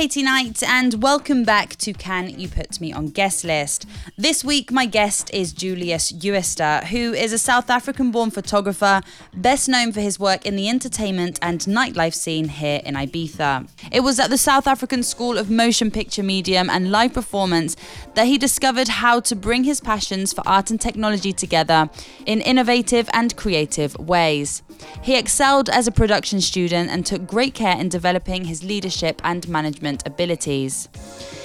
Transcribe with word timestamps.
Katie 0.00 0.22
Knight, 0.22 0.62
and 0.62 1.02
welcome 1.02 1.44
back 1.44 1.76
to 1.76 1.92
Can 1.92 2.30
You 2.40 2.48
Put 2.48 2.80
Me 2.80 2.90
on 2.90 3.08
Guest 3.08 3.44
List. 3.44 3.84
This 4.16 4.42
week, 4.42 4.72
my 4.72 4.86
guest 4.86 5.30
is 5.34 5.52
Julius 5.52 6.10
Uester, 6.10 6.84
who 6.84 7.12
is 7.12 7.34
a 7.34 7.38
South 7.38 7.68
African 7.68 8.10
born 8.10 8.30
photographer, 8.30 9.02
best 9.34 9.68
known 9.68 9.92
for 9.92 10.00
his 10.00 10.18
work 10.18 10.46
in 10.46 10.56
the 10.56 10.70
entertainment 10.70 11.38
and 11.42 11.60
nightlife 11.60 12.14
scene 12.14 12.48
here 12.48 12.80
in 12.82 12.94
Ibiza. 12.94 13.68
It 13.92 14.00
was 14.00 14.18
at 14.18 14.30
the 14.30 14.38
South 14.38 14.66
African 14.66 15.02
School 15.02 15.36
of 15.36 15.50
Motion 15.50 15.90
Picture 15.90 16.22
Medium 16.22 16.70
and 16.70 16.90
Live 16.90 17.12
Performance 17.12 17.76
that 18.14 18.26
he 18.26 18.38
discovered 18.38 18.88
how 18.88 19.20
to 19.20 19.36
bring 19.36 19.64
his 19.64 19.82
passions 19.82 20.32
for 20.32 20.40
art 20.48 20.70
and 20.70 20.80
technology 20.80 21.34
together 21.34 21.90
in 22.24 22.40
innovative 22.40 23.10
and 23.12 23.36
creative 23.36 23.94
ways. 23.98 24.62
He 25.02 25.18
excelled 25.18 25.68
as 25.68 25.86
a 25.86 25.92
production 25.92 26.40
student 26.40 26.88
and 26.88 27.04
took 27.04 27.26
great 27.26 27.52
care 27.52 27.78
in 27.78 27.90
developing 27.90 28.46
his 28.46 28.64
leadership 28.64 29.20
and 29.22 29.46
management 29.46 29.89
abilities. 30.06 30.88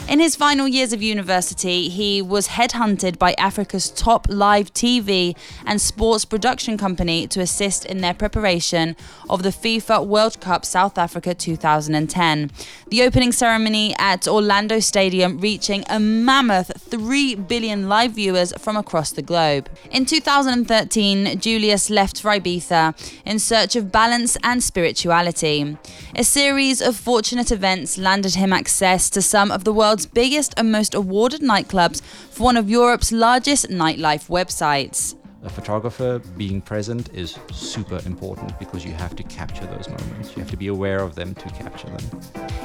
In 0.08 0.20
his 0.20 0.36
final 0.36 0.68
years 0.68 0.94
of 0.94 1.02
university, 1.02 1.90
he 1.90 2.22
was 2.22 2.50
headhunted 2.50 3.18
by 3.18 3.34
Africa's 3.40 3.90
top 3.90 4.28
live 4.30 4.72
TV 4.72 5.36
and 5.66 5.82
sports 5.82 6.26
production 6.26 6.78
company 6.78 7.26
to 7.26 7.42
assist 7.42 7.86
in 7.86 8.02
their 8.02 8.14
preparation 8.14 8.96
of 9.32 9.42
the 9.42 9.50
FIFA 9.50 10.06
World 10.06 10.40
Cup 10.42 10.64
South 10.64 11.00
Africa 11.00 11.34
2010. 11.34 12.52
The 12.90 13.02
opening 13.02 13.32
ceremony 13.32 13.96
at 13.98 14.28
Orlando 14.28 14.80
Stadium 14.80 15.40
reaching 15.40 15.84
a 15.90 16.00
mammoth 16.00 16.72
3 16.84 17.34
billion 17.34 17.90
live 17.90 18.12
viewers 18.12 18.54
from 18.60 18.78
across 18.78 19.12
the 19.12 19.24
globe. 19.24 19.72
In 19.90 20.06
2013, 20.06 21.40
Julius 21.40 21.90
left 21.90 22.22
for 22.22 22.30
Ibiza 22.30 22.94
in 23.26 23.40
search 23.40 23.76
of 23.76 23.92
balance 23.92 24.38
and 24.44 24.64
spirituality. 24.64 25.78
A 26.16 26.24
series 26.24 26.80
of 26.80 26.96
fortunate 26.96 27.52
events 27.52 27.98
landed 27.98 28.35
him 28.36 28.54
access 28.54 29.10
to 29.12 29.22
some 29.22 29.52
of 29.52 29.64
the 29.64 29.74
world's 29.74 30.06
biggest 30.06 30.54
and 30.58 30.72
most 30.72 30.94
awarded 30.94 31.42
nightclubs 31.42 32.02
for 32.02 32.44
one 32.44 32.58
of 32.58 32.70
Europe's 32.70 33.12
largest 33.12 33.70
nightlife 33.70 34.28
websites. 34.28 35.16
A 35.44 35.50
photographer 35.50 36.20
being 36.38 36.60
present 36.60 37.14
is 37.14 37.38
super 37.52 38.00
important 38.08 38.58
because 38.58 38.84
you 38.84 38.94
have 38.94 39.16
to 39.16 39.22
capture 39.24 39.66
those 39.68 39.88
moments. 39.88 40.36
You 40.36 40.42
have 40.42 40.50
to 40.50 40.58
be 40.58 40.68
aware 40.68 41.02
of 41.02 41.14
them 41.14 41.36
to 41.36 41.50
capture 41.50 41.88
them. 41.88 42.22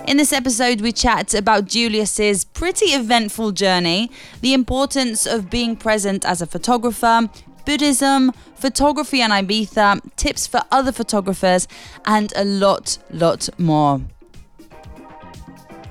In 0.09 0.17
this 0.17 0.33
episode, 0.33 0.81
we 0.81 0.91
chat 0.91 1.35
about 1.35 1.67
Julius's 1.67 2.47
pretty 2.47 2.87
eventful 2.87 3.53
journey, 3.53 4.11
the 4.41 4.55
importance 4.55 5.27
of 5.27 5.51
being 5.51 5.77
present 5.77 6.25
as 6.25 6.41
a 6.41 6.47
photographer, 6.47 7.29
Buddhism, 7.67 8.33
photography 8.55 9.21
and 9.21 9.31
Ibiza, 9.31 10.01
tips 10.17 10.47
for 10.47 10.63
other 10.71 10.91
photographers, 10.91 11.69
and 12.07 12.33
a 12.35 12.45
lot, 12.45 12.97
lot 13.11 13.49
more. 13.59 14.01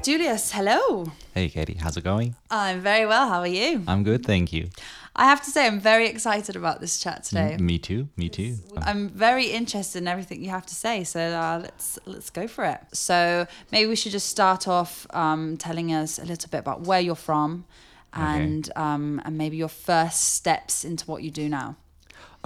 Julius, 0.02 0.54
hello. 0.54 1.12
Hey, 1.34 1.50
Katie, 1.50 1.74
how's 1.74 1.98
it 1.98 2.06
going? 2.06 2.34
I'm 2.50 2.80
very 2.80 3.06
well. 3.06 3.28
How 3.28 3.40
are 3.40 3.48
you? 3.48 3.84
I'm 3.86 4.04
good, 4.04 4.26
thank 4.26 4.54
you. 4.54 4.70
I 5.14 5.26
have 5.26 5.42
to 5.44 5.52
say, 5.52 5.68
I'm 5.68 5.82
very 5.82 6.08
excited 6.08 6.56
about 6.56 6.80
this 6.80 7.00
chat 7.00 7.26
today. 7.26 7.58
Mm, 7.58 7.60
me 7.60 7.80
too. 7.80 8.08
Me 8.16 8.30
too. 8.30 8.56
I'm 8.78 9.10
very 9.10 9.48
interested 9.48 9.98
in 9.98 10.08
everything 10.08 10.42
you 10.42 10.52
have 10.52 10.66
to 10.68 10.74
say, 10.74 11.04
so 11.04 11.20
uh, 11.20 11.60
let's 11.62 12.00
let's 12.06 12.30
go 12.30 12.48
for 12.48 12.64
it. 12.64 12.80
So 12.94 13.46
maybe 13.74 13.90
we 13.90 13.98
should 13.98 14.14
just 14.14 14.30
start 14.30 14.70
off 14.70 15.06
um, 15.10 15.58
telling 15.58 15.94
us 15.94 16.18
a 16.18 16.24
little 16.24 16.50
bit 16.50 16.60
about 16.60 16.82
where 16.88 17.02
you're 17.02 17.16
from, 17.16 17.66
and 18.14 18.70
okay. 18.70 18.82
um, 18.82 19.22
and 19.26 19.38
maybe 19.38 19.58
your 19.58 19.68
first 19.68 20.34
steps 20.34 20.86
into 20.86 21.06
what 21.08 21.24
you 21.24 21.30
do 21.30 21.50
now. 21.50 21.76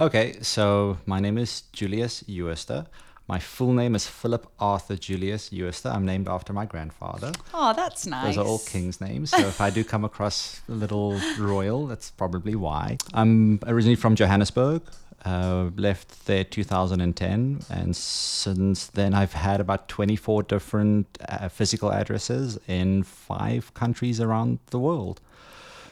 Okay, 0.00 0.38
so 0.42 0.98
my 1.06 1.20
name 1.20 1.38
is 1.38 1.62
Julius 1.72 2.24
Uester. 2.24 2.86
My 3.26 3.38
full 3.38 3.72
name 3.72 3.94
is 3.94 4.06
Philip 4.06 4.46
Arthur 4.60 4.96
Julius 4.96 5.48
Uester. 5.48 5.90
I'm 5.94 6.04
named 6.04 6.28
after 6.28 6.52
my 6.52 6.66
grandfather. 6.66 7.32
Oh, 7.54 7.72
that's 7.72 8.06
nice. 8.06 8.36
Those 8.36 8.38
are 8.38 8.46
all 8.46 8.58
king's 8.58 9.00
names. 9.00 9.30
So 9.30 9.38
if 9.38 9.62
I 9.62 9.70
do 9.70 9.82
come 9.82 10.04
across 10.04 10.60
a 10.68 10.72
little 10.72 11.18
royal, 11.38 11.86
that's 11.86 12.10
probably 12.10 12.54
why. 12.54 12.98
I'm 13.14 13.60
originally 13.66 13.96
from 13.96 14.14
Johannesburg. 14.14 14.82
Uh, 15.24 15.70
left 15.76 16.26
there 16.26 16.44
2010, 16.44 17.60
and 17.70 17.96
since 17.96 18.88
then 18.88 19.14
I've 19.14 19.32
had 19.32 19.58
about 19.58 19.88
24 19.88 20.42
different 20.42 21.06
uh, 21.26 21.48
physical 21.48 21.90
addresses 21.90 22.58
in 22.68 23.04
five 23.04 23.72
countries 23.72 24.20
around 24.20 24.58
the 24.66 24.78
world. 24.78 25.22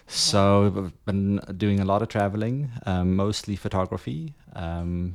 So 0.06 0.66
I've 0.66 1.04
been 1.06 1.40
doing 1.56 1.80
a 1.80 1.86
lot 1.86 2.02
of 2.02 2.08
traveling, 2.08 2.72
um, 2.84 3.16
mostly 3.16 3.56
photography. 3.56 4.34
Um, 4.54 5.14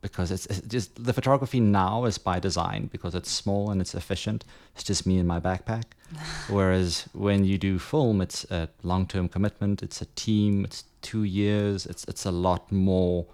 because 0.00 0.30
it's, 0.30 0.46
it's, 0.46 0.60
just 0.62 1.04
the 1.04 1.12
photography 1.12 1.60
now 1.60 2.04
is 2.04 2.18
by 2.18 2.40
design 2.40 2.88
because 2.92 3.14
it's 3.14 3.30
small 3.30 3.70
and 3.70 3.80
it's 3.80 3.94
efficient. 3.94 4.44
It's 4.74 4.84
just 4.84 5.06
me 5.06 5.18
and 5.18 5.28
my 5.28 5.40
backpack. 5.40 5.84
Whereas 6.48 7.08
when 7.12 7.44
you 7.44 7.58
do 7.58 7.78
film, 7.78 8.20
it's 8.20 8.44
a 8.50 8.68
long-term 8.82 9.28
commitment. 9.28 9.82
It's 9.82 10.00
a 10.00 10.06
team. 10.16 10.64
It's 10.64 10.84
two 11.02 11.24
years. 11.24 11.86
It's 11.86 12.04
it's 12.04 12.24
a 12.24 12.30
lot 12.30 12.72
more 12.72 13.26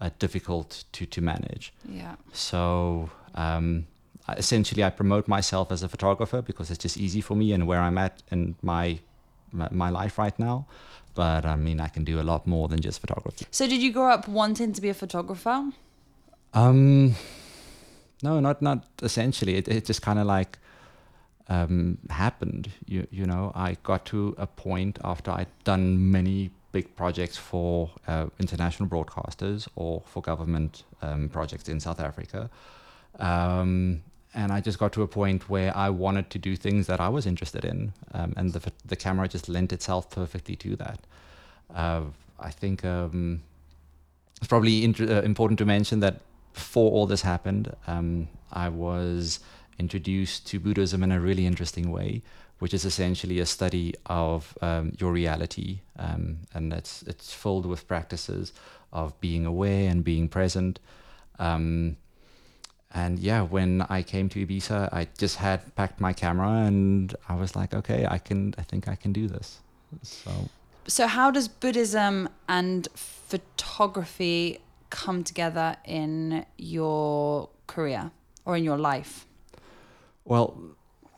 uh, 0.00 0.10
difficult 0.18 0.84
to 0.92 1.06
to 1.06 1.20
manage. 1.20 1.72
Yeah. 1.88 2.16
So 2.32 3.10
um, 3.34 3.86
essentially, 4.36 4.84
I 4.84 4.90
promote 4.90 5.28
myself 5.28 5.72
as 5.72 5.82
a 5.82 5.88
photographer 5.88 6.42
because 6.42 6.70
it's 6.70 6.82
just 6.82 6.96
easy 6.96 7.20
for 7.20 7.34
me 7.36 7.52
and 7.52 7.66
where 7.66 7.80
I'm 7.80 7.98
at 7.98 8.22
in 8.30 8.56
my 8.62 8.98
my, 9.52 9.68
my 9.70 9.90
life 9.90 10.18
right 10.18 10.38
now. 10.38 10.66
But 11.14 11.44
I 11.44 11.56
mean, 11.56 11.80
I 11.80 11.88
can 11.88 12.04
do 12.04 12.20
a 12.20 12.22
lot 12.22 12.46
more 12.46 12.68
than 12.68 12.80
just 12.80 13.00
photography. 13.00 13.46
So, 13.50 13.66
did 13.66 13.80
you 13.80 13.92
grow 13.92 14.10
up 14.10 14.28
wanting 14.28 14.72
to 14.72 14.80
be 14.80 14.88
a 14.88 14.94
photographer? 14.94 15.72
Um, 16.58 17.14
no, 18.22 18.40
not 18.40 18.60
not 18.62 18.84
essentially. 19.02 19.54
It, 19.56 19.68
it 19.68 19.84
just 19.84 20.02
kind 20.02 20.18
of 20.18 20.26
like 20.26 20.58
um, 21.48 21.98
happened. 22.10 22.70
You 22.86 23.06
you 23.10 23.26
know, 23.26 23.52
I 23.54 23.76
got 23.82 24.04
to 24.06 24.34
a 24.38 24.46
point 24.46 24.98
after 25.04 25.30
I'd 25.30 25.52
done 25.64 26.10
many 26.10 26.50
big 26.72 26.96
projects 26.96 27.36
for 27.36 27.90
uh, 28.06 28.26
international 28.38 28.88
broadcasters 28.88 29.68
or 29.76 30.02
for 30.04 30.20
government 30.20 30.82
um, 31.00 31.28
projects 31.28 31.68
in 31.68 31.80
South 31.80 32.00
Africa. 32.00 32.50
Um, 33.18 34.02
and 34.34 34.52
I 34.52 34.60
just 34.60 34.78
got 34.78 34.92
to 34.92 35.02
a 35.02 35.08
point 35.08 35.48
where 35.48 35.74
I 35.76 35.88
wanted 35.88 36.28
to 36.30 36.38
do 36.38 36.54
things 36.56 36.86
that 36.86 37.00
I 37.00 37.08
was 37.08 37.26
interested 37.26 37.64
in, 37.64 37.92
um, 38.14 38.34
and 38.36 38.52
the 38.52 38.72
the 38.84 38.96
camera 38.96 39.28
just 39.28 39.48
lent 39.48 39.72
itself 39.72 40.10
perfectly 40.10 40.56
to 40.56 40.76
that. 40.76 41.00
Uh, 41.74 42.02
I 42.40 42.50
think 42.50 42.84
um, 42.84 43.42
it's 44.36 44.48
probably 44.48 44.84
uh, 44.84 45.22
important 45.22 45.58
to 45.58 45.64
mention 45.64 46.00
that 46.00 46.20
before 46.58 46.90
all 46.90 47.06
this 47.06 47.22
happened, 47.22 47.64
um, 47.86 48.26
I 48.50 48.68
was 48.68 49.38
introduced 49.78 50.44
to 50.48 50.58
Buddhism 50.58 51.04
in 51.04 51.12
a 51.12 51.20
really 51.20 51.46
interesting 51.46 51.92
way, 51.92 52.22
which 52.58 52.74
is 52.74 52.84
essentially 52.84 53.38
a 53.38 53.46
study 53.46 53.94
of 54.06 54.58
um, 54.60 54.92
your 54.98 55.12
reality, 55.12 55.68
um, 56.04 56.38
and 56.52 56.72
it's 56.72 57.02
it's 57.02 57.32
filled 57.32 57.64
with 57.64 57.86
practices 57.86 58.52
of 58.92 59.06
being 59.20 59.46
aware 59.46 59.88
and 59.88 60.02
being 60.02 60.28
present. 60.28 60.80
Um, 61.38 61.96
and 62.92 63.20
yeah, 63.20 63.42
when 63.42 63.82
I 63.82 64.02
came 64.02 64.28
to 64.30 64.44
Ibiza, 64.44 64.92
I 64.92 65.06
just 65.16 65.36
had 65.36 65.60
packed 65.76 66.00
my 66.00 66.12
camera, 66.12 66.66
and 66.66 67.14
I 67.28 67.34
was 67.36 67.54
like, 67.54 67.72
okay, 67.72 68.04
I 68.16 68.18
can, 68.18 68.40
I 68.58 68.62
think 68.62 68.88
I 68.88 68.96
can 68.96 69.12
do 69.12 69.28
this. 69.28 69.60
So. 70.02 70.32
So, 70.88 71.06
how 71.06 71.30
does 71.30 71.48
Buddhism 71.48 72.28
and 72.48 72.88
photography 72.94 74.58
come 74.90 75.24
together 75.24 75.76
in 75.84 76.44
your 76.56 77.48
career 77.66 78.10
or 78.44 78.56
in 78.56 78.64
your 78.64 78.78
life? 78.78 79.26
Well, 80.24 80.58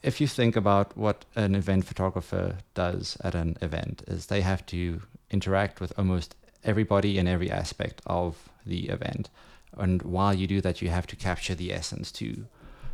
if 0.02 0.20
you 0.20 0.26
think 0.26 0.56
about 0.56 0.96
what 0.96 1.24
an 1.36 1.54
event 1.54 1.84
photographer 1.84 2.58
does 2.74 3.16
at 3.22 3.34
an 3.34 3.56
event 3.60 4.02
is 4.06 4.26
they 4.26 4.40
have 4.40 4.64
to 4.66 5.02
interact 5.30 5.80
with 5.80 5.92
almost 5.98 6.34
everybody 6.64 7.18
in 7.18 7.26
every 7.26 7.50
aspect 7.50 8.00
of 8.06 8.48
the 8.64 8.88
event. 8.88 9.28
And 9.76 10.02
while 10.02 10.34
you 10.34 10.46
do 10.46 10.60
that 10.60 10.82
you 10.82 10.88
have 10.88 11.06
to 11.08 11.16
capture 11.16 11.54
the 11.54 11.72
essence 11.72 12.10
too. 12.10 12.46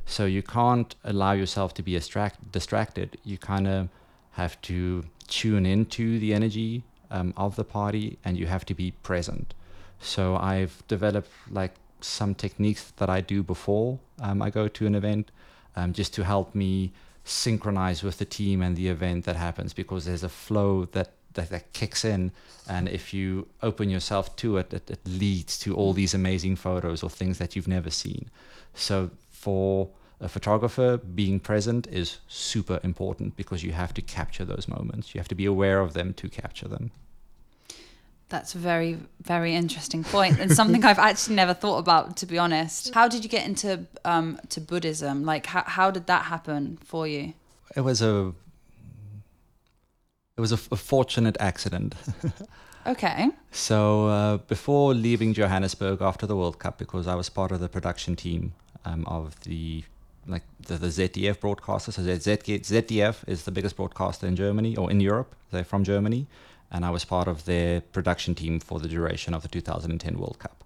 So 0.05 0.25
you 0.25 0.43
can't 0.43 0.95
allow 1.05 1.33
yourself 1.33 1.75
to 1.75 1.83
be 1.83 1.93
distract- 1.93 2.53
distracted. 2.53 3.19
You 3.25 3.39
kind 3.39 3.67
of 3.67 3.89
have 4.33 4.61
to 4.63 5.05
tune 5.27 5.67
into 5.67 6.19
the 6.19 6.33
energy 6.33 6.85
um, 7.11 7.35
of 7.37 7.57
the 7.57 7.65
party 7.65 8.19
and 8.25 8.37
you 8.37 8.47
have 8.47 8.65
to 8.67 8.75
be 8.75 8.91
present 8.91 9.55
so 10.01 10.37
I've 10.37 10.83
developed 10.89 11.31
like 11.51 11.75
some 12.01 12.35
techniques 12.35 12.93
that 12.97 13.09
I 13.09 13.21
do 13.21 13.43
before 13.43 13.99
um, 14.21 14.43
I 14.43 14.51
go 14.51 14.69
to 14.69 14.87
an 14.87 14.95
event, 14.95 15.31
um, 15.75 15.93
just 15.93 16.15
to 16.15 16.25
help 16.25 16.55
me 16.55 16.93
synchronize 17.25 18.03
with 18.03 18.19
the 18.19 18.25
team 18.25 18.63
and 18.63 18.77
the 18.77 18.89
event 18.89 19.25
that 19.25 19.37
happens 19.37 19.73
because 19.73 20.05
there's 20.05 20.23
a 20.23 20.29
flow 20.29 20.85
that 20.87 21.11
that, 21.35 21.51
that 21.51 21.71
kicks 21.75 22.03
in 22.03 22.33
and 22.67 22.89
if 22.89 23.13
you 23.13 23.47
open 23.63 23.91
yourself 23.91 24.35
to 24.37 24.57
it, 24.57 24.73
it, 24.73 24.91
it 24.91 25.01
leads 25.05 25.59
to 25.59 25.75
all 25.75 25.93
these 25.93 26.15
amazing 26.15 26.57
photos 26.57 27.03
or 27.03 27.11
things 27.11 27.37
that 27.37 27.55
you've 27.55 27.69
never 27.69 27.91
seen. 27.91 28.31
So 28.73 29.11
for 29.29 29.91
a 30.19 30.31
photographer 30.31 30.97
being 30.97 31.39
present 31.39 31.89
is 31.89 32.21
super 32.27 32.81
important 32.83 33.37
because 33.37 33.63
you 33.63 33.73
have 33.73 33.93
to 33.93 34.01
capture 34.01 34.47
those 34.47 34.67
moments. 34.67 35.15
You 35.15 35.19
have 35.19 35.29
to 35.29 35.35
be 35.35 35.45
aware 35.45 35.81
of 35.81 35.93
them 35.93 36.15
to 36.15 36.29
capture 36.31 36.69
them 36.69 36.91
That's 38.29 38.55
a 38.57 38.59
very, 38.59 38.99
very 39.23 39.55
interesting 39.55 40.03
point, 40.03 40.41
and 40.41 40.53
something 40.53 40.85
I've 40.85 40.99
actually 41.11 41.37
never 41.37 41.55
thought 41.55 41.79
about, 41.79 42.17
to 42.19 42.27
be 42.27 42.39
honest. 42.39 42.93
How 42.93 43.07
did 43.07 43.23
you 43.23 43.31
get 43.31 43.47
into 43.47 43.87
um, 44.05 44.41
to 44.49 44.61
Buddhism? 44.61 45.25
Like, 45.25 45.47
how 45.47 45.63
how 45.65 45.91
did 45.91 46.07
that 46.07 46.25
happen 46.25 46.79
for 46.85 47.07
you? 47.07 47.35
It 47.77 47.83
was 47.83 48.03
a 48.03 48.33
it 50.37 50.41
was 50.41 50.53
a, 50.53 50.59
a 50.73 50.77
fortunate 50.77 51.37
accident. 51.41 51.95
Okay. 52.87 53.31
So 53.51 54.07
uh, 54.07 54.37
before 54.37 54.95
leaving 54.95 55.35
Johannesburg 55.35 56.01
after 56.01 56.27
the 56.27 56.37
World 56.37 56.59
Cup, 56.59 56.79
because 56.79 57.09
I 57.09 57.17
was 57.17 57.29
part 57.29 57.51
of 57.51 57.61
the 57.61 57.69
production 57.69 58.15
team 58.15 58.53
um, 58.85 59.05
of 59.07 59.39
the 59.41 59.83
like 60.29 60.43
the, 60.61 60.75
the 60.75 60.89
ZDF 60.89 61.41
broadcaster. 61.41 61.93
So 61.93 62.03
ZDF 62.03 63.29
is 63.29 63.45
the 63.45 63.51
biggest 63.51 63.77
broadcaster 63.77 64.27
in 64.27 64.37
Germany 64.37 64.77
or 64.77 64.91
in 64.91 65.01
Europe. 65.01 65.35
They're 65.51 65.65
from 65.65 65.85
Germany, 65.85 66.27
and 66.71 66.85
I 66.85 66.91
was 66.91 67.05
part 67.05 67.29
of 67.29 67.45
their 67.45 67.81
production 67.81 68.35
team 68.35 68.61
for 68.61 68.79
the 68.79 68.89
duration 68.89 69.35
of 69.35 69.43
the 69.43 69.49
2010 69.49 70.19
World 70.19 70.39
Cup. 70.39 70.65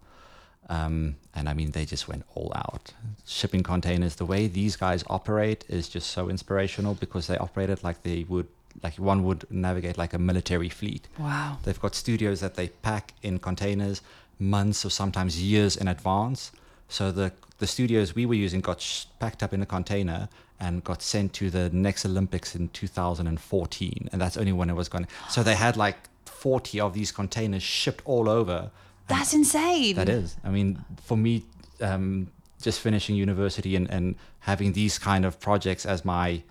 Um, 0.69 1.17
and 1.35 1.49
I 1.49 1.55
mean, 1.55 1.73
they 1.73 1.85
just 1.85 2.06
went 2.06 2.25
all 2.35 2.52
out. 2.55 2.93
Shipping 3.26 3.62
containers, 3.62 4.14
the 4.14 4.25
way 4.25 4.47
these 4.47 4.76
guys 4.76 5.02
operate 5.08 5.64
is 5.69 5.88
just 5.88 6.11
so 6.11 6.29
inspirational 6.29 6.94
because 6.94 7.26
they 7.26 7.37
operate 7.37 7.70
it 7.70 7.82
like 7.82 8.02
they 8.02 8.25
would 8.29 8.47
like 8.85 8.94
one 8.94 9.25
would 9.25 9.50
navigate 9.50 9.99
like 9.99 10.14
a 10.14 10.19
military 10.19 10.69
fleet. 10.69 11.08
Wow. 11.19 11.58
They've 11.64 11.81
got 11.81 11.97
studios 11.97 12.38
that 12.41 12.55
they 12.55 12.69
pack 12.69 13.14
in 13.20 13.41
containers 13.41 14.00
months 14.38 14.85
or 14.85 14.91
sometimes 14.91 15.43
years 15.43 15.76
in 15.76 15.88
advance. 15.88 16.52
So 16.88 17.11
the 17.11 17.32
the 17.58 17.67
studios 17.67 18.14
we 18.14 18.25
were 18.25 18.35
using 18.35 18.61
got 18.61 18.81
sh- 18.81 19.05
packed 19.19 19.43
up 19.43 19.52
in 19.52 19.61
a 19.61 19.67
container 19.67 20.29
and 20.61 20.85
got 20.85 21.03
sent 21.03 21.33
to 21.35 21.51
the 21.51 21.71
next 21.71 22.05
Olympics 22.05 22.55
in 22.55 22.69
2014, 22.69 24.09
and 24.12 24.21
that's 24.21 24.37
only 24.37 24.53
when 24.53 24.69
it 24.69 24.75
was 24.75 24.89
going. 24.89 25.07
So 25.29 25.43
they 25.43 25.55
had 25.55 25.77
like 25.77 25.97
40 26.27 26.81
of 26.81 26.95
these 26.95 27.11
containers 27.12 27.62
shipped 27.62 28.03
all 28.05 28.29
over. 28.29 28.71
That's 29.09 29.35
insane. 29.35 29.97
That 29.97 30.09
is. 30.09 30.37
I 30.45 30.51
mean, 30.51 30.85
for 31.03 31.17
me, 31.17 31.45
um, 31.81 32.29
just 32.62 32.81
finishing 32.81 33.17
university 33.17 33.75
and, 33.75 33.91
and 33.91 34.15
having 34.41 34.73
these 34.73 34.99
kind 34.99 35.25
of 35.25 35.41
projects 35.41 35.87
as 35.87 36.05
my 36.05 36.43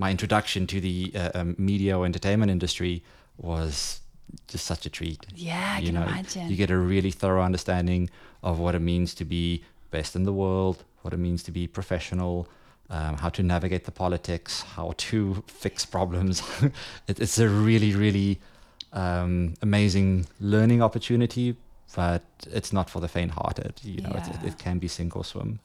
my 0.00 0.12
introduction 0.12 0.66
to 0.68 0.80
the 0.80 1.10
uh, 1.14 1.30
um, 1.34 1.56
media 1.58 1.98
or 1.98 2.06
entertainment 2.06 2.52
industry 2.52 3.02
was 3.36 4.00
just 4.46 4.64
such 4.64 4.86
a 4.86 4.90
treat. 4.90 5.26
Yeah, 5.34 5.74
I 5.76 5.80
you 5.80 5.86
can 5.86 5.94
know, 5.96 6.02
imagine. 6.02 6.48
you 6.48 6.56
get 6.56 6.70
a 6.70 6.76
really 6.76 7.10
thorough 7.10 7.42
understanding 7.42 8.08
of 8.42 8.60
what 8.60 8.76
it 8.76 8.80
means 8.80 9.12
to 9.14 9.24
be 9.24 9.64
best 9.90 10.14
in 10.14 10.22
the 10.22 10.32
world, 10.32 10.84
what 11.02 11.12
it 11.12 11.16
means 11.16 11.42
to 11.44 11.50
be 11.50 11.66
professional, 11.66 12.48
um, 12.90 13.16
how 13.16 13.28
to 13.30 13.42
navigate 13.42 13.84
the 13.84 13.90
politics, 13.90 14.62
how 14.62 14.94
to 14.96 15.42
fix 15.46 15.84
problems. 15.84 16.42
it, 17.06 17.20
it's 17.20 17.38
a 17.38 17.48
really, 17.48 17.94
really 17.94 18.40
um, 18.92 19.54
amazing 19.62 20.26
learning 20.40 20.82
opportunity, 20.82 21.56
but 21.94 22.22
it's 22.50 22.72
not 22.72 22.88
for 22.88 23.00
the 23.00 23.08
faint-hearted. 23.08 23.80
You 23.82 24.02
know, 24.02 24.10
it, 24.10 24.28
it, 24.28 24.48
it 24.48 24.58
can 24.58 24.78
be 24.78 24.88
sink 24.88 25.16
or 25.16 25.24
swim. 25.24 25.60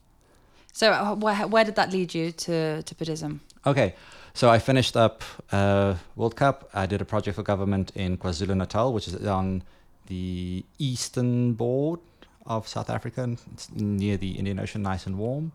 So, 0.72 0.90
uh, 0.90 1.14
where, 1.14 1.46
where 1.46 1.64
did 1.64 1.76
that 1.76 1.92
lead 1.92 2.14
you 2.14 2.32
to, 2.32 2.82
to 2.82 2.94
Buddhism? 2.96 3.40
Okay, 3.64 3.94
so 4.34 4.50
I 4.50 4.58
finished 4.58 4.96
up 4.96 5.22
uh, 5.52 5.94
World 6.16 6.36
Cup. 6.36 6.68
I 6.74 6.86
did 6.86 7.00
a 7.00 7.04
project 7.04 7.36
for 7.36 7.42
government 7.42 7.92
in 7.94 8.18
KwaZulu 8.18 8.56
Natal, 8.56 8.92
which 8.92 9.06
is 9.08 9.14
on 9.26 9.62
the 10.06 10.64
eastern 10.78 11.52
board 11.54 12.00
of 12.46 12.68
South 12.68 12.90
Africa, 12.90 13.36
it's 13.52 13.70
near 13.72 14.16
the 14.16 14.32
Indian 14.32 14.58
Ocean, 14.58 14.82
nice 14.82 15.06
and 15.06 15.16
warm. 15.16 15.52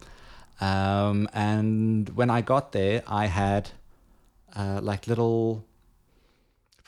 Um, 0.61 1.29
and 1.33 2.09
when 2.09 2.29
I 2.29 2.41
got 2.41 2.71
there, 2.71 3.03
I 3.07 3.27
had 3.27 3.69
uh, 4.55 4.79
like 4.81 5.07
little 5.07 5.65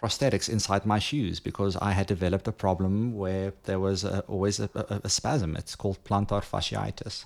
prosthetics 0.01 0.49
inside 0.49 0.85
my 0.85 0.99
shoes 0.99 1.39
because 1.39 1.77
I 1.77 1.91
had 1.91 2.07
developed 2.07 2.47
a 2.47 2.51
problem 2.51 3.15
where 3.15 3.53
there 3.63 3.79
was 3.79 4.03
a, 4.03 4.21
always 4.21 4.59
a, 4.59 4.69
a, 4.75 5.01
a 5.03 5.09
spasm. 5.09 5.55
It's 5.55 5.75
called 5.75 6.03
plantar 6.03 6.41
fasciitis. 6.41 7.25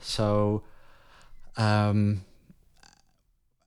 So, 0.00 0.62
um, 1.56 2.24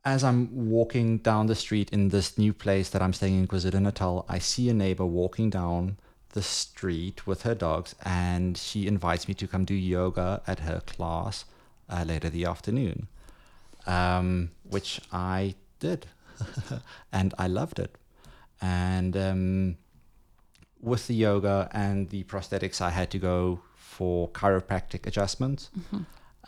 as 0.03 0.23
I'm 0.23 0.69
walking 0.69 1.19
down 1.19 1.47
the 1.47 1.55
street 1.55 1.89
in 1.91 2.09
this 2.09 2.37
new 2.37 2.53
place 2.53 2.89
that 2.89 3.01
I'm 3.01 3.13
staying 3.13 3.39
in 3.39 3.47
KwaZulu 3.47 3.81
Natal, 3.81 4.25
I 4.27 4.39
see 4.39 4.69
a 4.69 4.73
neighbor 4.73 5.05
walking 5.05 5.49
down 5.49 5.97
the 6.33 6.41
street 6.41 7.27
with 7.27 7.43
her 7.43 7.53
dogs, 7.53 7.93
and 8.03 8.57
she 8.57 8.87
invites 8.87 9.27
me 9.27 9.33
to 9.35 9.47
come 9.47 9.65
do 9.65 9.75
yoga 9.75 10.41
at 10.47 10.59
her 10.59 10.81
class 10.85 11.45
uh, 11.91 12.03
later 12.03 12.29
the 12.29 12.45
afternoon, 12.45 13.07
um, 13.85 14.51
which 14.63 15.01
I 15.11 15.55
did, 15.79 16.07
and 17.11 17.33
I 17.37 17.47
loved 17.47 17.79
it. 17.79 17.97
And 18.61 19.17
um, 19.17 19.77
with 20.79 21.07
the 21.07 21.15
yoga 21.15 21.69
and 21.71 22.09
the 22.09 22.23
prosthetics, 22.23 22.81
I 22.81 22.91
had 22.91 23.11
to 23.11 23.19
go 23.19 23.61
for 23.75 24.29
chiropractic 24.29 25.05
adjustments. 25.05 25.69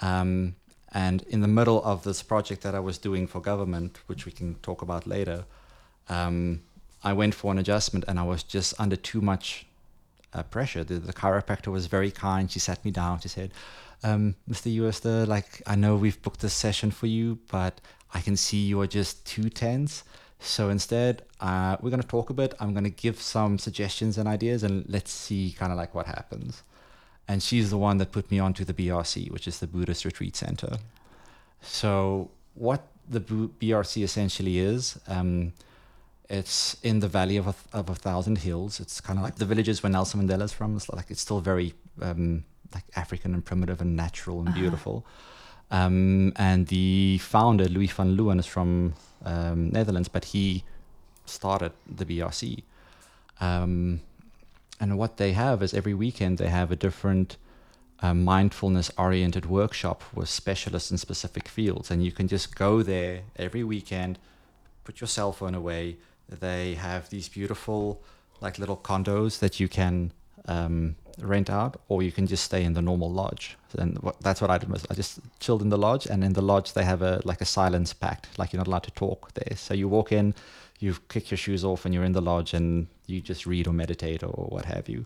Um, 0.02 0.56
and 0.92 1.24
in 1.24 1.42
the 1.42 1.48
middle 1.48 1.84
of 1.84 2.04
this 2.04 2.22
project 2.22 2.62
that 2.62 2.76
I 2.76 2.80
was 2.80 2.98
doing 2.98 3.28
for 3.28 3.42
government, 3.42 4.00
which 4.08 4.26
we 4.26 4.32
can 4.32 4.56
talk 4.56 4.82
about 4.82 5.08
later, 5.08 5.46
um, 6.08 6.62
I 7.04 7.14
went 7.14 7.36
for 7.36 7.52
an 7.52 7.58
adjustment 7.58 8.06
and 8.08 8.20
I 8.20 8.24
was 8.24 8.44
just 8.44 8.74
under 8.80 8.96
too 8.96 9.22
much 9.22 9.66
uh, 10.34 10.44
pressure. 10.44 10.84
The, 10.84 10.96
the 10.96 11.14
chiropractor 11.14 11.72
was 11.72 11.88
very 11.88 12.12
kind. 12.12 12.52
She 12.52 12.60
sat 12.60 12.84
me 12.84 12.92
down. 12.92 13.20
She 13.20 13.30
said, 13.30 13.52
um, 14.04 14.36
Mr. 14.50 14.76
Uester, 14.76 15.28
like, 15.28 15.62
I 15.66 15.76
know 15.76 15.96
we've 15.96 16.22
booked 16.22 16.42
this 16.42 16.54
session 16.54 16.92
for 16.92 17.08
you, 17.08 17.40
but 17.50 17.80
I 18.14 18.22
can 18.22 18.36
see 18.36 18.58
you 18.58 18.82
are 18.82 18.88
just 18.88 19.26
too 19.26 19.50
tense. 19.50 20.04
So 20.40 20.70
instead, 20.70 21.24
uh, 21.40 21.78
we're 21.82 21.90
going 21.90 22.02
to 22.02 22.08
talk 22.08 22.30
a 22.30 22.34
bit. 22.34 22.54
I'm 22.60 22.74
going 22.74 22.84
to 22.84 22.90
give 22.90 23.22
some 23.22 23.58
suggestions 23.58 24.18
and 24.18 24.28
ideas 24.28 24.64
and 24.64 24.86
let's 24.90 25.12
see 25.12 25.56
kind 25.58 25.72
of 25.72 25.78
like 25.78 25.96
what 25.96 26.06
happens 26.06 26.64
and 27.28 27.42
she's 27.42 27.70
the 27.70 27.78
one 27.78 27.98
that 27.98 28.12
put 28.12 28.30
me 28.30 28.40
onto 28.40 28.66
the 28.66 28.74
BRC, 28.74 29.32
which 29.32 29.48
is 29.48 29.60
the 29.60 29.68
Buddhist 29.68 30.06
Retreat 30.06 30.36
Center. 30.36 30.78
So, 31.62 32.32
what 32.56 32.88
the 33.08 33.22
BRC 33.22 34.04
essentially 34.04 34.60
is, 34.60 35.00
um, 35.08 35.54
it's 36.30 36.78
in 36.84 37.00
the 37.00 37.08
Valley 37.08 37.38
of 37.38 37.48
a, 37.48 37.56
of 37.74 37.90
a 37.90 37.96
Thousand 37.96 38.40
Hills. 38.40 38.80
It's 38.80 39.02
kind 39.02 39.20
of 39.20 39.24
like 39.24 39.36
the 39.36 39.46
villages 39.46 39.84
where 39.84 39.92
Nelson 39.92 40.22
Mandela's 40.22 40.54
from. 40.54 40.76
It's 40.76 40.90
like 40.90 41.12
it's 41.12 41.22
still 41.22 41.40
very 41.40 41.74
um, 42.02 42.44
like 42.74 42.84
African 42.96 43.34
and 43.34 43.44
primitive 43.44 43.82
and 43.82 43.96
natural 43.96 44.40
and 44.40 44.54
beautiful. 44.54 45.06
Um, 45.72 46.34
and 46.36 46.68
the 46.68 47.18
founder 47.20 47.66
Louis 47.66 47.88
van 47.88 48.12
Loon 48.16 48.40
is 48.40 48.46
from 48.46 48.94
um, 49.26 49.70
Netherlands, 49.70 50.08
but 50.08 50.26
he 50.26 50.64
started 51.26 51.72
the 51.88 52.06
BRC. 52.06 52.64
Um, 53.42 54.02
and 54.80 54.98
what 54.98 55.18
they 55.18 55.34
have 55.34 55.64
is 55.64 55.74
every 55.74 55.94
weekend 55.94 56.38
they 56.38 56.50
have 56.50 56.72
a 56.72 56.76
different 56.76 57.38
uh, 58.02 58.14
mindfulness 58.14 58.92
oriented 58.98 59.46
workshop 59.46 60.04
with 60.14 60.28
specialists 60.30 60.92
in 60.92 60.98
specific 60.98 61.48
fields 61.48 61.90
and 61.90 62.04
you 62.04 62.12
can 62.12 62.28
just 62.28 62.54
go 62.56 62.84
there 62.84 63.22
every 63.38 63.64
weekend 63.64 64.20
put 64.84 65.00
your 65.00 65.08
cell 65.08 65.32
phone 65.32 65.56
away 65.56 65.96
they 66.40 66.76
have 66.76 67.10
these 67.10 67.30
beautiful 67.30 68.02
like 68.42 68.58
little 68.58 68.78
condos 68.78 69.40
that 69.40 69.60
you 69.60 69.68
can 69.68 70.12
um, 70.48 70.96
rent 71.20 71.50
out 71.50 71.80
or 71.88 72.04
you 72.04 72.12
can 72.12 72.28
just 72.28 72.44
stay 72.44 72.64
in 72.64 72.74
the 72.74 72.82
normal 72.82 73.12
lodge. 73.12 73.58
And 73.78 73.98
what, 74.00 74.20
that's 74.22 74.42
what 74.42 74.52
i 74.52 74.58
did 74.58 74.70
was 74.70 74.86
i 74.92 74.94
just 74.94 75.20
chilled 75.40 75.62
in 75.62 75.70
the 75.70 75.78
lodge 75.78 76.06
and 76.06 76.24
in 76.24 76.34
the 76.34 76.42
lodge 76.42 76.74
they 76.74 76.84
have 76.84 77.02
a 77.02 77.22
like 77.24 77.42
a 77.42 77.46
silence 77.46 77.92
pact 77.92 78.28
like 78.38 78.54
you're 78.54 78.60
not 78.60 78.68
allowed 78.68 78.84
to 78.84 78.92
talk 78.92 79.34
there. 79.34 79.56
So 79.56 79.74
you 79.74 79.88
walk 79.88 80.12
in 80.12 80.36
you 80.80 80.96
kick 81.08 81.32
your 81.32 81.38
shoes 81.38 81.64
off 81.64 81.86
and 81.86 81.94
you're 81.94 82.04
in 82.04 82.12
the 82.12 82.22
lodge 82.22 82.54
and 82.54 82.88
you 83.08 83.22
just 83.22 83.46
read 83.46 83.68
or 83.68 83.74
meditate 83.74 84.22
or 84.22 84.48
what 84.50 84.66
have 84.66 84.90
you. 84.90 85.06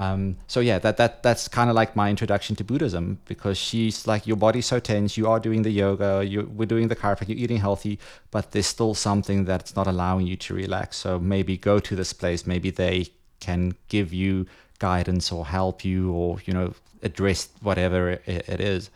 Um, 0.00 0.36
so 0.46 0.60
yeah, 0.60 0.78
that 0.78 0.96
that 0.98 1.22
that's 1.24 1.48
kind 1.48 1.68
of 1.68 1.74
like 1.74 1.96
my 1.96 2.08
introduction 2.08 2.54
to 2.56 2.64
Buddhism 2.64 3.18
because 3.26 3.58
she's 3.58 4.06
like 4.06 4.26
your 4.28 4.36
body's 4.36 4.66
so 4.66 4.78
tense, 4.78 5.16
you 5.16 5.28
are 5.28 5.40
doing 5.40 5.62
the 5.62 5.70
yoga, 5.70 6.24
you 6.24 6.42
we're 6.54 6.66
doing 6.66 6.86
the 6.86 6.94
chiropractic, 6.94 7.28
you're 7.28 7.38
eating 7.38 7.58
healthy, 7.58 7.98
but 8.30 8.52
there's 8.52 8.66
still 8.66 8.94
something 8.94 9.44
that's 9.44 9.74
not 9.74 9.88
allowing 9.88 10.26
you 10.26 10.36
to 10.36 10.54
relax. 10.54 10.98
So 10.98 11.18
maybe 11.18 11.56
go 11.56 11.80
to 11.80 11.96
this 11.96 12.12
place, 12.12 12.46
maybe 12.46 12.70
they 12.70 13.08
can 13.40 13.74
give 13.88 14.12
you 14.12 14.46
guidance 14.78 15.32
or 15.32 15.46
help 15.46 15.84
you 15.84 16.12
or 16.12 16.38
you 16.44 16.54
know 16.54 16.74
address 17.02 17.48
whatever 17.60 18.10
it, 18.10 18.22
it 18.26 18.60
is. 18.60 18.90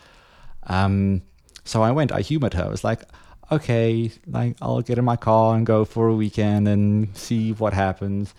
Um, 0.69 1.23
so 1.65 1.83
I 1.83 1.91
went, 1.91 2.13
I 2.13 2.21
humored 2.21 2.55
her. 2.55 2.65
I 2.65 2.69
was 2.69 2.85
like, 2.85 3.03
okay, 3.51 4.11
like 4.27 4.57
I'll 4.63 4.83
get 4.83 4.99
in 4.99 5.05
my 5.05 5.17
car 5.17 5.57
and 5.57 5.67
go 5.67 5.85
for 5.85 6.09
a 6.09 6.15
weekend 6.15 6.69
and 6.69 7.17
see 7.17 7.53
what 7.53 7.73
happens. 7.73 8.35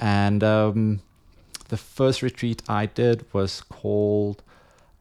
And 0.00 0.42
um, 0.42 1.00
the 1.68 1.76
first 1.76 2.22
retreat 2.22 2.62
I 2.68 2.86
did 2.86 3.24
was 3.32 3.62
called 3.62 4.42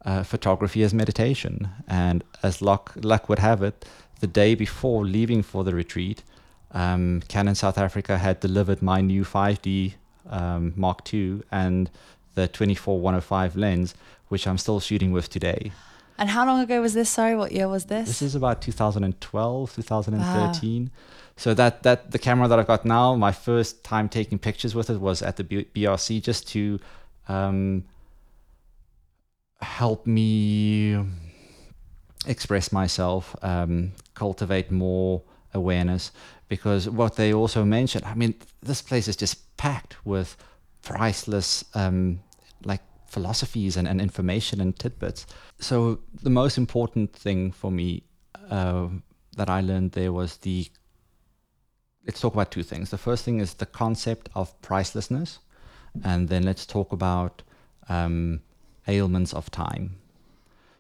uh, 0.05 0.23
Photography 0.23 0.83
as 0.83 0.93
Meditation. 0.93 1.69
And 1.87 2.23
as 2.41 2.61
luck, 2.61 2.93
luck 2.95 3.29
would 3.29 3.39
have 3.39 3.63
it, 3.63 3.85
the 4.19 4.27
day 4.27 4.55
before 4.55 5.05
leaving 5.05 5.43
for 5.43 5.63
the 5.63 5.73
retreat, 5.73 6.23
um, 6.71 7.21
Canon 7.27 7.55
South 7.55 7.77
Africa 7.77 8.17
had 8.17 8.39
delivered 8.39 8.81
my 8.81 9.01
new 9.01 9.23
5D 9.23 9.93
um, 10.29 10.73
Mark 10.75 11.13
II 11.13 11.41
and 11.51 11.89
the 12.35 12.47
24-105 12.47 13.55
lens, 13.55 13.93
which 14.29 14.47
I'm 14.47 14.57
still 14.57 14.79
shooting 14.79 15.11
with 15.11 15.29
today. 15.29 15.71
And 16.17 16.29
how 16.29 16.45
long 16.45 16.61
ago 16.61 16.81
was 16.81 16.93
this? 16.93 17.09
Sorry, 17.09 17.35
what 17.35 17.51
year 17.51 17.67
was 17.67 17.85
this? 17.85 18.07
This 18.07 18.21
is 18.21 18.35
about 18.35 18.61
2012, 18.61 19.75
2013. 19.75 20.91
So 21.43 21.53
that 21.55 21.83
that 21.83 22.11
the 22.11 22.19
camera 22.19 22.47
that 22.47 22.57
I've 22.57 22.67
got 22.67 22.85
now, 22.85 23.15
my 23.15 23.33
first 23.33 23.83
time 23.83 24.07
taking 24.07 24.39
pictures 24.39 24.73
with 24.75 24.89
it 24.89 25.01
was 25.01 25.21
at 25.21 25.35
the 25.35 25.43
BRC, 25.43 26.23
just 26.23 26.47
to 26.53 26.79
um, 27.27 27.83
help 29.59 30.07
me 30.07 31.05
express 32.25 32.71
myself, 32.71 33.35
um, 33.41 33.91
cultivate 34.13 34.71
more 34.71 35.21
awareness. 35.53 36.13
Because 36.47 36.89
what 36.89 37.17
they 37.17 37.33
also 37.33 37.65
mentioned, 37.65 38.05
I 38.05 38.15
mean, 38.15 38.35
this 38.61 38.81
place 38.81 39.09
is 39.09 39.17
just 39.17 39.57
packed 39.57 39.97
with 40.05 40.37
priceless 40.81 41.65
um, 41.73 42.21
like 42.63 42.83
philosophies 43.05 43.75
and, 43.75 43.85
and 43.85 43.99
information 43.99 44.61
and 44.61 44.79
tidbits. 44.79 45.25
So 45.59 45.99
the 46.21 46.29
most 46.29 46.57
important 46.57 47.13
thing 47.13 47.51
for 47.51 47.69
me 47.69 48.03
uh, 48.49 48.87
that 49.35 49.49
I 49.49 49.59
learned 49.59 49.91
there 49.91 50.13
was 50.13 50.37
the 50.37 50.69
let's 52.05 52.19
talk 52.19 52.33
about 52.33 52.51
two 52.51 52.63
things. 52.63 52.89
The 52.89 52.97
first 52.97 53.23
thing 53.23 53.39
is 53.39 53.55
the 53.55 53.65
concept 53.65 54.29
of 54.35 54.59
pricelessness, 54.61 55.39
and 56.03 56.29
then 56.29 56.43
let's 56.43 56.65
talk 56.65 56.91
about 56.91 57.41
um, 57.89 58.41
ailments 58.87 59.33
of 59.33 59.51
time. 59.51 59.97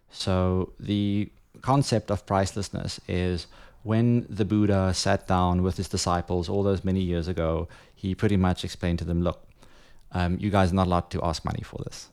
So 0.09 0.73
the 0.79 1.29
concept 1.61 2.11
of 2.11 2.25
pricelessness 2.25 2.99
is 3.07 3.47
when 3.83 4.25
the 4.29 4.45
Buddha 4.45 4.93
sat 4.93 5.27
down 5.27 5.61
with 5.63 5.77
his 5.77 5.89
disciples 5.89 6.49
all 6.49 6.63
those 6.63 6.83
many 6.83 7.01
years 7.01 7.27
ago, 7.27 7.67
he 7.95 8.15
pretty 8.15 8.37
much 8.37 8.63
explained 8.63 8.99
to 8.99 9.05
them, 9.05 9.21
look, 9.21 9.45
um, 10.11 10.37
you 10.39 10.49
guys 10.49 10.71
are 10.71 10.75
not 10.75 10.87
allowed 10.87 11.09
to 11.11 11.23
ask 11.23 11.43
money 11.43 11.63
for 11.63 11.83
this, 11.83 12.09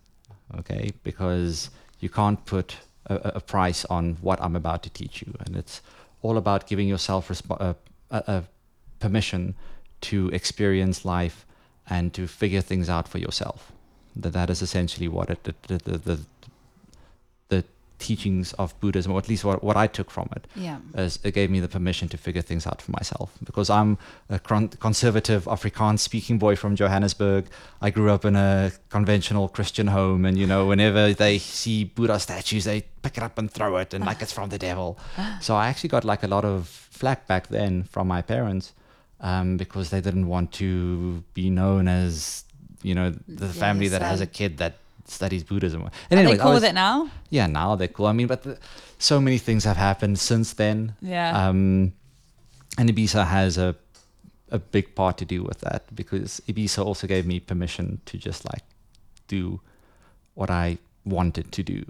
okay? 0.59 0.91
Because 1.05 1.71
you 2.01 2.09
can't 2.09 2.45
put 2.47 2.77
a, 3.07 3.33
a, 3.37 3.41
price 3.41 3.85
on 3.85 4.17
what 4.21 4.41
I'm 4.41 4.57
about 4.57 4.83
to 4.85 4.91
teach 4.91 5.23
you. 5.23 5.35
And 5.41 5.57
it's 5.57 5.83
all 6.23 6.39
about 6.39 6.67
giving 6.67 6.89
yourself 6.89 7.29
resp- 7.29 7.61
uh, 7.61 7.75
a, 8.11 8.23
a 8.27 8.45
permission 9.01 9.55
to 10.03 10.29
experience 10.29 11.05
life 11.05 11.45
and 11.89 12.15
to 12.15 12.27
figure 12.27 12.61
things 12.61 12.89
out 12.89 13.09
for 13.09 13.19
yourself. 13.19 13.73
That 14.17 14.33
that 14.33 14.51
is 14.51 14.63
essentially 14.63 15.09
what 15.09 15.31
it, 15.31 15.45
the, 15.45 15.55
the, 15.69 15.79
the, 15.79 15.99
the 15.99 16.21
teachings 17.99 18.53
of 18.55 18.79
Buddhism, 18.81 19.13
or 19.13 19.19
at 19.19 19.29
least 19.29 19.45
what, 19.45 19.63
what 19.63 19.77
I 19.77 19.87
took 19.87 20.11
from 20.11 20.29
it, 20.35 20.47
yeah. 20.57 20.79
is 20.95 21.19
it 21.23 21.35
gave 21.35 21.51
me 21.51 21.61
the 21.61 21.69
permission 21.69 22.09
to 22.09 22.17
figure 22.17 22.43
things 22.43 22.67
out 22.67 22.83
for 22.83 22.91
myself. 22.93 23.31
Because 23.45 23.71
I'm 23.71 23.99
a 24.29 24.39
conservative 24.39 25.45
Afrikaans 25.45 26.01
speaking 26.01 26.39
boy 26.39 26.57
from 26.57 26.75
Johannesburg. 26.77 27.47
I 27.81 27.91
grew 27.91 28.11
up 28.11 28.25
in 28.25 28.37
a 28.37 28.73
conventional 28.89 29.49
Christian 29.49 29.89
home, 29.89 30.25
and 30.25 30.39
you 30.39 30.47
know, 30.47 30.67
whenever 30.67 31.13
they 31.13 31.39
see 31.39 31.85
Buddha 31.85 32.19
statues, 32.19 32.65
they 32.65 32.83
pick 33.03 33.17
it 33.17 33.23
up 33.23 33.39
and 33.39 33.51
throw 33.51 33.77
it, 33.77 33.95
and 33.95 34.05
like 34.05 34.23
it's 34.23 34.33
from 34.33 34.49
the 34.49 34.59
devil. 34.59 34.99
So 35.41 35.55
I 35.55 35.69
actually 35.69 35.91
got 35.91 36.05
like 36.05 36.23
a 36.23 36.27
lot 36.27 36.45
of 36.45 36.69
flack 36.69 37.27
back 37.27 37.49
then 37.49 37.85
from 37.85 38.09
my 38.09 38.21
parents 38.21 38.73
um, 39.21 39.57
because 39.57 39.91
they 39.91 40.01
didn't 40.01 40.27
want 40.27 40.53
to 40.53 41.23
be 41.35 41.51
known 41.51 41.89
as 41.89 42.45
you 42.83 42.95
know 42.95 43.11
the 43.29 43.49
family 43.49 43.89
that 43.89 44.03
has 44.03 44.21
a 44.21 44.27
kid 44.27 44.59
that 44.59 44.75
studies 45.07 45.45
Buddhism. 45.45 45.91
And 46.11 46.21
anyway, 46.21 46.37
they 46.37 46.43
cool 46.43 46.53
was, 46.53 46.63
with 46.63 46.71
it 46.71 46.75
now? 46.75 47.11
Yeah, 47.31 47.47
now 47.47 47.77
they're 47.77 47.89
cool. 47.89 48.07
I 48.07 48.13
mean, 48.13 48.27
but 48.27 48.43
the, 48.43 48.59
so 48.99 49.21
many 49.21 49.39
things 49.39 49.65
have 49.65 49.77
happened 49.77 50.19
since 50.19 50.53
then. 50.53 50.95
Yeah. 51.03 51.49
Um, 51.49 51.93
and 52.79 52.89
Ibiza 52.89 53.27
has 53.27 53.59
a 53.59 53.75
a 54.53 54.59
big 54.59 54.95
part 54.97 55.17
to 55.19 55.25
do 55.25 55.45
with 55.45 55.61
that 55.61 55.95
because 55.95 56.41
Ibiza 56.49 56.85
also 56.85 57.07
gave 57.07 57.25
me 57.25 57.39
permission 57.39 58.01
to 58.07 58.19
just 58.19 58.45
like 58.53 58.65
do 59.29 59.61
what 60.35 60.51
I 60.51 60.79
wanted 61.05 61.53
to 61.53 61.63
do. 61.63 61.85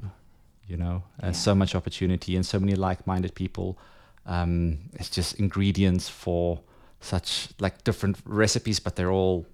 You 0.66 0.76
know, 0.76 1.02
yeah. 1.20 1.32
so 1.32 1.54
much 1.54 1.74
opportunity 1.74 2.36
and 2.36 2.46
so 2.46 2.60
many 2.60 2.76
like-minded 2.76 3.34
people. 3.34 3.76
Um, 4.24 4.78
it's 4.92 5.10
just 5.10 5.34
ingredients 5.40 6.08
for 6.08 6.60
such 7.00 7.48
like 7.58 7.84
different 7.84 8.18
recipes, 8.24 8.80
but 8.80 8.96
they're 8.96 9.10
all 9.10 9.46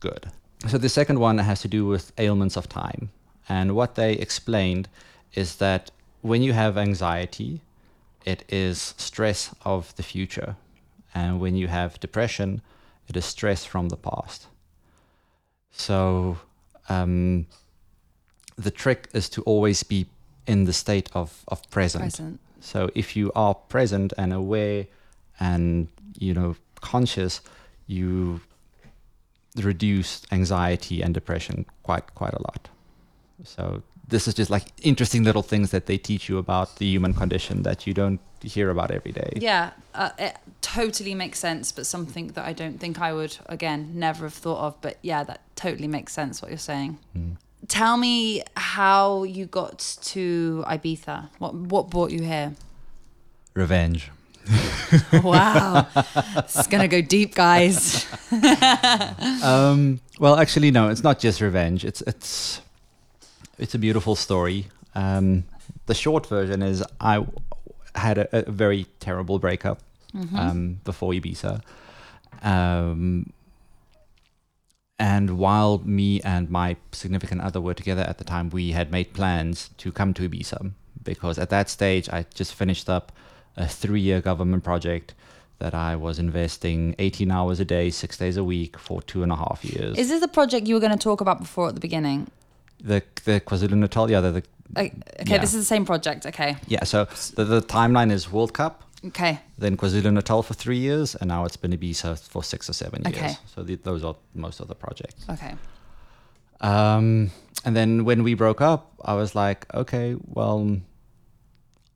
good. 0.00 0.30
So 0.68 0.78
the 0.78 0.88
second 0.88 1.18
one 1.18 1.38
has 1.38 1.60
to 1.62 1.68
do 1.68 1.86
with 1.86 2.12
ailments 2.18 2.56
of 2.56 2.68
time. 2.68 3.10
And 3.48 3.74
what 3.74 3.94
they 3.94 4.12
explained 4.14 4.88
is 5.34 5.56
that 5.56 5.90
when 6.22 6.42
you 6.42 6.54
have 6.54 6.78
anxiety, 6.78 7.60
it 8.24 8.44
is 8.48 8.94
stress 8.96 9.54
of 9.64 9.94
the 9.96 10.02
future. 10.02 10.56
And 11.14 11.40
when 11.40 11.54
you 11.54 11.68
have 11.68 12.00
depression, 12.00 12.62
it 13.08 13.16
is 13.16 13.24
stress 13.24 13.64
from 13.64 13.90
the 13.90 13.96
past. 13.96 14.46
So 15.70 16.38
um, 16.88 17.46
the 18.56 18.70
trick 18.70 19.08
is 19.12 19.28
to 19.30 19.42
always 19.42 19.82
be 19.82 20.06
in 20.46 20.64
the 20.64 20.72
state 20.72 21.10
of, 21.12 21.44
of 21.48 21.68
present. 21.70 22.04
present. 22.04 22.40
So 22.60 22.90
if 22.94 23.16
you 23.16 23.30
are 23.34 23.54
present 23.54 24.14
and 24.16 24.32
aware 24.32 24.86
and, 25.38 25.88
you 26.18 26.32
know, 26.32 26.56
conscious, 26.92 27.40
you 27.86 28.40
reduce 29.56 30.22
anxiety 30.32 31.02
and 31.02 31.14
depression 31.14 31.64
quite 31.82 32.14
quite 32.14 32.34
a 32.34 32.42
lot. 32.42 32.68
So 33.44 33.82
this 34.08 34.28
is 34.28 34.34
just 34.34 34.50
like 34.50 34.64
interesting 34.82 35.22
little 35.24 35.42
things 35.42 35.70
that 35.70 35.86
they 35.86 35.98
teach 35.98 36.28
you 36.28 36.38
about 36.38 36.76
the 36.76 36.86
human 36.86 37.14
condition 37.14 37.62
that 37.62 37.86
you 37.86 37.94
don't 37.94 38.20
hear 38.42 38.68
about 38.70 38.90
every 38.90 39.12
day. 39.12 39.32
Yeah, 39.36 39.70
uh, 39.94 40.10
it 40.18 40.36
totally 40.60 41.14
makes 41.14 41.38
sense, 41.38 41.72
but 41.72 41.86
something 41.86 42.28
that 42.28 42.44
I 42.44 42.52
don't 42.52 42.78
think 42.78 43.00
I 43.00 43.12
would 43.12 43.36
again 43.46 43.92
never 43.94 44.24
have 44.26 44.34
thought 44.34 44.60
of. 44.66 44.80
But 44.80 44.98
yeah, 45.02 45.24
that 45.24 45.40
totally 45.56 45.88
makes 45.88 46.12
sense 46.12 46.42
what 46.42 46.50
you're 46.50 46.58
saying. 46.58 46.98
Mm. 47.16 47.36
Tell 47.68 47.96
me 47.96 48.42
how 48.56 49.24
you 49.24 49.46
got 49.46 49.96
to 50.02 50.64
Ibiza. 50.66 51.30
What 51.38 51.54
what 51.54 51.90
brought 51.90 52.10
you 52.10 52.22
here? 52.22 52.54
Revenge. 53.54 54.10
wow, 55.22 55.86
it's 56.36 56.66
gonna 56.66 56.88
go 56.88 57.00
deep, 57.00 57.34
guys. 57.34 58.06
um, 59.42 60.00
well, 60.18 60.36
actually, 60.36 60.70
no, 60.70 60.88
it's 60.88 61.02
not 61.02 61.18
just 61.18 61.40
revenge. 61.40 61.84
It's 61.84 62.02
it's 62.02 62.60
it's 63.58 63.74
a 63.74 63.78
beautiful 63.78 64.16
story. 64.16 64.66
Um, 64.94 65.44
the 65.86 65.94
short 65.94 66.26
version 66.26 66.62
is 66.62 66.84
I 67.00 67.26
had 67.94 68.18
a, 68.18 68.48
a 68.48 68.50
very 68.50 68.86
terrible 69.00 69.38
breakup 69.38 69.80
mm-hmm. 70.14 70.36
um, 70.36 70.80
before 70.84 71.12
Ibiza. 71.12 71.62
Um, 72.42 73.32
and 74.98 75.38
while 75.38 75.78
me 75.78 76.20
and 76.22 76.50
my 76.50 76.76
significant 76.92 77.40
other 77.40 77.60
were 77.60 77.74
together 77.74 78.02
at 78.02 78.18
the 78.18 78.24
time, 78.24 78.50
we 78.50 78.72
had 78.72 78.90
made 78.92 79.12
plans 79.12 79.70
to 79.78 79.90
come 79.90 80.14
to 80.14 80.28
Ibiza 80.28 80.72
because 81.02 81.38
at 81.38 81.50
that 81.50 81.68
stage 81.68 82.08
I 82.08 82.26
just 82.34 82.54
finished 82.54 82.88
up 82.88 83.12
a 83.56 83.66
three 83.68 84.00
year 84.00 84.20
government 84.20 84.64
project 84.64 85.14
that 85.58 85.74
I 85.74 85.96
was 85.96 86.18
investing 86.18 86.94
18 86.98 87.30
hours 87.30 87.60
a 87.60 87.64
day, 87.64 87.90
six 87.90 88.18
days 88.18 88.36
a 88.36 88.44
week 88.44 88.78
for 88.78 89.00
two 89.02 89.22
and 89.22 89.30
a 89.32 89.36
half 89.36 89.64
years. 89.64 89.96
Is 89.96 90.08
this 90.08 90.20
the 90.20 90.28
project 90.28 90.66
you 90.66 90.74
were 90.74 90.80
going 90.80 90.92
to 90.92 90.98
talk 90.98 91.20
about 91.20 91.38
before 91.38 91.68
at 91.68 91.74
the 91.74 91.80
beginning? 91.80 92.30
The 92.80 93.02
the 93.24 93.40
KwaZulu 93.40 93.76
Natal, 93.76 94.10
yeah. 94.10 94.20
The, 94.20 94.32
the 94.32 94.42
okay, 94.76 94.92
yeah. 95.24 95.38
this 95.38 95.54
is 95.54 95.60
the 95.60 95.66
same 95.74 95.84
project. 95.84 96.26
Okay. 96.26 96.56
Yeah. 96.66 96.84
So 96.84 97.06
the, 97.36 97.44
the 97.44 97.62
timeline 97.62 98.10
is 98.10 98.30
World 98.30 98.52
Cup. 98.52 98.82
Okay. 99.06 99.38
Then 99.56 99.76
KwaZulu 99.76 100.12
Natal 100.12 100.42
for 100.42 100.54
three 100.54 100.78
years, 100.78 101.14
and 101.14 101.28
now 101.28 101.44
it's 101.44 101.56
been 101.56 101.72
Ibiza 101.72 102.28
for 102.28 102.42
six 102.42 102.68
or 102.68 102.72
seven 102.72 103.02
years. 103.04 103.16
Okay. 103.16 103.34
So 103.54 103.62
the, 103.62 103.76
those 103.76 104.02
are 104.04 104.16
most 104.34 104.60
of 104.60 104.68
the 104.68 104.74
projects. 104.74 105.24
Okay. 105.30 105.54
Um, 106.60 107.30
and 107.64 107.76
then 107.76 108.04
when 108.04 108.22
we 108.22 108.34
broke 108.34 108.60
up, 108.60 108.92
I 109.04 109.14
was 109.14 109.34
like, 109.34 109.72
okay, 109.74 110.16
well, 110.26 110.80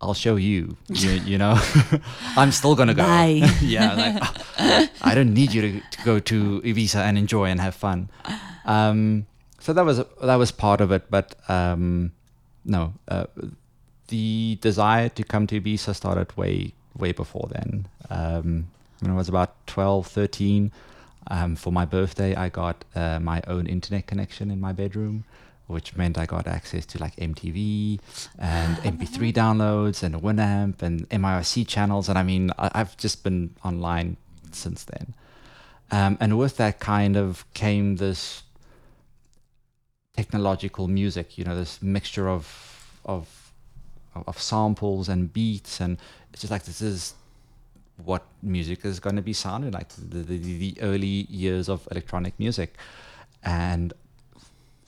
I'll 0.01 0.15
show 0.15 0.37
you. 0.37 0.77
You, 0.89 1.11
you 1.11 1.39
know, 1.39 1.59
I'm 2.37 2.53
still 2.53 2.75
gonna 2.77 2.95
go. 2.95 3.05
yeah, 3.61 3.95
like, 3.95 4.91
I 5.03 5.15
don't 5.15 5.35
need 5.35 5.53
you 5.53 5.63
to, 5.63 5.81
to, 5.81 6.05
go 6.05 6.21
to 6.21 6.61
Ibiza 6.61 7.01
and 7.01 7.19
enjoy 7.19 7.47
and 7.47 7.61
have 7.61 7.75
fun. 7.75 8.09
Um, 8.65 9.27
so 9.59 9.73
that 9.73 9.85
was 9.85 9.99
that 10.23 10.37
was 10.37 10.53
part 10.53 10.81
of 10.81 10.93
it, 10.93 11.11
but 11.11 11.35
um, 11.49 12.13
no, 12.65 12.95
uh, 13.09 13.27
the 14.09 14.59
desire 14.61 15.09
to 15.11 15.25
come 15.25 15.47
to 15.49 15.61
Ibiza 15.61 15.95
started 15.95 16.37
way 16.37 16.73
way 16.97 17.13
before 17.13 17.49
then. 17.51 17.89
Um, 18.09 18.69
when 19.01 19.13
I 19.13 19.15
was 19.15 19.29
about 19.29 19.55
12, 19.69 20.09
13, 20.09 20.73
um, 21.31 21.55
for 21.55 21.73
my 21.73 21.85
birthday, 21.85 22.35
I 22.35 22.49
got 22.49 22.85
uh, 22.97 23.21
my 23.21 23.43
own 23.47 23.67
internet 23.67 24.07
connection 24.07 24.51
in 24.51 24.61
my 24.61 24.73
bedroom 24.73 25.25
which 25.69 25.95
meant 25.97 26.19
I 26.19 26.27
got 26.27 26.47
access 26.47 26.85
to 26.87 26.99
like 26.99 27.15
MTV 27.17 28.01
and 28.39 28.77
MP3 28.99 29.33
downloads 29.33 30.03
and 30.03 30.17
Winamp 30.17 30.83
and 30.83 31.09
MIRC 31.11 31.69
channels. 31.69 32.09
And 32.09 32.19
I 32.19 32.23
mean, 32.23 32.51
I, 32.59 32.79
have 32.79 32.97
just 32.97 33.23
been 33.23 33.55
online 33.65 34.17
since 34.51 34.85
then. 34.85 35.15
Um, 35.91 36.19
and 36.21 36.39
with 36.39 36.57
that 36.57 36.81
kind 36.81 37.17
of 37.17 37.45
came 37.55 37.97
this 37.97 38.43
technological 40.17 40.89
music, 40.89 41.39
you 41.39 41.45
know, 41.45 41.55
this 41.55 41.81
mixture 41.83 42.29
of, 42.29 43.01
of, 43.05 43.53
of 44.27 44.41
samples 44.41 45.09
and 45.09 45.33
beats. 45.33 45.81
And 45.81 45.99
it's 46.33 46.41
just 46.41 46.51
like, 46.51 46.65
this 46.65 46.81
is 46.81 47.15
what 48.05 48.25
music 48.43 48.85
is 48.85 49.01
going 49.01 49.17
to 49.17 49.23
be 49.23 49.33
sounding 49.33 49.73
like 49.73 49.89
the, 49.91 50.23
the, 50.23 50.39
the 50.39 50.77
early 50.81 51.27
years 51.29 51.69
of 51.69 51.87
electronic 51.91 52.39
music. 52.39 52.75
And 53.43 53.93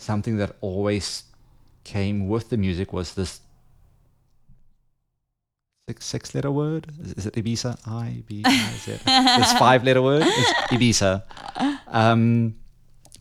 something 0.00 0.36
that 0.38 0.56
always 0.60 1.24
came 1.84 2.28
with 2.28 2.50
the 2.50 2.56
music 2.56 2.92
was 2.92 3.14
this 3.14 3.40
six, 5.88 6.04
six 6.04 6.34
letter 6.34 6.50
word. 6.50 6.86
Is, 7.16 7.26
it 7.26 7.34
Ibiza? 7.34 7.78
I 7.86 8.22
B 8.26 8.42
I 8.44 8.72
Z. 8.78 8.98
this 9.04 9.52
five 9.54 9.84
letter 9.84 10.02
word. 10.02 10.22
It's 10.24 10.52
Ibiza. 10.72 11.22
Um, 11.88 12.54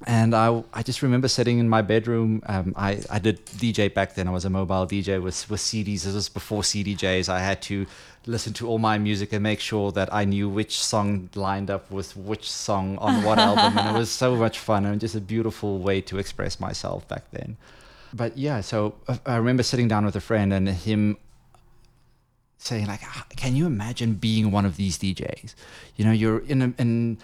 and 0.08 0.34
I, 0.34 0.64
I 0.74 0.82
just 0.82 1.02
remember 1.02 1.28
sitting 1.28 1.60
in 1.60 1.68
my 1.68 1.82
bedroom. 1.82 2.42
Um, 2.46 2.74
I, 2.78 3.02
I 3.10 3.20
did 3.20 3.46
DJ 3.46 3.94
back 3.94 4.16
then. 4.16 4.28
I 4.28 4.32
was 4.32 4.46
a 4.46 4.50
mobile 4.50 4.88
DJ 4.88 5.22
with, 5.22 5.50
with 5.50 5.60
CDs. 5.60 6.04
This 6.04 6.14
was 6.14 6.30
before 6.30 6.62
CDJs. 6.62 7.28
I 7.28 7.40
had 7.40 7.62
to 7.64 7.86
listen 8.26 8.54
to 8.54 8.68
all 8.68 8.80
my 8.80 8.98
music 8.98 9.34
and 9.34 9.44
make 9.44 9.60
sure 9.60 9.92
that 9.92 10.14
I 10.14 10.24
knew 10.24 10.48
which 10.48 10.80
song 10.80 11.30
lined 11.36 11.70
up 11.70 11.92
with 11.92 12.16
which 12.16 12.50
song 12.50 12.98
on 13.00 13.24
what 13.24 13.40
album. 13.50 13.78
And 13.78 13.96
it 13.96 14.00
was 14.00 14.10
so 14.10 14.36
much 14.36 14.60
fun 14.60 14.86
and 14.86 15.02
just 15.02 15.16
a 15.16 15.22
beautiful 15.22 15.80
way 15.80 16.00
to 16.02 16.18
express 16.18 16.60
myself 16.62 17.06
back 17.10 17.30
then. 17.32 17.58
But 18.14 18.38
yeah, 18.38 18.62
so 18.62 18.96
uh, 19.08 19.18
I 19.26 19.36
remember 19.36 19.64
sitting 19.64 19.88
down 19.90 20.06
with 20.06 20.16
a 20.16 20.22
friend 20.22 20.54
and 20.54 20.70
him 20.70 21.18
saying 22.58 22.88
like, 22.88 23.02
"Ah, 23.04 23.26
"Can 23.36 23.56
you 23.56 23.68
imagine 23.68 24.14
being 24.14 24.50
one 24.50 24.66
of 24.66 24.78
these 24.78 24.98
DJs? 24.98 25.54
You 25.96 26.06
know, 26.06 26.12
you're 26.12 26.40
in 26.40 26.62
a, 26.62 26.74
in 26.80 27.18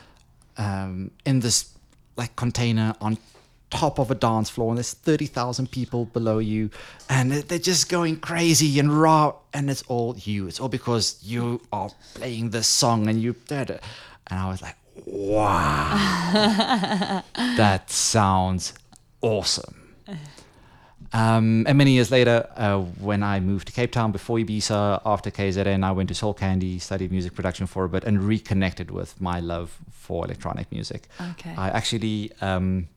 um, 0.58 1.12
in 1.26 1.40
this 1.40 1.75
like 2.18 2.36
container 2.36 2.96
on 3.02 3.18
top 3.72 4.00
of 4.00 4.12
a 4.12 4.16
dance 4.16 4.50
floor, 4.50 4.70
and 4.70 4.78
there's 4.78 4.94
thirty 4.94 5.26
thousand 5.26 5.72
people 5.72 6.06
below 6.06 6.40
you, 6.40 6.70
and 7.10 7.32
they- 7.32 7.42
they're 7.42 7.60
just 7.60 7.90
going 7.90 8.18
crazy 8.20 8.80
and 8.80 9.02
raw, 9.02 9.34
and 9.54 9.70
it's 9.70 9.84
all 9.88 10.16
you. 10.18 10.48
It's 10.48 10.60
all 10.60 10.70
because 10.70 11.18
you 11.24 11.62
are 11.74 11.90
playing 12.14 12.52
this 12.52 12.68
song, 12.68 13.08
and 13.08 13.22
you 13.22 13.36
did 13.48 13.70
it." 13.70 13.84
And 14.28 14.40
I 14.40 14.50
was 14.50 14.62
like, 14.62 14.76
"Wow, 15.06 17.24
that 17.36 17.90
sounds 17.92 18.74
awesome." 19.22 19.82
Um, 21.16 21.66
and 21.68 21.78
many 21.78 21.92
years 21.92 22.12
later, 22.12 22.38
uh, 22.58 22.80
when 23.10 23.24
I 23.24 23.40
moved 23.40 23.68
to 23.68 23.74
Cape 23.74 23.92
Town 23.92 24.12
before 24.12 24.38
Ibiza, 24.38 25.02
after 25.06 25.32
KZN, 25.32 25.84
I 25.84 25.92
went 25.92 26.10
to 26.10 26.16
Soul 26.16 26.34
Candi, 26.34 26.82
studied 26.82 27.12
music 27.12 27.34
production 27.34 27.68
for 27.68 27.86
a 27.86 27.90
bit, 27.90 28.04
and 28.04 28.22
reconnected 28.22 28.92
with 28.92 29.20
my 29.22 29.40
love 29.40 29.68
for 29.92 30.26
electronic 30.26 30.70
music. 30.72 31.08
Okay. 31.32 31.54
I 31.58 31.70
actually 31.70 32.32
um, 32.42 32.88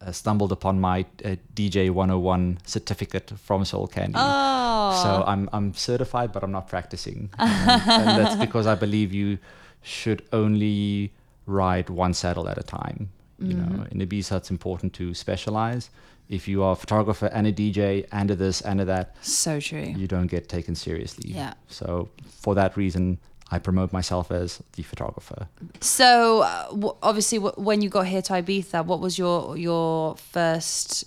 uh, 0.00 0.12
stumbled 0.12 0.52
upon 0.52 0.80
my 0.80 1.04
uh, 1.24 1.36
DJ 1.54 1.90
101 1.90 2.58
certificate 2.64 3.30
from 3.38 3.64
Soul 3.64 3.88
Candi. 3.88 4.12
oh. 4.14 5.02
So 5.02 5.10
I'm 5.26 5.50
I'm 5.52 5.74
certified, 5.74 6.32
but 6.32 6.42
I'm 6.42 6.52
not 6.52 6.66
practicing, 6.68 7.28
Um, 7.38 7.48
and 7.48 8.08
that's 8.18 8.36
because 8.46 8.66
I 8.66 8.74
believe 8.74 9.12
you 9.12 9.38
should 9.82 10.22
only 10.32 11.12
ride 11.46 11.90
one 11.90 12.14
saddle 12.14 12.48
at 12.48 12.56
a 12.58 12.62
time. 12.62 13.10
You 13.40 13.54
know, 13.54 13.86
in 13.92 14.00
Ibiza, 14.00 14.36
it's 14.38 14.50
important 14.50 14.94
to 14.94 15.14
specialize. 15.14 15.90
If 16.28 16.46
you 16.46 16.62
are 16.62 16.72
a 16.72 16.76
photographer 16.76 17.26
and 17.26 17.46
a 17.46 17.52
DJ 17.52 18.06
and 18.12 18.30
a 18.30 18.36
this 18.36 18.60
and 18.60 18.80
a 18.80 18.84
that, 18.84 19.16
so 19.22 19.60
true. 19.60 19.80
you 19.96 20.06
don't 20.06 20.26
get 20.26 20.48
taken 20.48 20.74
seriously. 20.74 21.30
Yeah. 21.30 21.54
So 21.68 22.10
for 22.26 22.54
that 22.54 22.76
reason, 22.76 23.18
I 23.50 23.58
promote 23.58 23.92
myself 23.94 24.30
as 24.30 24.62
the 24.76 24.82
photographer. 24.82 25.48
So 25.80 26.42
uh, 26.42 26.68
w- 26.68 26.94
obviously, 27.02 27.38
w- 27.38 27.54
when 27.56 27.80
you 27.80 27.88
got 27.88 28.06
here 28.06 28.20
to 28.22 28.32
Ibiza, 28.34 28.84
what 28.84 29.00
was 29.00 29.18
your 29.18 29.56
your 29.56 30.16
first? 30.16 31.04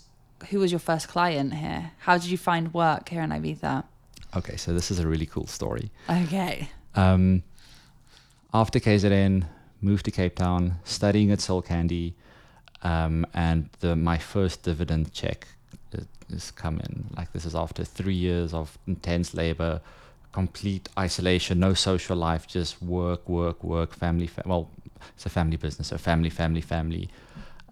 Who 0.50 0.60
was 0.60 0.72
your 0.72 0.80
first 0.80 1.08
client 1.08 1.54
here? 1.54 1.92
How 2.00 2.18
did 2.18 2.32
you 2.32 2.38
find 2.38 2.74
work 2.74 3.10
here 3.10 3.22
in 3.22 3.30
Ibiza? 3.30 3.84
Okay, 4.36 4.56
so 4.58 4.74
this 4.74 4.90
is 4.90 4.98
a 4.98 5.08
really 5.08 5.28
cool 5.28 5.46
story. 5.46 5.92
Okay. 6.10 6.70
Um, 6.96 7.44
after 8.54 8.80
KZN, 8.80 9.46
moved 9.82 10.06
to 10.06 10.12
Cape 10.12 10.36
Town, 10.36 10.80
studying 10.84 11.32
at 11.32 11.42
Soul 11.42 11.62
Candi, 11.62 12.14
um, 12.84 13.26
and 13.34 13.70
the, 13.80 13.96
my 13.96 14.18
first 14.18 14.64
dividend 14.64 15.14
check 15.14 15.48
is 16.32 16.52
coming. 16.52 17.10
Like 17.16 17.32
this 17.34 17.46
is 17.46 17.56
after 17.56 17.84
three 17.84 18.16
years 18.16 18.54
of 18.54 18.78
intense 18.88 19.34
labor, 19.34 19.82
complete 20.32 20.90
isolation, 20.98 21.60
no 21.60 21.74
social 21.74 22.16
life, 22.16 22.48
just 22.48 22.82
work, 22.82 23.28
work, 23.28 23.64
work, 23.64 23.94
family. 23.94 24.28
Fa- 24.28 24.44
well, 24.46 24.70
it's 25.16 25.26
a 25.26 25.30
family 25.30 25.58
business, 25.58 25.90
so 25.90 25.98
family, 25.98 26.30
family, 26.30 26.62
family. 26.62 27.10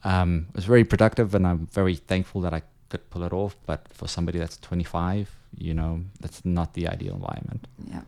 Um, 0.04 0.48
it 0.50 0.56
was 0.56 0.66
very 0.66 0.84
productive, 0.84 1.36
and 1.36 1.46
I'm 1.46 1.68
very 1.68 1.96
thankful 1.96 2.42
that 2.42 2.54
I 2.54 2.62
could 2.90 3.10
pull 3.10 3.24
it 3.24 3.34
off. 3.34 3.56
But 3.66 3.88
for 3.92 4.08
somebody 4.08 4.40
that's 4.40 4.58
25, 4.58 5.30
you 5.58 5.74
know, 5.74 6.02
that's 6.20 6.44
not 6.46 6.74
the 6.74 6.88
ideal 6.88 7.16
environment. 7.16 7.68
Yeah. 7.88 8.02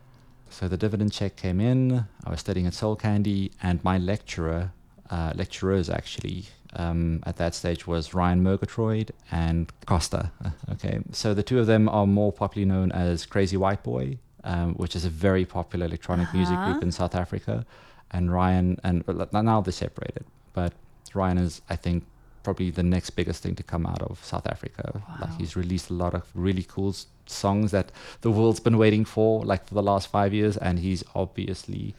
So 0.50 0.68
the 0.68 0.78
dividend 0.78 1.14
check 1.14 1.38
came 1.38 1.62
in. 1.62 2.06
I 2.26 2.30
was 2.30 2.42
studying 2.42 2.68
at 2.68 2.74
Soul 2.74 2.98
Candi, 2.98 3.52
and 3.64 3.82
my 3.84 3.98
lecturer, 3.98 4.72
uh, 5.10 5.32
lecturers 5.36 5.90
actually, 5.90 6.46
um, 6.74 7.22
at 7.26 7.38
that 7.38 7.54
stage 7.56 7.86
was 7.88 8.14
Ryan 8.14 8.42
Murgatroyd 8.44 9.12
and 9.32 9.72
Costa. 9.86 10.32
Okay, 10.74 11.00
so 11.12 11.34
the 11.34 11.44
two 11.44 11.60
of 11.60 11.68
them 11.68 11.88
are 11.90 12.08
more 12.08 12.32
popularly 12.32 12.66
known 12.74 12.92
as 12.92 13.26
Crazy 13.26 13.58
White 13.58 13.84
Boy, 13.84 14.18
um, 14.44 14.74
which 14.76 14.96
is 14.96 15.04
a 15.06 15.10
very 15.10 15.46
popular 15.46 15.86
electronic 15.86 16.34
music 16.34 16.58
Uh-huh. 16.58 16.72
group 16.72 16.84
in 16.84 16.92
South 16.92 17.14
Africa. 17.16 17.66
And 18.12 18.32
Ryan, 18.34 18.78
and 18.84 19.04
now 19.32 19.62
they're 19.62 19.72
separated, 19.72 20.26
but 20.54 20.74
Ryan 21.14 21.38
is, 21.38 21.62
I 21.70 21.76
think, 21.76 22.04
probably 22.44 22.70
the 22.72 22.84
next 22.84 23.12
biggest 23.12 23.44
thing 23.44 23.56
to 23.56 23.64
come 23.64 23.86
out 23.86 24.02
of 24.02 24.24
South 24.24 24.48
Africa. 24.48 25.02
Like 25.22 25.38
he's 25.38 25.56
released 25.56 25.90
a 25.90 25.94
lot 25.94 26.14
of 26.16 26.24
really 26.34 26.64
cool 26.64 26.96
songs 27.28 27.72
that 27.72 27.92
the 28.22 28.32
world's 28.32 28.60
been 28.60 28.78
waiting 28.78 29.06
for, 29.06 29.46
like 29.46 29.68
for 29.68 29.76
the 29.76 29.84
last 29.84 30.08
five 30.10 30.34
years, 30.34 30.58
and 30.58 30.80
he's 30.80 31.04
obviously 31.16 31.94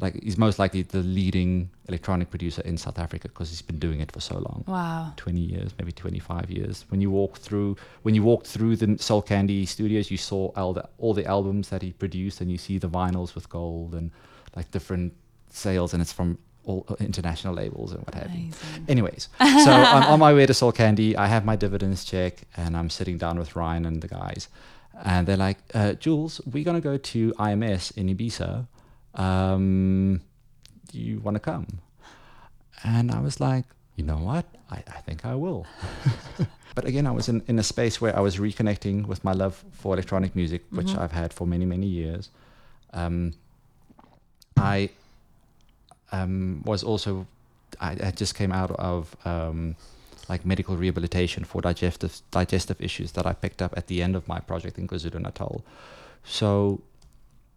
like 0.00 0.22
he's 0.22 0.36
most 0.38 0.58
likely 0.58 0.82
the 0.82 1.02
leading 1.02 1.70
electronic 1.88 2.30
producer 2.30 2.62
in 2.62 2.76
South 2.76 2.98
Africa 2.98 3.28
because 3.28 3.50
he's 3.50 3.62
been 3.62 3.78
doing 3.78 4.00
it 4.00 4.12
for 4.12 4.20
so 4.20 4.34
long. 4.34 4.64
Wow. 4.66 5.12
20 5.16 5.40
years, 5.40 5.72
maybe 5.78 5.92
25 5.92 6.50
years. 6.50 6.84
When 6.88 7.00
you 7.00 7.10
walk 7.10 7.38
through, 7.38 7.76
when 8.02 8.14
you 8.14 8.22
walked 8.22 8.46
through 8.46 8.76
the 8.76 8.98
Soul 8.98 9.22
Candi 9.22 9.66
studios, 9.66 10.10
you 10.10 10.16
saw 10.16 10.52
all 10.56 10.72
the 10.72 10.88
all 10.98 11.14
the 11.14 11.24
albums 11.26 11.68
that 11.70 11.82
he 11.82 11.92
produced, 11.92 12.40
and 12.40 12.50
you 12.50 12.58
see 12.58 12.78
the 12.78 12.88
vinyls 12.88 13.34
with 13.34 13.48
gold 13.48 13.94
and 13.94 14.10
like 14.54 14.70
different 14.70 15.12
sales, 15.50 15.92
and 15.92 16.02
it's 16.02 16.12
from 16.12 16.38
all 16.64 16.84
uh, 16.88 16.94
international 16.98 17.54
labels 17.54 17.92
and 17.92 18.00
what 18.04 18.14
have 18.14 18.30
you. 18.34 18.50
Anyways, 18.88 19.28
so 19.38 19.70
I'm 19.70 20.02
on 20.12 20.18
my 20.18 20.34
way 20.34 20.46
to 20.46 20.54
Soul 20.54 20.72
Candi. 20.72 21.14
I 21.16 21.26
have 21.28 21.44
my 21.44 21.56
dividends 21.56 22.04
check, 22.04 22.42
and 22.56 22.76
I'm 22.76 22.90
sitting 22.90 23.18
down 23.18 23.38
with 23.38 23.54
Ryan 23.56 23.86
and 23.86 24.02
the 24.02 24.08
guys, 24.08 24.48
and 25.04 25.26
they're 25.26 25.36
like, 25.36 25.58
uh, 25.74 25.92
"Jules, 25.94 26.40
we're 26.44 26.64
gonna 26.64 26.80
go 26.80 26.96
to 26.96 27.32
IMS 27.38 27.92
in 27.96 28.08
Ibiza. 28.08 28.66
Um, 29.16 30.20
do 30.92 30.98
you 30.98 31.20
want 31.20 31.34
to 31.36 31.40
come?" 31.40 31.66
And 32.84 33.10
I 33.10 33.20
was 33.20 33.40
like, 33.40 33.64
"You 33.96 34.04
know 34.04 34.18
what? 34.18 34.44
I, 34.70 34.82
I 34.86 35.00
think 35.00 35.24
I 35.24 35.34
will." 35.34 35.66
but 36.74 36.84
again, 36.84 37.06
I 37.06 37.10
was 37.10 37.28
in, 37.28 37.42
in 37.46 37.58
a 37.58 37.62
space 37.62 38.00
where 38.00 38.14
I 38.16 38.20
was 38.20 38.36
reconnecting 38.36 39.06
with 39.06 39.24
my 39.24 39.32
love 39.32 39.64
for 39.72 39.94
electronic 39.94 40.36
music, 40.36 40.62
which 40.70 40.88
Mhm. 40.88 40.98
I've 40.98 41.12
had 41.12 41.32
for 41.32 41.46
many 41.46 41.64
many 41.66 41.86
years. 41.86 42.30
Um, 42.92 43.32
I 44.56 44.90
um, 46.12 46.62
was 46.64 46.82
also 46.84 47.26
I, 47.80 47.92
I 48.08 48.10
just 48.10 48.34
came 48.34 48.52
out 48.52 48.70
of 48.72 49.16
um, 49.24 49.76
like 50.28 50.44
medical 50.46 50.76
rehabilitation 50.76 51.44
for 51.44 51.60
digestive 51.60 52.20
digestive 52.30 52.80
issues 52.80 53.12
that 53.12 53.26
I 53.26 53.32
picked 53.32 53.60
up 53.62 53.76
at 53.76 53.86
the 53.86 54.02
end 54.02 54.16
of 54.16 54.26
my 54.28 54.40
project 54.40 54.78
in 54.78 54.86
KwaZulu 54.88 55.20
Natal. 55.20 55.64
So 56.24 56.80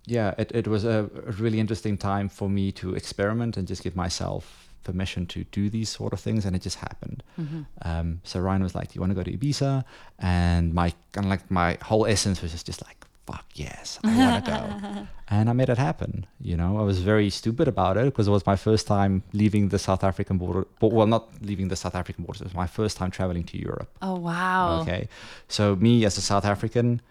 yeah, 0.06 0.34
it, 0.38 0.52
it 0.54 0.68
was 0.68 0.86
a, 0.86 1.10
really 1.40 1.60
interesting 1.60 1.98
time 1.98 2.30
for 2.30 2.50
me 2.50 2.72
to 2.74 2.96
experiment 2.96 3.58
and 3.58 3.68
just 3.68 3.84
give 3.84 3.96
myself 3.96 4.70
permission 4.84 5.26
to 5.28 5.44
do 5.46 5.70
these 5.70 5.90
sort 5.90 6.14
of 6.14 6.20
things, 6.20 6.46
and 6.46 6.56
it 6.56 6.62
just 6.62 6.78
happened. 6.78 7.22
Mhm. 7.40 7.66
Um, 7.84 8.22
so 8.24 8.40
Ryan 8.40 8.64
was 8.64 8.74
like, 8.76 8.90
"Do 8.90 8.94
you 8.96 9.02
want 9.02 9.12
to 9.12 9.16
go 9.16 9.24
to 9.24 9.32
Ibiza?" 9.38 9.84
And 10.18 10.74
my 10.74 10.94
kind 11.12 11.26
of 11.26 11.30
like 11.30 11.52
my 11.52 11.78
whole 11.82 12.06
essence 12.06 12.42
was 12.42 12.52
just, 12.52 12.66
just 12.66 12.82
like, 12.86 13.06
"Fuck 13.28 13.46
yes, 13.56 14.00
I 14.04 14.18
want 14.18 14.46
to 14.46 14.52
go." 14.52 15.08
and 15.30 15.50
I 15.50 15.54
made 15.54 15.70
it 15.70 15.78
happen. 15.78 16.26
You 16.42 16.58
know, 16.58 16.80
I 16.80 16.82
was 16.82 17.00
very 17.02 17.30
stupid 17.30 17.68
about 17.68 17.98
it 17.98 18.06
because 18.06 18.28
it 18.28 18.32
was 18.32 18.46
my 18.46 18.56
first 18.56 18.88
time 18.88 19.22
leaving 19.34 19.70
the 19.70 19.78
South 19.80 20.04
African 20.04 20.38
border. 20.38 20.66
But 20.80 20.92
well, 20.92 21.08
not 21.08 21.30
leaving 21.42 21.68
the 21.68 21.76
South 21.76 21.94
African 21.94 22.24
border. 22.24 22.40
It 22.40 22.46
was 22.46 22.56
my 22.56 22.68
first 22.68 22.98
time 22.98 23.12
traveling 23.12 23.44
to 23.52 23.58
Europe. 23.58 23.90
Oh 24.02 24.16
wow. 24.16 24.82
Okay, 24.82 25.08
so 25.48 25.76
me 25.76 26.06
as 26.06 26.18
a 26.18 26.22
South 26.22 26.46
African, 26.46 27.02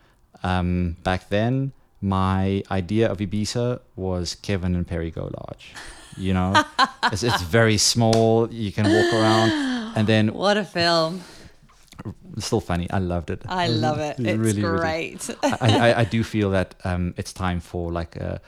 um, 0.42 0.96
back 1.04 1.28
then, 1.28 1.72
my 2.00 2.62
idea 2.70 3.10
of 3.10 3.18
Ibiza 3.18 3.80
was 3.96 4.34
Kevin 4.36 4.74
and 4.74 4.86
Perry 4.86 5.10
Go 5.10 5.22
Large. 5.22 5.74
You 6.16 6.34
know, 6.34 6.64
it's, 7.12 7.22
it's 7.22 7.42
very 7.42 7.78
small. 7.78 8.52
You 8.52 8.72
can 8.72 8.84
walk 8.84 9.12
around, 9.14 9.50
and 9.96 10.06
then 10.06 10.32
What 10.34 10.56
a 10.56 10.64
film. 10.64 11.22
it's 12.36 12.46
still 12.46 12.60
funny. 12.60 12.88
I 12.90 12.98
loved 12.98 13.30
it. 13.30 13.42
I 13.48 13.68
love 13.68 13.98
it. 13.98 14.18
It's 14.18 14.38
really, 14.38 14.62
really. 14.62 14.78
great. 14.78 15.30
I, 15.42 15.58
I, 15.90 16.00
I 16.00 16.04
do 16.04 16.22
feel 16.24 16.50
that 16.50 16.74
um, 16.84 17.14
it's 17.16 17.32
time 17.32 17.60
for 17.60 17.92
like 17.92 18.16
a, 18.16 18.40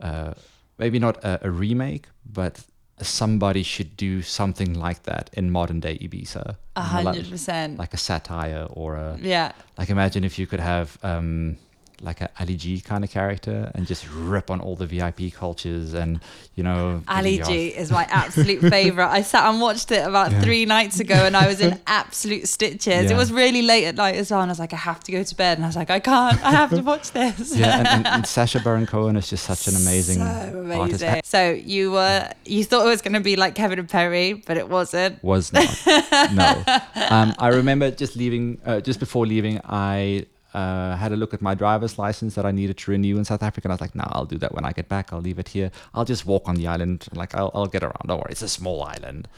uh, 0.00 0.34
maybe 0.78 0.98
not 0.98 1.22
a, 1.24 1.46
a 1.46 1.50
remake, 1.50 2.06
but 2.24 2.60
somebody 3.00 3.62
should 3.62 3.96
do 3.96 4.22
something 4.22 4.74
like 4.74 5.04
that 5.04 5.30
in 5.32 5.50
modern 5.50 5.80
day 5.80 5.96
Ibiza. 5.98 6.56
A 6.76 6.80
like- 6.80 7.04
hundred 7.04 7.30
percent. 7.30 7.78
Like 7.78 7.94
a 7.94 7.96
satire 7.96 8.66
or 8.70 8.96
a 8.96 9.18
Yeah. 9.20 9.52
like 9.78 9.90
imagine 9.90 10.22
if 10.24 10.38
you 10.38 10.46
could 10.46 10.60
have 10.60 10.98
um, 11.02 11.56
like 12.02 12.20
a 12.20 12.30
Ali 12.40 12.56
G 12.56 12.80
kind 12.80 13.04
of 13.04 13.10
character 13.10 13.70
and 13.74 13.86
just 13.86 14.08
rip 14.10 14.50
on 14.50 14.60
all 14.60 14.74
the 14.76 14.86
VIP 14.86 15.32
cultures 15.34 15.92
and 15.94 16.20
you 16.54 16.62
know 16.62 17.02
Ali 17.08 17.38
G 17.38 17.68
is 17.68 17.90
my 17.90 18.04
absolute 18.10 18.60
favorite. 18.60 19.06
I 19.08 19.22
sat 19.22 19.48
and 19.50 19.60
watched 19.60 19.90
it 19.92 20.06
about 20.06 20.32
Yeah. 20.32 20.40
three 20.40 20.64
nights 20.64 20.98
ago, 21.00 21.14
and 21.14 21.36
I 21.36 21.46
was 21.46 21.60
in 21.60 21.78
absolute 21.86 22.48
stitches. 22.48 23.10
It 23.10 23.16
was 23.16 23.30
really 23.32 23.62
late 23.62 23.84
at 23.86 23.96
night 23.96 24.16
as 24.16 24.30
well, 24.30 24.40
and 24.40 24.50
I 24.50 24.52
was 24.52 24.58
like, 24.58 24.72
I 24.72 24.76
have 24.76 25.00
to 25.04 25.12
go 25.12 25.22
to 25.22 25.34
bed, 25.34 25.58
and 25.58 25.64
I 25.64 25.68
was 25.68 25.76
like, 25.76 25.90
I 25.90 26.00
can't. 26.00 26.42
I 26.44 26.50
have 26.52 26.70
to 26.70 26.80
watch 26.82 27.10
this. 27.12 27.54
yeah, 27.62 27.78
and, 27.78 27.88
and, 27.88 28.06
and 28.06 28.26
Sacha 28.34 28.60
Baron 28.60 28.86
Cohen 28.86 29.16
is 29.16 29.28
just 29.28 29.44
such 29.44 29.68
an 29.68 29.76
amazing, 29.76 30.16
so 30.18 30.22
artist. 30.24 31.02
amazing. 31.02 31.20
So 31.24 31.50
you 31.50 31.92
were 31.92 32.30
you 32.46 32.64
thought 32.64 32.86
it 32.86 32.90
was 32.90 33.02
going 33.02 33.14
to 33.14 33.20
be 33.20 33.36
like 33.36 33.54
Kevin 33.54 33.78
and 33.78 33.88
Perry, 33.88 34.32
but 34.32 34.56
it 34.56 34.68
wasn't. 34.68 35.22
was 35.22 35.52
not. 35.52 35.68
no. 36.32 36.62
Um, 37.10 37.34
I 37.38 37.48
remember 37.48 37.90
just 37.90 38.16
leaving, 38.16 38.58
uh, 38.64 38.80
just 38.80 39.00
before 39.00 39.26
leaving, 39.26 39.60
I 39.64 40.26
uh, 40.54 40.96
had 40.96 41.12
a 41.12 41.16
look 41.16 41.32
at 41.34 41.40
my 41.40 41.54
driver's 41.54 41.98
license 41.98 42.34
that 42.34 42.44
I 42.44 42.50
needed 42.50 42.78
to 42.78 42.90
renew 42.90 43.18
in 43.18 43.24
South 43.24 43.42
Africa. 43.42 43.66
And 43.66 43.72
I 43.72 43.74
was 43.74 43.80
like, 43.80 43.94
no, 43.94 44.04
I'll 44.08 44.24
do 44.24 44.38
that 44.38 44.54
when 44.54 44.64
I 44.64 44.72
get 44.72 44.88
back. 44.88 45.12
I'll 45.12 45.20
leave 45.20 45.38
it 45.38 45.48
here. 45.48 45.70
I'll 45.94 46.04
just 46.04 46.26
walk 46.26 46.48
on 46.48 46.56
the 46.56 46.66
island. 46.66 47.06
Like, 47.14 47.34
I'll, 47.34 47.50
I'll 47.54 47.66
get 47.66 47.82
around. 47.82 48.06
Don't 48.06 48.18
worry. 48.18 48.30
It's 48.30 48.42
a 48.42 48.48
small 48.48 48.82
island. 48.82 49.28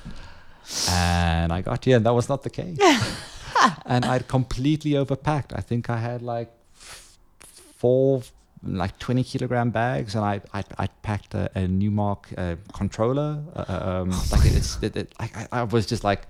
And 0.89 1.53
I 1.53 1.61
got 1.61 1.85
here, 1.85 1.97
and 1.97 2.07
that 2.07 2.15
was 2.15 2.29
not 2.29 2.43
the 2.45 2.51
case. 2.51 2.79
and 3.87 4.05
I'd 4.05 4.29
completely 4.29 4.93
overpacked. 4.93 5.53
I 5.55 5.61
think 5.61 5.91
I 5.91 5.99
had 5.99 6.23
like 6.23 6.51
four 6.75 8.23
like 8.65 8.97
20 9.01 9.25
kilogram 9.25 9.71
bags 9.71 10.15
and 10.15 10.25
I 10.25 10.41
I, 10.55 10.63
I 10.79 10.87
packed 11.03 11.35
a, 11.35 11.51
a 11.57 11.67
Numark 11.67 12.27
uh, 12.39 12.57
controller 12.73 13.43
uh, 13.57 14.03
um, 14.03 14.11
like 14.31 14.45
it's 14.45 14.81
it, 14.83 14.97
it, 14.97 15.13
I 15.19 15.49
I 15.51 15.63
was 15.65 15.85
just 15.85 16.05
like 16.05 16.23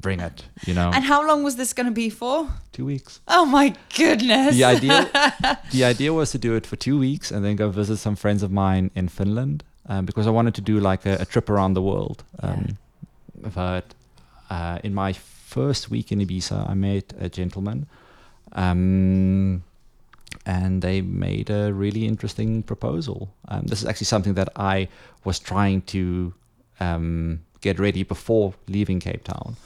bring 0.00 0.20
it 0.20 0.44
you 0.66 0.74
know 0.74 0.90
And 0.94 1.04
how 1.04 1.20
long 1.26 1.44
was 1.44 1.54
this 1.56 1.72
going 1.72 1.86
to 1.86 1.92
be 2.04 2.10
for? 2.10 2.48
two 2.72 2.86
weeks 2.86 3.20
Oh 3.28 3.44
my 3.58 3.74
goodness! 3.96 4.54
the 4.56 4.64
idea 4.64 4.98
the 5.76 5.84
idea 5.84 6.10
was 6.12 6.30
to 6.32 6.38
do 6.38 6.54
it 6.58 6.66
for 6.66 6.76
two 6.76 6.98
weeks 6.98 7.30
and 7.32 7.44
then 7.44 7.56
go 7.56 7.68
visit 7.70 7.98
some 7.98 8.16
friends 8.16 8.42
of 8.42 8.50
mine 8.50 8.90
in 8.94 9.08
Finland 9.08 9.62
um, 9.88 10.04
because 10.04 10.26
I 10.26 10.30
wanted 10.38 10.54
to 10.54 10.62
do 10.72 10.80
like 10.90 11.02
a, 11.06 11.14
a 11.20 11.24
trip 11.24 11.50
around 11.50 11.74
the 11.74 11.82
world 11.82 12.18
um, 12.42 12.78
but 13.56 13.84
uh, 14.50 14.78
in 14.84 14.92
my 14.94 15.12
first 15.54 15.90
week 15.90 16.12
in 16.12 16.18
Ibiza 16.20 16.68
I 16.72 16.74
met 16.74 17.12
a 17.20 17.28
gentleman 17.28 17.86
um, 18.52 19.62
and 20.46 20.82
they 20.82 21.00
made 21.02 21.50
a 21.50 21.72
really 21.72 22.06
interesting 22.06 22.62
proposal. 22.62 23.34
Um, 23.48 23.62
this 23.66 23.80
is 23.82 23.86
actually 23.86 24.06
something 24.06 24.34
that 24.34 24.48
I 24.56 24.88
was 25.24 25.38
trying 25.38 25.82
to 25.94 26.32
um, 26.78 27.40
get 27.60 27.78
ready 27.78 28.02
before 28.04 28.54
leaving 28.68 29.00
Cape 29.00 29.24
Town. 29.24 29.56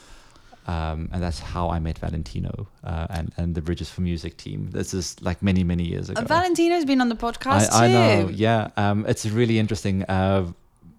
Um, 0.67 1.11
and 1.13 1.23
that's 1.23 1.41
how 1.41 1.69
I 1.69 1.79
met 1.79 1.99
Valentino 1.99 2.69
uh, 2.83 3.07
and, 3.11 3.33
and 3.37 3.55
the 3.55 3.61
Bridges 3.61 3.91
for 3.91 4.01
Music 4.01 4.37
team. 4.39 4.71
This 4.71 4.95
is 4.95 5.21
like 5.21 5.43
many, 5.43 5.63
many 5.63 5.85
years 5.85 6.09
ago. 6.09 6.23
Uh, 6.23 6.25
Valentino's 6.25 6.87
been 6.87 7.03
on 7.03 7.11
the 7.11 7.17
podcast 7.17 7.71
I, 7.71 7.85
I 7.85 7.89
know, 7.89 8.29
yeah. 8.33 8.71
Um, 8.77 9.05
it's 9.07 9.27
really 9.27 9.59
interesting. 9.59 10.05
Uh, 10.05 10.53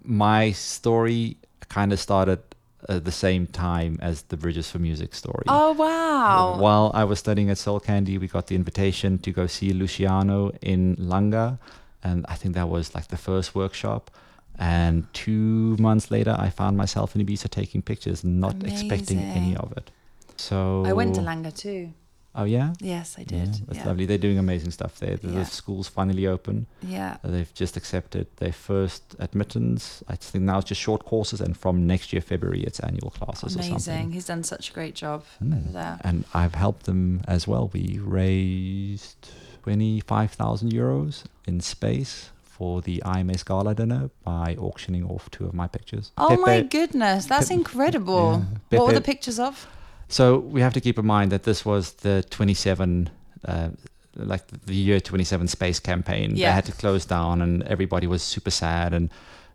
my 0.04 0.52
story 0.52 1.38
kind 1.70 1.92
of 1.92 2.00
started 2.00 2.40
at 2.88 3.06
the 3.06 3.12
same 3.12 3.48
time 3.48 3.98
as 4.02 4.22
the 4.24 4.38
Bridges 4.38 4.70
for 4.70 4.80
Music 4.80 5.16
story. 5.16 5.44
Oh 5.48 5.72
wow! 5.74 6.60
While 6.60 6.92
I 6.94 7.04
was 7.04 7.20
studying 7.20 7.50
at 7.50 7.58
Soul 7.58 7.80
Candi, 7.80 8.20
we 8.20 8.28
got 8.28 8.48
the 8.48 8.56
invitation 8.56 9.18
to 9.20 9.32
go 9.32 9.48
see 9.48 9.74
Luciano 9.74 10.52
in 10.62 10.96
Langa, 10.98 11.58
and 12.04 12.26
I 12.30 12.36
think 12.36 12.54
that 12.54 12.70
was 12.70 12.94
like 12.94 13.08
the 13.08 13.18
first 13.18 13.56
workshop. 13.56 14.12
And 14.58 15.06
two 15.14 15.76
months 15.80 16.12
later, 16.12 16.36
I 16.38 16.50
found 16.50 16.78
myself 16.78 17.16
in 17.16 17.26
Ibiza 17.26 17.50
taking 17.50 17.82
pictures, 17.82 18.24
not 18.24 18.64
expecting 18.64 19.20
any 19.20 19.56
of 19.56 19.72
it. 19.78 19.92
So 20.38 20.84
I 20.86 20.94
went 20.94 21.16
to 21.16 21.22
Langa 21.22 21.56
too. 21.56 21.92
Oh 22.38 22.44
yeah, 22.44 22.74
Yes, 22.82 23.16
I 23.18 23.22
yeah, 23.22 23.28
did. 23.46 23.54
that's 23.66 23.78
yeah. 23.80 23.86
lovely. 23.86 24.06
They're 24.06 24.18
doing 24.18 24.38
amazing 24.38 24.72
stuff 24.72 25.00
there. 25.00 25.16
The, 25.16 25.30
Yeah. 25.30 25.40
the 25.40 25.46
school's 25.46 25.88
finally 25.88 26.28
open. 26.28 26.68
Yeah. 26.82 27.16
Uh, 27.24 27.30
They've 27.30 27.54
just 27.54 27.78
accepted 27.78 28.28
their 28.38 28.52
first 28.52 29.16
admittance. 29.20 30.04
I 30.10 30.18
think 30.18 30.44
now 30.44 30.58
it's 30.58 30.68
just 30.68 30.82
short 30.82 31.06
courses, 31.06 31.40
and 31.40 31.56
from 31.56 31.88
next 31.88 32.12
year 32.12 32.22
February 32.22 32.62
it's 32.64 32.82
annual 32.82 33.10
classes 33.12 33.56
or 33.56 33.60
Amazing. 33.60 33.80
something. 33.80 34.12
He's 34.12 34.26
done 34.26 34.44
such 34.44 34.70
a 34.72 34.74
great 34.74 34.96
job 34.96 35.24
Mm. 35.42 35.58
over 35.60 35.72
there. 35.72 35.98
And 36.04 36.26
I've 36.34 36.56
helped 36.56 36.86
them 36.88 37.22
as 37.26 37.48
well. 37.48 37.70
We 37.72 38.00
raised 38.04 39.30
twenty 39.64 40.02
five 40.02 40.32
thousand 40.32 40.74
euros 40.74 41.24
in 41.48 41.62
space 41.62 42.32
for 42.58 42.82
the 42.82 43.04
IMS 43.06 43.44
gala 43.44 43.76
dinner 43.76 44.10
by 44.24 44.56
auctioning 44.58 45.04
off 45.04 45.30
two 45.30 45.46
of 45.46 45.54
my 45.54 45.68
pictures. 45.68 46.12
Oh 46.18 46.38
my 46.38 46.62
goodness, 46.62 47.26
that's 47.26 47.50
Pe- 47.50 47.56
incredible. 47.56 48.46
yeah. 48.72 48.80
What 48.80 48.88
were 48.88 48.94
the 48.94 49.02
pictures 49.02 49.40
of? 49.40 49.68
So 50.08 50.40
we 50.40 50.62
have 50.62 50.74
to 50.74 50.80
keep 50.82 50.98
in 50.98 51.06
mind 51.06 51.32
that 51.34 51.44
this 51.44 51.66
was 51.66 51.94
the 51.94 52.24
27, 52.30 53.10
uh, 53.46 53.70
like 54.16 54.48
the 54.48 54.74
year 54.74 55.02
27 55.02 55.48
space 55.50 55.80
campaign. 55.82 56.32
Yeah. 56.36 56.50
They 56.50 56.54
had 56.56 56.66
to 56.66 56.72
close 56.72 57.06
down, 57.06 57.42
and 57.42 57.64
everybody 57.64 58.08
was 58.08 58.24
super 58.24 58.52
sad. 58.52 58.94
And 58.94 59.10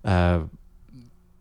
uh, 0.04 0.40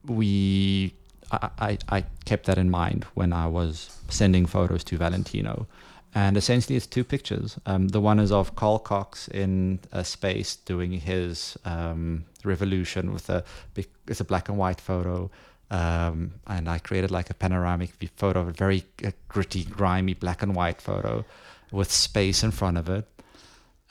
we, 0.06 0.94
I, 1.32 1.50
I, 1.60 1.78
I 1.90 2.04
kept 2.24 2.46
that 2.46 2.58
in 2.58 2.70
mind 2.70 3.06
when 3.16 3.34
I 3.34 3.48
was 3.48 3.98
sending 4.08 4.46
photos 4.46 4.84
to 4.86 4.98
Valentino. 4.98 5.68
And 6.16 6.38
essentially, 6.38 6.76
it's 6.76 6.88
two 6.88 7.04
pictures. 7.04 7.60
Um, 7.66 7.90
the 7.90 8.02
one 8.02 8.20
is 8.20 8.32
of 8.32 8.56
Carl 8.56 8.80
Cox 8.80 9.28
in 9.28 9.80
a 9.92 10.04
space 10.04 10.56
doing 10.56 10.92
his 10.94 11.58
um, 11.66 12.26
revolution 12.44 13.14
with 13.14 13.30
a 13.30 13.44
big, 13.76 13.88
it's 14.08 14.20
a 14.20 14.26
black 14.26 14.50
and 14.50 14.58
white 14.58 14.82
photo. 14.82 15.30
Um, 15.72 16.34
and 16.48 16.68
I 16.68 16.80
created 16.80 17.12
like 17.12 17.30
a 17.30 17.36
panoramic 17.36 17.92
photo, 18.16 18.48
a 18.48 18.52
very 18.52 18.86
uh, 19.06 19.12
gritty, 19.28 19.64
grimy 19.64 20.16
black 20.16 20.42
and 20.42 20.56
white 20.56 20.82
photo 20.82 21.26
with 21.72 21.92
space 21.92 22.44
in 22.44 22.52
front 22.52 22.78
of 22.78 22.90
it. 22.90 23.06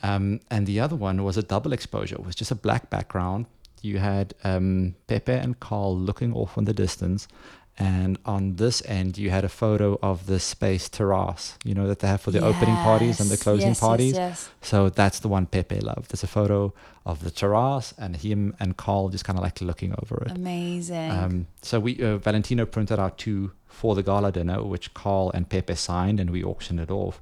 Um, 0.02 0.40
and 0.50 0.66
the 0.66 0.80
other 0.80 0.96
one 0.96 1.22
was 1.22 1.36
a 1.36 1.42
double 1.42 1.72
exposure. 1.72 2.16
It 2.16 2.24
was 2.24 2.34
just 2.34 2.50
a 2.50 2.56
black 2.56 2.90
background. 2.90 3.46
You 3.80 3.98
had 3.98 4.34
um, 4.42 4.96
Pepe 5.06 5.32
and 5.32 5.58
Carl 5.60 5.96
looking 5.96 6.32
off 6.32 6.56
in 6.56 6.64
the 6.64 6.74
distance. 6.74 7.28
And 7.78 8.18
on 8.24 8.56
this 8.56 8.82
end, 8.86 9.18
you 9.18 9.30
had 9.30 9.44
a 9.44 9.48
photo 9.48 9.98
of 10.02 10.26
the 10.26 10.40
space 10.40 10.88
terrace, 10.88 11.56
you 11.64 11.74
know, 11.74 11.86
that 11.86 12.00
they 12.00 12.08
have 12.08 12.20
for 12.20 12.32
the 12.32 12.40
opening 12.40 12.74
parties 12.74 13.20
and 13.20 13.28
the 13.30 13.34
Yes, 13.34 13.42
closing 13.42 13.68
yes, 13.68 13.80
parties. 13.80 14.14
Yes, 14.14 14.50
So 14.62 14.88
that's 14.88 15.20
the 15.20 15.28
one 15.28 15.46
Pepe 15.46 15.78
loved. 15.78 16.10
There's 16.10 16.24
a 16.24 16.26
photo 16.26 16.72
of 17.06 17.22
the 17.22 17.30
terrace 17.30 17.94
and 17.96 18.16
him 18.16 18.56
and 18.58 18.76
Carl 18.76 19.10
just 19.10 19.24
kind 19.24 19.38
of 19.38 19.44
like 19.44 19.60
looking 19.60 19.94
over 20.02 20.24
it. 20.26 20.32
Amazing. 20.32 21.10
Um, 21.12 21.46
so 21.62 21.78
we 21.78 22.02
uh, 22.02 22.16
Valentino 22.18 22.66
printed 22.66 22.98
out 22.98 23.16
two 23.16 23.52
for 23.68 23.94
the 23.94 24.02
gala 24.02 24.32
dinner, 24.32 24.62
which 24.62 24.92
Carl 24.92 25.30
and 25.32 25.48
Pepe 25.48 25.76
signed, 25.76 26.18
and 26.18 26.30
we 26.30 26.42
auctioned 26.42 26.80
it 26.80 26.90
off. 26.90 27.20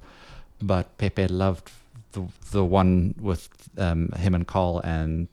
But 0.59 0.97
Pepe 0.97 1.27
loved 1.27 1.69
the 2.13 2.27
the 2.51 2.65
one 2.65 3.13
with 3.21 3.47
um, 3.77 4.09
him 4.17 4.33
and 4.33 4.47
Carl 4.47 4.81
and 4.83 5.27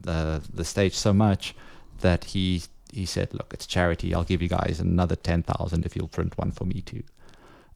the 0.00 0.42
the 0.52 0.64
stage 0.64 0.94
so 0.94 1.12
much 1.12 1.54
that 2.00 2.24
he 2.24 2.62
he 2.94 3.06
said, 3.06 3.28
"Look, 3.38 3.52
it's 3.54 3.66
charity. 3.66 4.14
I'll 4.14 4.24
give 4.32 4.40
you 4.42 4.48
guys 4.48 4.80
another 4.80 5.16
ten 5.16 5.42
thousand 5.42 5.84
if 5.86 5.94
you'll 5.96 6.08
print 6.18 6.32
one 6.38 6.50
for 6.52 6.64
me 6.64 6.80
too." 6.82 7.02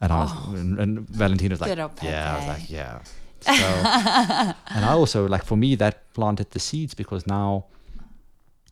And 0.01 0.13
I 0.13 0.19
was, 0.25 0.31
Oh. 0.33 0.55
and, 0.55 0.79
and 0.79 1.09
Valentino's 1.09 1.61
like, 1.61 1.77
"Yeah." 2.03 2.33
I 2.35 2.37
was 2.39 2.49
like, 2.55 2.71
"Yeah." 2.71 3.01
So, 3.41 3.53
and 4.75 4.85
I 4.85 4.93
also 4.93 5.27
like 5.29 5.45
for 5.45 5.57
me 5.57 5.75
that 5.77 6.13
planted 6.15 6.51
the 6.51 6.59
seeds 6.59 6.95
because 6.95 7.27
now, 7.27 7.67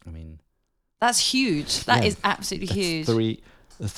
I 0.07 0.11
mean, 0.11 0.39
That's 1.01 1.21
huge. 1.35 1.85
That 1.85 2.05
is 2.05 2.15
Yeah. 2.15 2.31
absolutely 2.33 2.75
huge. 2.75 3.07
Three, 3.07 3.43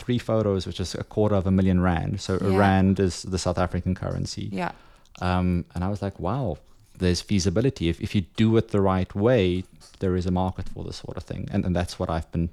three 0.02 0.18
photos, 0.18 0.66
which 0.66 0.80
is 0.80 0.94
a 0.94 1.04
quarter 1.04 1.36
of 1.36 1.46
a 1.46 1.50
million 1.50 1.80
rand. 1.80 2.20
So 2.20 2.34
a 2.40 2.50
rand 2.58 2.98
is 3.00 3.22
the 3.22 3.38
South 3.38 3.56
African 3.58 3.94
currency. 3.94 4.48
Yeah. 4.52 4.72
Um, 5.20 5.64
and 5.74 5.84
I 5.84 5.88
was 5.88 6.02
like, 6.02 6.18
wow, 6.18 6.58
there's 6.98 7.20
feasibility. 7.20 7.88
If, 7.88 8.00
if 8.00 8.14
you 8.14 8.22
do 8.36 8.56
it 8.56 8.68
the 8.68 8.80
right 8.80 9.12
way, 9.14 9.64
there 10.00 10.16
is 10.16 10.26
a 10.26 10.30
market 10.30 10.68
for 10.68 10.84
this 10.84 10.96
sort 10.96 11.16
of 11.16 11.24
thing. 11.24 11.48
And, 11.52 11.64
and 11.64 11.74
that's 11.76 11.98
what 11.98 12.08
I've 12.10 12.30
been 12.32 12.50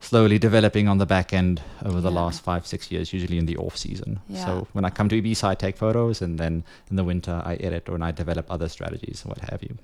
slowly 0.00 0.38
developing 0.38 0.86
on 0.88 0.98
the 0.98 1.06
back 1.06 1.32
end 1.32 1.62
over 1.84 2.00
the 2.00 2.10
Yeah. 2.10 2.20
last 2.20 2.42
five, 2.42 2.66
six 2.66 2.90
years, 2.92 3.12
usually 3.12 3.38
in 3.38 3.46
the 3.46 3.56
off 3.56 3.76
season. 3.76 4.20
Yeah. 4.28 4.44
So 4.44 4.66
when 4.72 4.84
I 4.84 4.90
come 4.90 5.08
to 5.08 5.20
Ibiza, 5.22 5.44
I 5.44 5.54
take 5.54 5.76
photos 5.76 6.20
and 6.20 6.38
then 6.38 6.64
in 6.90 6.96
the 6.96 7.04
winter 7.04 7.40
I 7.44 7.54
edit 7.54 7.88
or 7.88 8.02
I 8.02 8.10
develop 8.10 8.50
other 8.50 8.68
strategies 8.68 9.22
and 9.22 9.30
what 9.30 9.38
have 9.50 9.62
you. 9.62 9.76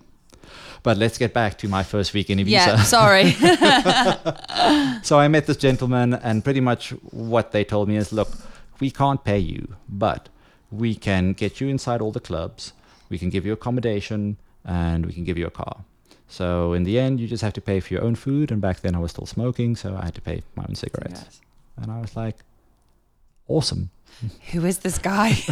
But 0.83 0.96
let's 0.96 1.16
get 1.18 1.33
back 1.33 1.59
to 1.59 1.68
my 1.68 1.83
first 1.83 2.12
week 2.12 2.29
in 2.31 2.38
Ibiza. 2.38 2.50
Yeah. 2.50 2.83
Sorry. 2.98 3.35
So 5.03 5.18
I 5.18 5.29
met 5.29 5.46
this 5.46 5.57
gentleman, 5.57 6.14
and 6.14 6.44
pretty 6.44 6.61
much 6.61 6.90
what 7.11 7.53
they 7.53 7.64
told 7.64 7.88
me 7.88 7.96
is, 7.96 8.12
look, 8.12 8.29
we 8.81 8.90
can't 8.90 9.24
pay 9.24 9.38
you, 9.38 9.74
but 9.88 10.29
we 10.70 10.94
can 10.94 11.33
get 11.33 11.61
you 11.61 11.68
inside 11.68 12.00
all 12.03 12.12
the 12.12 12.20
clubs, 12.20 12.72
we 13.09 13.18
can 13.18 13.31
give 13.31 13.46
you 13.46 13.53
accommodation, 13.53 14.37
and 14.64 15.07
we 15.07 15.12
can 15.12 15.24
give 15.24 15.38
you 15.38 15.46
a 15.46 15.50
car. 15.50 15.85
So 16.31 16.73
in 16.73 16.85
the 16.85 16.99
end, 16.99 17.19
you 17.21 17.27
just 17.27 17.43
have 17.43 17.53
to 17.55 17.61
pay 17.61 17.81
for 17.81 17.93
your 17.93 18.05
own 18.05 18.14
food. 18.14 18.51
And 18.53 18.61
back 18.61 18.81
then, 18.81 18.95
I 18.95 18.99
was 19.01 19.11
still 19.11 19.27
smoking, 19.27 19.75
so 19.77 19.97
I 20.01 20.05
had 20.05 20.14
to 20.14 20.21
pay 20.21 20.43
my 20.55 20.64
own 20.69 20.77
cigarettes. 20.77 21.23
Yes. 21.25 21.40
And 21.77 21.90
I 21.90 22.01
was 22.01 22.14
like, 22.16 22.37
awesome. 23.49 23.90
Who 24.53 24.64
is 24.64 24.79
this 24.79 24.99
guy? 24.99 25.33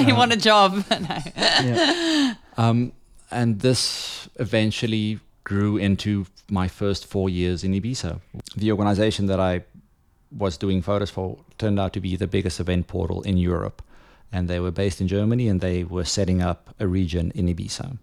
I 0.00 0.14
want 0.16 0.32
a 0.32 0.36
job. 0.36 0.84
no. 0.90 1.18
yeah. 1.36 2.34
Um, 2.56 2.92
and 3.30 3.60
this 3.60 4.28
eventually 4.36 5.18
grew 5.44 5.76
into 5.76 6.26
my 6.48 6.68
first 6.68 7.06
four 7.06 7.28
years 7.28 7.64
in 7.64 7.72
Ibiza. 7.72 8.20
The 8.56 8.70
organization 8.70 9.26
that 9.26 9.40
I 9.40 9.64
was 10.30 10.56
doing 10.56 10.82
photos 10.82 11.10
for 11.10 11.38
turned 11.58 11.80
out 11.80 11.92
to 11.94 12.00
be 12.00 12.16
the 12.16 12.26
biggest 12.26 12.60
event 12.60 12.86
portal 12.86 13.22
in 13.22 13.36
Europe. 13.36 13.82
and 14.32 14.48
they 14.48 14.58
were 14.58 14.70
based 14.70 15.00
in 15.00 15.06
Germany, 15.08 15.46
and 15.46 15.60
they 15.60 15.84
were 15.84 16.04
setting 16.04 16.40
up 16.40 16.74
a 16.80 16.86
region 16.86 17.30
in 17.34 17.46
Ibiza. 17.46 17.98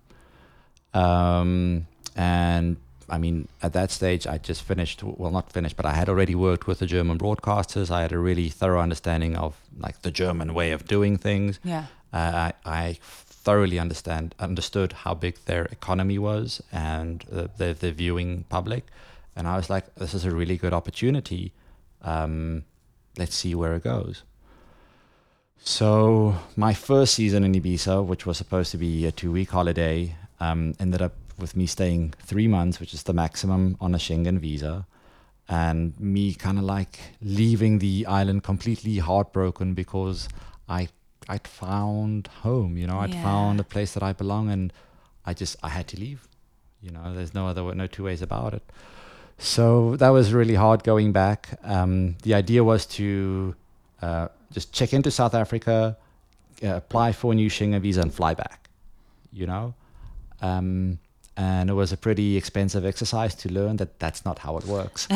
Um, 0.94 1.88
and 2.16 2.78
I 3.10 3.18
mean, 3.18 3.48
at 3.62 3.74
that 3.74 3.92
stage, 3.92 4.28
I 4.28 4.38
just 4.38 4.64
finished, 4.64 5.04
well, 5.04 5.32
not 5.32 5.52
finished, 5.52 5.76
but 5.76 5.86
I 5.86 5.94
had 5.94 6.10
already 6.10 6.36
worked 6.36 6.68
with 6.68 6.80
the 6.80 6.86
German 6.86 7.18
broadcasters. 7.18 7.92
I 7.92 8.02
had 8.02 8.12
a 8.12 8.20
really 8.20 8.50
thorough 8.50 8.82
understanding 8.82 9.36
of 9.36 9.60
like 9.78 10.02
the 10.02 10.12
German 10.12 10.54
way 10.54 10.72
of 10.72 10.86
doing 10.88 11.18
things. 11.18 11.60
Yeah. 11.64 11.86
Uh, 12.12 12.52
I, 12.52 12.54
I 12.66 12.98
thoroughly 13.02 13.80
understand 13.80 14.36
understood 14.40 14.94
how 14.94 15.14
big 15.14 15.38
their 15.46 15.66
economy 15.66 16.20
was 16.20 16.62
and 16.72 17.24
uh, 17.32 17.48
the 17.58 17.74
the 17.74 17.92
viewing 17.92 18.46
public, 18.50 18.86
and 19.36 19.48
I 19.48 19.56
was 19.56 19.70
like, 19.70 19.96
this 19.96 20.14
is 20.14 20.26
a 20.26 20.32
really 20.32 20.58
good 20.58 20.74
opportunity. 20.74 21.52
Um, 22.02 22.64
let's 23.18 23.36
see 23.36 23.56
where 23.56 23.76
it 23.76 23.84
goes. 23.84 24.24
So 25.62 26.36
my 26.56 26.74
first 26.74 27.14
season 27.16 27.44
in 27.44 27.54
Ibiza, 27.54 28.06
which 28.06 28.26
was 28.26 28.38
supposed 28.38 28.72
to 28.72 28.78
be 28.78 29.06
a 29.06 29.12
two 29.12 29.32
week 29.32 29.52
holiday, 29.52 30.16
um, 30.40 30.74
ended 30.80 31.02
up 31.02 31.14
with 31.38 31.56
me 31.56 31.66
staying 31.66 32.14
three 32.22 32.48
months, 32.48 32.80
which 32.80 32.94
is 32.94 33.04
the 33.04 33.14
maximum 33.14 33.78
on 33.80 33.96
a 33.96 33.98
Schengen 33.98 34.40
visa, 34.40 34.86
and 35.48 36.00
me 36.00 36.34
kind 36.34 36.58
of 36.58 36.64
like 36.64 37.00
leaving 37.22 37.80
the 37.80 38.06
island 38.06 38.44
completely 38.44 38.98
heartbroken 39.00 39.74
because 39.74 40.28
I 40.68 40.90
I'd 41.28 41.48
found 41.48 42.28
home, 42.44 42.78
you 42.78 42.88
know, 42.88 43.00
I'd 43.00 43.14
Yeah. 43.14 43.22
found 43.22 43.60
a 43.60 43.64
place 43.64 43.94
that 43.94 44.02
I 44.04 44.14
belong, 44.14 44.50
and 44.50 44.74
I 45.26 45.34
just 45.34 45.56
I 45.64 45.70
had 45.70 45.88
to 45.90 46.00
leave. 46.00 46.28
You 46.82 46.92
know, 46.92 47.14
there's 47.14 47.34
no 47.34 47.48
other 47.48 47.76
no 47.76 47.88
two 47.88 48.04
ways 48.06 48.22
about 48.22 48.54
it. 48.54 48.64
So 49.38 49.96
that 49.98 50.10
was 50.10 50.34
really 50.34 50.56
hard 50.56 50.84
going 50.84 51.12
back. 51.14 51.58
Um, 51.64 52.16
the 52.24 52.34
idea 52.34 52.64
was 52.64 52.86
to 52.98 53.56
uh, 54.02 54.28
just 54.52 54.74
check 54.74 54.94
into 54.94 55.12
South 55.12 55.34
Africa, 55.34 55.98
uh, 56.64 56.76
apply 56.76 57.12
for 57.14 57.32
a 57.32 57.36
new 57.36 57.50
Schengen 57.50 57.80
visa, 57.82 58.02
and 58.02 58.14
fly 58.14 58.34
back. 58.34 58.70
You 59.32 59.46
know, 59.48 59.74
um, 60.42 61.00
and 61.38 61.70
it 61.70 61.74
was 61.74 61.94
a 61.94 61.98
pretty 61.98 62.36
expensive 62.36 62.86
exercise 62.86 63.34
to 63.36 63.50
learn 63.50 63.78
that 63.78 63.98
that's 64.00 64.26
not 64.26 64.40
how 64.40 64.58
it 64.58 64.66
works. 64.66 65.08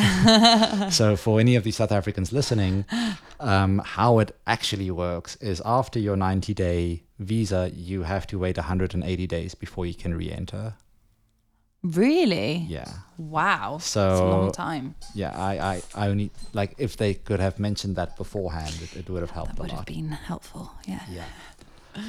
so 0.96 1.16
for 1.18 1.40
any 1.40 1.56
of 1.58 1.64
the 1.66 1.72
South 1.72 1.92
Africans 1.92 2.32
listening, 2.32 2.86
um, 3.42 3.80
how 3.84 4.20
it 4.20 4.34
actually 4.48 4.90
works 4.90 5.36
is 5.38 5.62
after 5.66 6.00
your 6.00 6.16
90 6.16 6.54
day 6.54 7.04
visa, 7.20 7.72
you 7.76 8.04
have 8.04 8.26
to 8.28 8.40
wait 8.40 8.58
180 8.58 9.28
days 9.28 9.54
before 9.54 9.86
you 9.86 9.94
can 9.94 10.16
re-enter. 10.16 10.76
Really? 11.84 12.66
Yeah. 12.70 12.90
Wow. 13.18 13.78
So- 13.80 14.08
That's 14.08 14.20
a 14.22 14.24
long 14.26 14.52
time. 14.54 14.96
Yeah, 15.14 15.32
I, 15.38 15.58
I, 15.60 15.82
I 15.94 16.08
only 16.08 16.32
like 16.54 16.74
if 16.78 16.96
they 16.96 17.14
could 17.16 17.42
have 17.42 17.60
mentioned 17.60 17.98
that 17.98 18.16
beforehand, 18.16 18.74
it, 18.82 18.96
it 18.96 19.10
would 19.10 19.20
have 19.22 19.32
helped 19.32 19.58
That 19.58 19.60
a 19.60 19.62
would 19.64 19.72
have 19.72 19.86
been 19.86 20.12
helpful. 20.12 20.72
Yeah. 20.88 21.02
Yeah. 21.12 21.26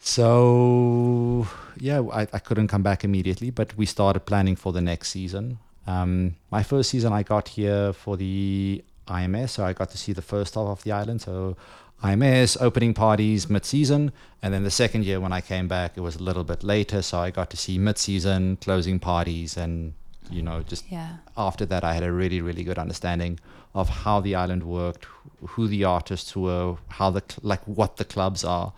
So 0.00 1.46
yeah, 1.78 2.00
I, 2.12 2.22
I 2.32 2.38
couldn't 2.38 2.68
come 2.68 2.82
back 2.82 3.04
immediately, 3.04 3.50
but 3.50 3.76
we 3.76 3.86
started 3.86 4.20
planning 4.20 4.56
for 4.56 4.72
the 4.72 4.80
next 4.80 5.10
season. 5.10 5.58
Um, 5.86 6.36
my 6.50 6.62
first 6.62 6.90
season, 6.90 7.12
I 7.12 7.22
got 7.22 7.48
here 7.48 7.92
for 7.92 8.16
the 8.16 8.82
IMS, 9.06 9.50
so 9.50 9.64
I 9.64 9.72
got 9.72 9.90
to 9.90 9.98
see 9.98 10.12
the 10.12 10.22
first 10.22 10.54
half 10.54 10.66
of 10.66 10.82
the 10.84 10.92
island. 10.92 11.20
So 11.20 11.56
IMS 12.02 12.56
opening 12.60 12.94
parties 12.94 13.50
mid-season, 13.50 14.12
and 14.42 14.54
then 14.54 14.64
the 14.64 14.70
second 14.70 15.04
year 15.04 15.20
when 15.20 15.32
I 15.32 15.42
came 15.42 15.68
back, 15.68 15.92
it 15.96 16.00
was 16.00 16.16
a 16.16 16.22
little 16.22 16.44
bit 16.44 16.62
later, 16.64 17.02
so 17.02 17.18
I 17.18 17.30
got 17.30 17.50
to 17.50 17.56
see 17.56 17.78
mid-season 17.78 18.56
closing 18.56 18.98
parties, 18.98 19.56
and 19.56 19.92
you 20.30 20.42
know 20.42 20.62
just 20.62 20.84
Yeah. 20.90 21.16
after 21.36 21.66
that, 21.66 21.84
I 21.84 21.92
had 21.92 22.02
a 22.02 22.12
really, 22.12 22.40
really 22.40 22.64
good 22.64 22.78
understanding 22.78 23.38
of 23.74 23.88
how 23.88 24.20
the 24.20 24.34
island 24.34 24.62
worked, 24.62 25.06
who 25.46 25.68
the 25.68 25.84
artists 25.84 26.34
were, 26.34 26.76
how 26.88 27.10
the 27.10 27.22
like 27.42 27.62
what 27.64 27.96
the 27.98 28.04
clubs 28.04 28.44
are, 28.44 28.72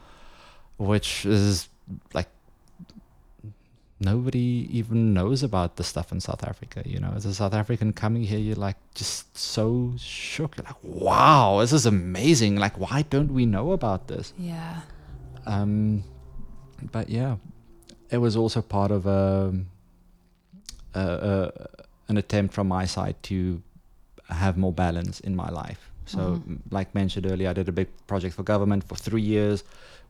which 0.78 1.24
is 1.26 1.68
like 2.14 2.28
nobody 4.00 4.68
even 4.70 5.14
knows 5.14 5.42
about 5.42 5.76
the 5.76 5.84
stuff 5.84 6.10
in 6.12 6.20
South 6.20 6.42
Africa. 6.44 6.82
You 6.84 6.98
know, 6.98 7.12
as 7.14 7.24
a 7.24 7.34
South 7.34 7.54
African 7.54 7.92
coming 7.92 8.22
here, 8.24 8.38
you're 8.38 8.56
like 8.56 8.76
just 8.94 9.36
so 9.36 9.92
shook. 9.96 10.56
You're 10.56 10.64
like, 10.66 10.82
wow, 10.82 11.58
this 11.60 11.72
is 11.72 11.86
amazing. 11.86 12.56
Like, 12.56 12.78
why 12.78 13.02
don't 13.02 13.32
we 13.32 13.46
know 13.46 13.72
about 13.72 14.08
this? 14.08 14.32
Yeah. 14.38 14.80
Um, 15.46 16.02
but 16.90 17.08
yeah, 17.08 17.36
it 18.10 18.18
was 18.18 18.36
also 18.36 18.60
part 18.62 18.90
of 18.90 19.06
a, 19.06 19.54
a, 20.94 21.00
a 21.00 21.52
an 22.08 22.16
attempt 22.16 22.52
from 22.54 22.68
my 22.68 22.84
side 22.84 23.16
to 23.24 23.62
have 24.28 24.56
more 24.56 24.72
balance 24.72 25.20
in 25.20 25.36
my 25.36 25.48
life. 25.48 25.90
So, 26.06 26.18
Mhm. 26.18 26.58
like 26.70 26.92
mentioned 26.94 27.26
earlier, 27.26 27.50
I 27.50 27.52
did 27.52 27.68
a 27.68 27.72
big 27.72 27.88
project 28.08 28.34
for 28.34 28.42
government 28.42 28.82
for 28.84 28.96
three 28.96 29.22
years. 29.22 29.62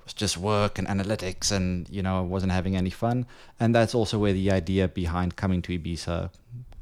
Was 0.04 0.14
just 0.14 0.36
work 0.36 0.78
and 0.78 0.88
analytics, 0.88 1.52
and 1.52 1.88
you 1.88 2.02
know, 2.02 2.18
I 2.18 2.22
wasn't 2.22 2.52
having 2.52 2.76
any 2.76 2.90
fun. 2.90 3.26
And 3.60 3.74
that's 3.74 3.94
also 3.94 4.18
where 4.18 4.32
the 4.32 4.50
idea 4.50 4.88
behind 4.88 5.36
coming 5.36 5.62
to 5.62 5.78
Ibiza 5.78 6.30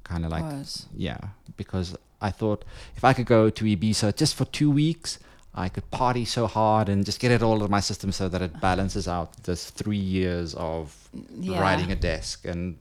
kind 0.04 0.24
of 0.24 0.30
like 0.30 0.42
was. 0.44 0.86
yeah, 0.96 1.18
because 1.56 1.94
I 2.22 2.30
thought 2.30 2.64
if 2.96 3.04
I 3.04 3.12
could 3.12 3.26
go 3.26 3.50
to 3.50 3.64
Ibiza 3.64 4.16
just 4.16 4.34
for 4.34 4.46
two 4.46 4.70
weeks, 4.70 5.18
I 5.54 5.68
could 5.68 5.90
party 5.90 6.24
so 6.24 6.46
hard 6.46 6.88
and 6.88 7.04
just 7.04 7.20
get 7.20 7.30
it 7.30 7.42
all 7.42 7.56
out 7.56 7.64
of 7.64 7.70
my 7.70 7.80
system 7.80 8.10
so 8.12 8.28
that 8.28 8.40
it 8.40 8.60
balances 8.68 9.06
out 9.06 9.42
this 9.44 9.68
three 9.70 9.98
years 9.98 10.54
of 10.54 10.96
Yeah. 11.38 11.60
riding 11.60 11.92
a 11.92 11.96
desk 11.96 12.46
and 12.46 12.76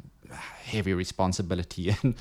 heavy 0.63 0.93
responsibility 0.93 1.89
and 2.03 2.13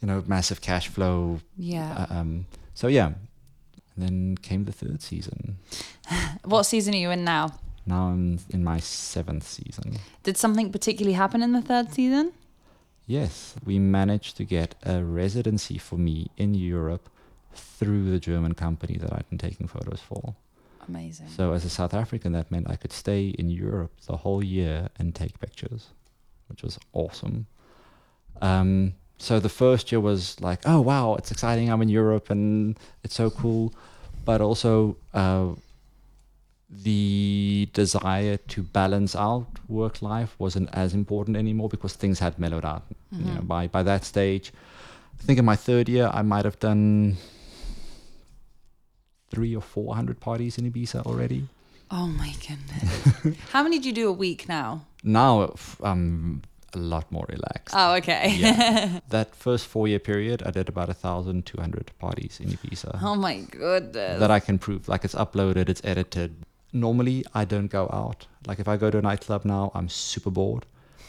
you 0.00 0.06
know 0.08 0.22
massive 0.26 0.60
cash 0.60 0.86
flow. 0.88 1.40
Yeah. 1.58 2.06
Uh, 2.10 2.14
um, 2.14 2.46
so 2.74 2.86
yeah, 2.86 3.12
then 3.96 4.36
came 4.36 4.64
the 4.64 4.72
third 4.72 5.02
season. 5.02 5.58
what 6.44 6.64
season 6.64 6.94
are 6.94 6.98
you 6.98 7.10
in 7.10 7.24
now? 7.24 7.54
Now 7.86 8.08
I'm 8.08 8.38
in 8.50 8.64
my 8.64 8.80
seventh 8.80 9.46
season. 9.46 9.98
Did 10.22 10.36
something 10.36 10.72
particularly 10.72 11.14
happen 11.14 11.42
in 11.42 11.52
the 11.52 11.62
third 11.62 11.92
season? 11.92 12.32
Yes, 13.06 13.54
we 13.64 13.78
managed 13.78 14.36
to 14.38 14.44
get 14.44 14.74
a 14.84 15.04
residency 15.04 15.78
for 15.78 15.96
me 15.96 16.28
in 16.36 16.54
Europe 16.54 17.08
through 17.54 18.10
the 18.10 18.18
German 18.18 18.54
company 18.54 18.98
that 18.98 19.12
I'd 19.12 19.28
been 19.30 19.38
taking 19.38 19.68
photos 19.68 20.00
for. 20.00 20.34
Amazing. 20.88 21.28
So 21.28 21.52
as 21.52 21.64
a 21.64 21.70
South 21.70 21.94
African, 21.94 22.32
that 22.32 22.50
meant 22.50 22.68
I 22.68 22.76
could 22.76 22.92
stay 22.92 23.28
in 23.28 23.48
Europe 23.50 23.92
the 24.06 24.18
whole 24.18 24.42
year 24.42 24.88
and 24.98 25.14
take 25.14 25.38
pictures, 25.40 25.88
which 26.48 26.62
was 26.62 26.78
awesome. 26.92 27.46
Um, 28.40 28.94
so 29.18 29.40
the 29.40 29.48
first 29.48 29.90
year 29.92 30.00
was 30.00 30.40
like, 30.40 30.60
oh 30.66 30.80
wow, 30.80 31.14
it's 31.16 31.30
exciting! 31.30 31.70
I'm 31.70 31.82
in 31.82 31.88
Europe 31.88 32.30
and 32.30 32.78
it's 33.04 33.14
so 33.14 33.30
cool. 33.30 33.72
But 34.24 34.40
also 34.40 34.96
uh, 35.14 35.54
the 36.68 37.68
desire 37.72 38.36
to 38.36 38.62
balance 38.62 39.14
out 39.14 39.46
work 39.68 40.02
life 40.02 40.34
wasn't 40.38 40.68
as 40.72 40.94
important 40.94 41.36
anymore 41.36 41.68
because 41.68 41.94
things 41.94 42.18
had 42.18 42.38
mellowed 42.38 42.64
out. 42.64 42.82
You 43.12 43.24
know, 43.24 43.40
Mhm. 43.40 43.46
by 43.46 43.66
by 43.68 43.82
that 43.84 44.04
stage, 44.04 44.52
I 45.20 45.22
think 45.22 45.38
in 45.38 45.44
my 45.44 45.56
third 45.56 45.88
year, 45.88 46.10
I 46.12 46.22
might 46.22 46.44
have 46.44 46.58
done 46.58 47.16
three 49.30 49.54
or 49.54 49.62
four 49.62 49.94
hundred 49.94 50.20
parties 50.20 50.58
in 50.58 50.70
Ibiza 50.70 51.06
already. 51.06 51.48
Oh 51.90 52.06
my 52.08 52.34
goodness. 52.46 53.38
How 53.52 53.62
many 53.62 53.78
do 53.78 53.88
you 53.88 53.94
do 53.94 54.08
a 54.08 54.12
week 54.12 54.48
now? 54.48 54.82
Now 55.04 55.54
I'm 55.82 56.42
a 56.76 56.78
lot 56.78 57.10
more 57.10 57.26
relaxed. 57.28 57.74
Oh, 57.76 57.94
okay. 57.94 58.24
Yeah. 58.36 59.00
that 59.08 59.34
first 59.34 59.66
four 59.66 59.88
year 59.88 59.98
period, 59.98 60.42
I 60.48 60.50
did 60.50 60.68
about 60.68 60.88
a 60.88 60.94
thousand 60.94 61.46
two 61.46 61.60
hundred 61.60 61.90
parties 61.98 62.38
in 62.40 62.50
Ibiza 62.50 62.98
oh 63.02 63.14
my 63.16 63.36
goodness. 63.50 64.20
that 64.20 64.30
I 64.30 64.40
can 64.40 64.58
prove. 64.58 64.88
Like 64.88 65.04
it's 65.04 65.14
uploaded, 65.14 65.68
it's 65.68 65.82
edited. 65.84 66.30
Normally, 66.72 67.24
I 67.34 67.44
don't 67.44 67.68
go 67.68 67.84
out. 67.92 68.26
Like 68.46 68.58
if 68.60 68.68
I 68.68 68.76
go 68.76 68.90
to 68.90 68.98
a 68.98 69.02
nightclub 69.02 69.44
now, 69.44 69.72
I'm 69.74 69.88
super 69.88 70.30
bored. 70.30 70.66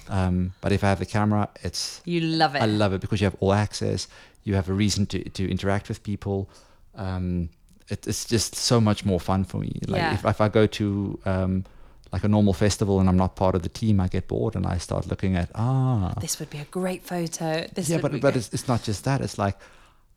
Um, 0.09 0.53
but 0.61 0.71
if 0.71 0.83
I 0.83 0.89
have 0.89 0.99
the 0.99 1.05
camera, 1.05 1.49
it's 1.63 2.01
you 2.05 2.21
love 2.21 2.55
it. 2.55 2.61
I 2.61 2.65
love 2.65 2.93
it 2.93 3.01
because 3.01 3.19
you 3.21 3.25
have 3.25 3.35
all 3.41 3.53
access. 3.53 4.07
You 4.43 4.55
have 4.55 4.69
a 4.69 4.73
reason 4.73 5.05
to, 5.07 5.17
to 5.29 5.51
interact 5.51 5.89
with 5.89 6.01
people. 6.03 6.49
Um, 6.95 7.49
it, 7.89 8.07
it's 8.07 8.25
just 8.25 8.55
so 8.55 8.79
much 8.79 9.05
more 9.05 9.19
fun 9.19 9.43
for 9.43 9.57
me. 9.57 9.73
Like 9.87 9.99
Yeah. 9.99 10.13
if, 10.13 10.25
if 10.25 10.39
I 10.41 10.47
go 10.47 10.65
to 10.67 11.19
um, 11.25 11.65
like 12.11 12.23
a 12.23 12.27
normal 12.27 12.53
festival 12.53 12.99
and 12.99 13.09
I'm 13.09 13.17
not 13.17 13.35
part 13.35 13.55
of 13.55 13.63
the 13.63 13.69
team, 13.69 13.99
I 13.99 14.07
get 14.07 14.27
bored 14.27 14.55
and 14.55 14.65
I 14.65 14.77
start 14.77 15.07
looking 15.07 15.35
at 15.35 15.49
ah 15.55 16.13
this 16.21 16.39
would 16.39 16.49
be 16.49 16.59
a 16.59 16.65
great 16.65 17.03
photo. 17.03 17.67
This 17.73 17.89
yeah, 17.89 17.99
but 17.99 18.19
but 18.21 18.35
it's, 18.35 18.53
it's 18.53 18.67
not 18.67 18.83
just 18.83 19.03
that. 19.03 19.21
It's 19.21 19.37
like 19.37 19.57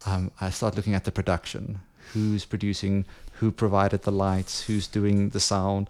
um, 0.06 0.30
I 0.40 0.50
start 0.50 0.76
looking 0.76 0.94
at 0.94 1.04
the 1.04 1.12
production. 1.12 1.80
Who's 2.12 2.44
producing? 2.44 3.04
Who 3.34 3.50
provided 3.50 4.02
the 4.02 4.12
lights? 4.12 4.62
Who's 4.62 4.86
doing 4.86 5.30
the 5.30 5.40
sound? 5.40 5.88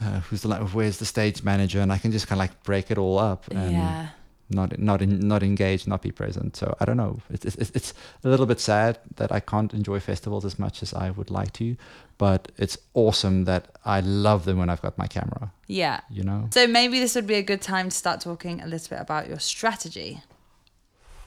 Uh, 0.00 0.20
who's 0.20 0.42
the 0.42 0.54
where's 0.54 0.98
the 0.98 1.06
stage 1.06 1.42
manager? 1.42 1.80
And 1.80 1.92
I 1.92 1.98
can 1.98 2.12
just 2.12 2.26
kind 2.26 2.38
of 2.38 2.44
like 2.44 2.62
break 2.64 2.90
it 2.90 2.98
all 2.98 3.18
up 3.18 3.48
and 3.50 3.72
yeah. 3.72 4.08
Not 4.48 4.78
not 4.78 5.02
in, 5.02 5.26
not 5.26 5.42
engage, 5.42 5.86
not 5.86 6.02
be 6.02 6.12
present. 6.12 6.56
So 6.56 6.76
I 6.80 6.84
don't 6.84 6.96
know. 6.96 7.20
It's, 7.30 7.44
it's 7.44 7.70
it's 7.70 7.94
a 8.24 8.28
little 8.28 8.46
bit 8.46 8.60
sad 8.60 8.98
that 9.16 9.32
I 9.32 9.40
can't 9.40 9.72
enjoy 9.74 10.00
festivals 10.00 10.44
as 10.44 10.58
much 10.58 10.82
as 10.82 10.94
I 10.94 11.10
would 11.10 11.30
like 11.30 11.52
to, 11.54 11.76
but 12.18 12.52
it's 12.56 12.78
awesome 12.94 13.44
that 13.44 13.68
I 13.84 14.00
love 14.00 14.44
them 14.44 14.58
when 14.58 14.70
I've 14.70 14.82
got 14.82 14.96
my 14.98 15.06
camera. 15.06 15.52
Yeah. 15.66 16.00
You 16.10 16.22
know. 16.22 16.48
So 16.52 16.66
maybe 16.66 17.00
this 17.00 17.14
would 17.14 17.26
be 17.26 17.34
a 17.34 17.42
good 17.42 17.60
time 17.60 17.88
to 17.90 17.96
start 17.96 18.20
talking 18.20 18.60
a 18.60 18.66
little 18.66 18.88
bit 18.88 19.00
about 19.00 19.28
your 19.28 19.40
strategy. 19.40 20.22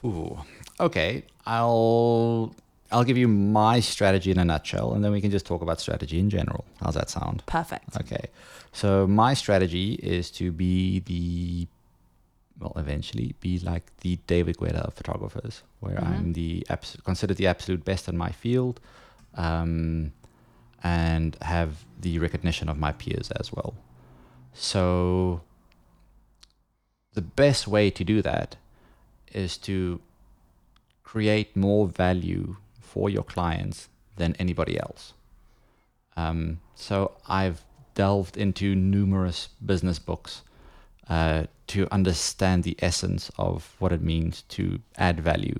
Ooh. 0.04 0.38
Okay. 0.78 1.24
I'll 1.46 2.54
I'll 2.92 3.04
give 3.04 3.16
you 3.16 3.28
my 3.28 3.80
strategy 3.80 4.30
in 4.30 4.38
a 4.38 4.44
nutshell, 4.44 4.94
and 4.94 5.04
then 5.04 5.12
we 5.12 5.20
can 5.20 5.30
just 5.30 5.46
talk 5.46 5.62
about 5.62 5.80
strategy 5.80 6.18
in 6.18 6.30
general. 6.30 6.64
How's 6.80 6.94
that 6.94 7.10
sound? 7.10 7.42
Perfect. 7.46 7.96
Okay. 7.96 8.26
So 8.72 9.06
my 9.06 9.34
strategy 9.34 9.94
is 9.94 10.30
to 10.32 10.52
be 10.52 11.00
the 11.00 11.66
well, 12.60 12.72
eventually 12.76 13.34
be 13.40 13.58
like 13.58 13.96
the 14.00 14.16
David 14.26 14.58
Guetta 14.58 14.82
of 14.82 14.94
photographers, 14.94 15.62
where 15.80 15.96
Mhm. 15.96 16.06
I'm 16.06 16.32
the 16.34 16.66
abs- 16.68 16.98
considered 17.04 17.38
the 17.38 17.46
absolute 17.46 17.84
best 17.84 18.08
in 18.08 18.16
my 18.16 18.30
field, 18.30 18.80
um, 19.34 20.12
and 20.82 21.36
have 21.42 21.84
the 22.00 22.18
recognition 22.18 22.68
of 22.68 22.76
my 22.78 22.92
peers 22.92 23.30
as 23.32 23.52
well. 23.52 23.74
So 24.52 25.42
the 27.14 27.22
best 27.22 27.66
way 27.66 27.90
to 27.90 28.04
do 28.04 28.22
that 28.22 28.56
is 29.32 29.56
to 29.58 30.00
create 31.02 31.56
more 31.56 31.86
value 31.88 32.56
for 32.80 33.10
your 33.10 33.24
clients 33.24 33.88
than 34.16 34.34
anybody 34.38 34.78
else. 34.78 35.12
Um, 36.16 36.60
so 36.74 37.16
I've 37.26 37.64
delved 37.94 38.36
into 38.36 38.74
numerous 38.74 39.48
business 39.64 39.98
books 39.98 40.42
uh, 41.10 41.42
to 41.66 41.80
understand 41.92 42.62
the 42.64 42.74
essence 42.78 43.30
of 43.36 43.74
what 43.80 43.92
it 43.92 44.02
means 44.02 44.42
to 44.56 44.62
add 44.96 45.20
value, 45.20 45.58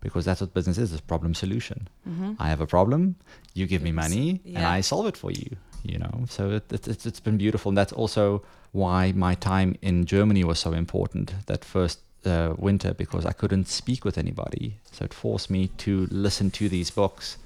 because 0.00 0.24
that's 0.24 0.40
what 0.40 0.52
business 0.54 0.78
is: 0.78 0.92
is 0.92 1.00
problem 1.00 1.34
solution. 1.34 1.78
hmm 2.04 2.32
I 2.44 2.48
have 2.48 2.62
a 2.62 2.66
problem, 2.66 3.14
you 3.54 3.66
give 3.66 3.82
me 3.82 3.92
money, 3.92 4.40
and 4.56 4.64
I 4.78 4.82
solve 4.82 5.06
it 5.08 5.16
for 5.16 5.30
you. 5.30 5.56
You 5.84 5.98
know, 5.98 6.24
so 6.28 6.50
it, 6.50 6.72
it, 6.72 6.88
it's 6.88 7.06
it's 7.06 7.20
been 7.20 7.38
beautiful, 7.38 7.68
and 7.70 7.78
that's 7.78 7.92
also 7.92 8.42
why 8.72 9.12
my 9.12 9.34
time 9.36 9.70
in 9.80 10.04
Germany 10.06 10.44
was 10.44 10.58
so 10.58 10.72
important. 10.72 11.34
That 11.46 11.64
first 11.64 11.98
uh, 12.26 12.54
winter, 12.58 12.94
because 12.94 13.24
I 13.28 13.32
couldn't 13.32 13.68
speak 13.68 14.04
with 14.04 14.18
anybody, 14.18 14.74
so 14.92 15.04
it 15.04 15.14
forced 15.14 15.50
me 15.50 15.68
to 15.84 16.06
listen 16.10 16.50
to 16.50 16.68
these 16.68 16.90
books 16.94 17.38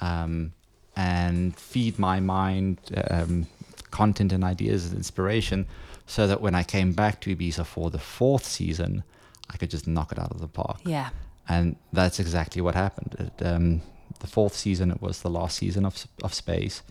um, 0.00 0.52
and 0.96 1.56
feed 1.56 1.98
my 1.98 2.20
mind 2.20 2.78
um, 3.10 3.46
content 3.90 4.32
and 4.32 4.42
ideas 4.44 4.86
and 4.86 4.94
inspiration, 4.96 5.66
so 6.06 6.26
that 6.26 6.40
when 6.40 6.54
I 6.54 6.62
came 6.62 6.92
back 6.92 7.20
to 7.22 7.34
Ibiza 7.36 7.64
for 7.66 7.90
the 7.90 7.98
fourth 7.98 8.44
season, 8.44 9.02
I 9.50 9.56
could 9.56 9.70
just 9.70 9.86
knock 9.86 10.12
it 10.12 10.18
out 10.18 10.30
of 10.30 10.40
the 10.40 10.48
park 10.48 10.80
Yeah. 10.84 11.10
and 11.48 11.76
that's 11.92 12.18
exactly 12.20 12.60
what 12.62 12.74
happened. 12.74 13.16
It, 13.18 13.46
um, 13.46 13.80
the 14.20 14.26
fourth 14.26 14.54
season, 14.54 14.90
it 14.90 15.00
was 15.02 15.20
the 15.22 15.30
last 15.30 15.56
season 15.58 15.84
of 15.84 16.06
of 16.24 16.32
Space. 16.34 16.82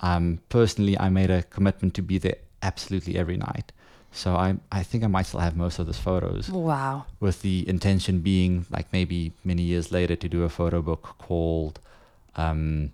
Um, 0.00 0.38
personally, 0.48 0.98
I 0.98 1.08
made 1.10 1.30
a 1.30 1.42
commitment 1.42 1.94
to 1.94 2.02
be 2.02 2.18
there 2.18 2.36
absolutely 2.62 3.16
every 3.16 3.36
night. 3.36 3.72
So 4.12 4.34
I 4.34 4.56
I 4.72 4.82
think 4.82 5.04
I 5.04 5.06
might 5.08 5.26
still 5.26 5.40
have 5.40 5.56
most 5.56 5.78
of 5.78 5.86
those 5.86 5.98
photos, 5.98 6.48
Wow. 6.50 7.04
with 7.20 7.42
the 7.42 7.68
intention 7.68 8.20
being 8.20 8.66
like 8.70 8.86
maybe 8.92 9.32
many 9.44 9.62
years 9.62 9.90
later 9.92 10.16
to 10.16 10.28
do 10.28 10.42
a 10.44 10.48
photo 10.48 10.82
book 10.82 11.14
called 11.18 11.78
um, 12.36 12.92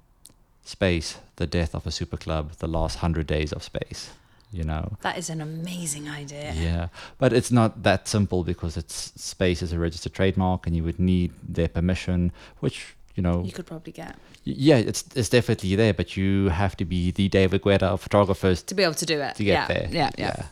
Space: 0.68 1.18
The 1.36 1.46
Death 1.46 1.74
of 1.74 1.86
a 1.86 1.90
Super 1.90 2.16
Club, 2.16 2.52
The 2.58 2.66
Last 2.68 2.96
Hundred 2.98 3.26
Days 3.26 3.52
of 3.52 3.62
Space. 3.62 4.10
You 4.52 4.62
know, 4.62 4.96
That 5.02 5.18
is 5.18 5.28
an 5.28 5.40
amazing 5.40 6.08
idea. 6.08 6.52
yeah, 6.54 6.88
but 7.18 7.32
it's 7.32 7.50
not 7.50 7.82
that 7.82 8.06
simple 8.08 8.44
because 8.44 8.76
it's 8.76 9.12
space 9.20 9.60
is 9.60 9.72
a 9.72 9.78
registered 9.78 10.14
trademark, 10.14 10.66
and 10.66 10.76
you 10.76 10.84
would 10.84 11.00
need 11.00 11.32
their 11.42 11.68
permission, 11.68 12.32
which 12.60 12.94
you 13.16 13.22
know, 13.22 13.42
You 13.42 13.52
could 13.52 13.66
probably 13.66 13.92
get 13.92 14.16
yeah, 14.44 14.76
it's 14.76 15.04
it's 15.16 15.28
definitely 15.28 15.74
there, 15.74 15.92
but 15.92 16.16
you 16.16 16.50
have 16.50 16.76
to 16.76 16.84
be 16.84 17.10
the 17.10 17.28
David 17.28 17.62
Guetta 17.62 17.82
of 17.82 18.00
photographers 18.00 18.62
to 18.62 18.74
be 18.74 18.84
able 18.84 18.94
to 18.94 19.06
do 19.06 19.20
it. 19.20 19.34
to 19.34 19.44
get 19.44 19.52
yeah. 19.52 19.66
there. 19.66 19.88
Yeah. 19.90 20.10
Yeah. 20.16 20.42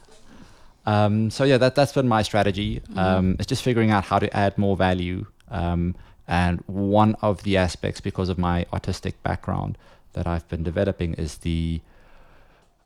Um, 0.86 1.30
so 1.30 1.44
yeah, 1.44 1.58
that 1.58 1.76
that's 1.76 1.92
been 1.92 2.08
my 2.08 2.22
strategy. 2.22 2.80
Mm-hmm. 2.80 2.98
Um, 2.98 3.36
it's 3.38 3.46
just 3.46 3.62
figuring 3.62 3.92
out 3.92 4.04
how 4.04 4.18
to 4.18 4.36
add 4.36 4.58
more 4.58 4.76
value. 4.76 5.26
Um, 5.48 5.94
and 6.26 6.62
one 6.66 7.14
of 7.22 7.42
the 7.44 7.56
aspects, 7.56 8.00
because 8.00 8.28
of 8.28 8.38
my 8.38 8.66
artistic 8.72 9.22
background, 9.22 9.78
that 10.14 10.26
I've 10.26 10.48
been 10.48 10.62
developing 10.62 11.14
is 11.14 11.38
the 11.38 11.80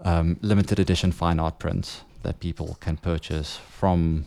um, 0.04 0.38
limited 0.42 0.78
edition 0.78 1.12
fine 1.12 1.40
art 1.40 1.58
prints 1.58 2.02
that 2.22 2.40
people 2.40 2.76
can 2.80 2.96
purchase 2.96 3.56
from 3.56 4.26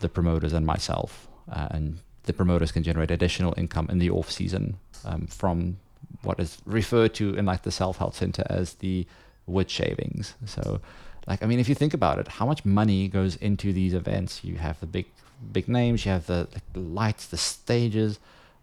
the 0.00 0.08
promoters 0.08 0.52
and 0.52 0.66
myself, 0.66 1.28
uh, 1.50 1.68
and 1.70 1.98
the 2.24 2.32
promoters 2.32 2.72
can 2.72 2.82
generate 2.82 3.10
additional 3.10 3.54
income 3.56 3.88
in 3.90 3.98
the 3.98 4.10
off 4.10 4.30
season 4.30 4.76
um, 5.04 5.26
from 5.26 5.78
what 6.22 6.38
is 6.38 6.58
referred 6.66 7.14
to 7.14 7.34
in 7.34 7.44
like 7.46 7.62
the 7.62 7.70
self 7.70 7.98
help 7.98 8.14
center 8.14 8.44
as 8.48 8.74
the 8.74 9.06
wood 9.46 9.70
shavings. 9.70 10.34
So, 10.46 10.80
like 11.26 11.42
I 11.42 11.46
mean, 11.46 11.58
if 11.58 11.68
you 11.68 11.74
think 11.74 11.94
about 11.94 12.18
it, 12.18 12.28
how 12.28 12.46
much 12.46 12.64
money 12.64 13.08
goes 13.08 13.36
into 13.36 13.72
these 13.72 13.94
events? 13.94 14.44
You 14.44 14.56
have 14.56 14.78
the 14.80 14.86
big 14.86 15.06
big 15.52 15.68
names, 15.68 16.06
you 16.06 16.12
have 16.12 16.26
the, 16.26 16.46
the 16.72 16.80
lights, 16.80 17.26
the 17.26 17.36
stages, 17.36 18.18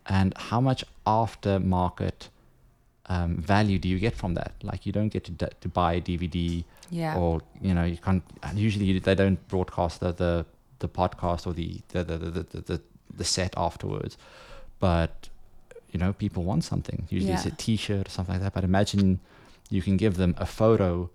and 0.06 0.34
how 0.38 0.62
much 0.62 0.84
aftermarket 1.06 2.30
um, 3.10 3.38
value 3.38 3.80
do 3.80 3.88
you 3.90 4.00
get 4.00 4.16
from 4.16 4.36
that? 4.36 4.54
Like 4.64 4.86
you 4.86 4.92
don't 4.92 5.10
get 5.10 5.24
to, 5.26 5.32
d- 5.32 5.56
to 5.62 5.68
buy 5.68 5.94
a 5.94 6.02
DVD 6.02 6.64
Yeah. 6.92 7.18
or 7.18 7.42
you 7.62 7.74
know 7.74 7.84
you 7.84 7.98
can't 7.98 8.24
usually 8.54 9.00
they 9.00 9.16
don't 9.16 9.40
broadcast 9.48 10.00
the 10.00 10.12
the, 10.14 10.46
the 10.80 10.88
podcast 10.88 11.48
or 11.48 11.54
the 11.54 11.82
the, 11.90 12.04
the, 12.04 12.18
the, 12.18 12.30
the, 12.44 12.62
the 12.62 12.82
the 13.18 13.24
set 13.24 13.54
afterwards. 13.58 14.18
But 14.80 15.30
you 15.92 16.00
know 16.00 16.14
people 16.14 16.44
want 16.44 16.64
something. 16.64 17.08
Usually 17.10 17.34
it's 17.34 17.46
a 17.46 17.52
t-shirt 17.52 18.08
or 18.08 18.12
something 18.12 18.36
like 18.36 18.44
that. 18.44 18.54
But 18.54 18.64
imagine 18.64 19.20
you 19.70 19.82
can 19.82 19.98
give 19.98 20.16
them 20.18 20.36
a 20.38 20.46
photo. 20.46 21.10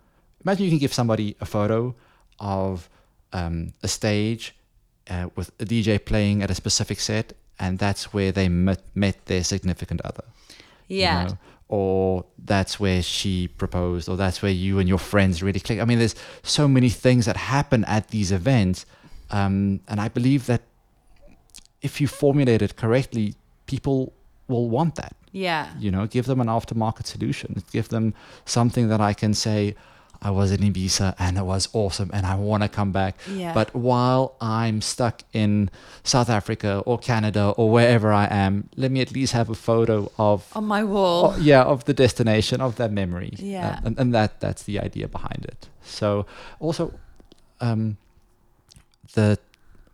Imagine 0.44 0.64
you 0.64 0.70
can 0.70 0.78
give 0.78 0.92
somebody 0.92 1.37
a 1.40 1.46
photo 1.46 1.94
of 2.40 2.90
um, 3.33 3.72
a 3.83 3.88
stage 3.88 4.54
uh, 5.09 5.28
with 5.37 5.50
a 5.61 5.64
dj 5.64 6.04
playing 6.04 6.42
at 6.42 6.50
a 6.50 6.54
specific 6.54 6.98
set 7.00 7.33
and 7.59 7.78
that's 7.78 8.12
where 8.12 8.33
they 8.33 8.48
met, 8.48 8.83
met 8.94 9.26
their 9.26 9.44
significant 9.44 10.00
other. 10.02 10.24
You 10.88 10.98
yeah. 11.00 11.24
know, 11.24 11.38
or 11.68 12.24
that's 12.44 12.79
where 12.79 13.03
she 13.03 13.48
proposed, 13.48 14.09
or 14.09 14.16
that's 14.16 14.42
where 14.42 14.53
you 14.53 14.79
and 14.79 14.88
your 14.88 14.98
friends 14.98 15.42
really 15.42 15.61
click. 15.61 15.81
I 15.81 15.85
mean, 15.85 15.98
there's 15.98 16.14
so 16.42 16.68
many 16.68 16.90
things 16.90 17.27
that 17.27 17.37
happen 17.37 17.85
at 17.85 18.09
these 18.09 18.33
events, 18.33 18.87
um, 19.31 19.81
and 19.88 20.00
I 20.00 20.09
believe 20.09 20.46
that 20.46 20.62
if 21.83 22.00
you 22.00 22.09
formulate 22.09 22.62
it 22.62 22.77
correctly, 22.77 23.35
people 23.66 24.12
will 24.48 24.68
want 24.68 24.94
that. 24.96 25.14
Yeah. 25.33 25.70
You 25.79 25.90
know, 25.90 26.07
give 26.07 26.27
them 26.27 26.40
an 26.40 26.46
aftermarket 26.46 27.07
solution. 27.07 27.62
Give 27.72 27.88
them 27.88 28.14
something 28.44 28.88
that 28.88 29.00
I 29.00 29.14
can 29.14 29.35
say, 29.35 29.74
I 30.25 30.31
was 30.31 30.51
in 30.51 30.61
Ibiza 30.61 31.15
and 31.19 31.37
it 31.37 31.45
was 31.45 31.69
awesome, 31.75 32.11
and 32.15 32.25
I 32.25 32.35
want 32.35 32.63
to 32.63 32.69
come 32.69 32.93
back. 32.93 33.15
Yeah. 33.31 33.53
But 33.53 33.75
while 33.75 34.37
I'm 34.41 34.81
stuck 34.81 35.23
in 35.35 35.71
South 36.03 36.31
Africa 36.31 36.83
or 36.87 36.99
Canada 36.99 37.51
or 37.59 37.71
wherever 37.71 38.11
I 38.11 38.27
am, 38.31 38.71
let 38.77 38.91
me 38.91 39.03
at 39.03 39.13
least 39.13 39.35
have 39.35 39.51
a 39.51 39.55
photo 39.55 40.11
of 40.19 40.51
on 40.57 40.65
my 40.65 40.83
wall. 40.83 41.35
Oh, 41.37 41.39
yeah, 41.39 41.63
of 41.63 41.85
the 41.85 41.93
destination 41.93 42.63
of 42.63 42.77
that 42.77 42.91
memory. 42.91 43.35
Yeah. 43.37 43.69
Uh, 43.69 43.87
and, 43.87 43.99
and 43.99 44.15
that 44.15 44.41
that's 44.41 44.63
the 44.63 44.81
idea 44.81 45.09
behind 45.09 45.45
it. 45.45 45.69
So 45.85 46.25
also, 46.59 46.95
um, 47.61 47.99
the 49.13 49.39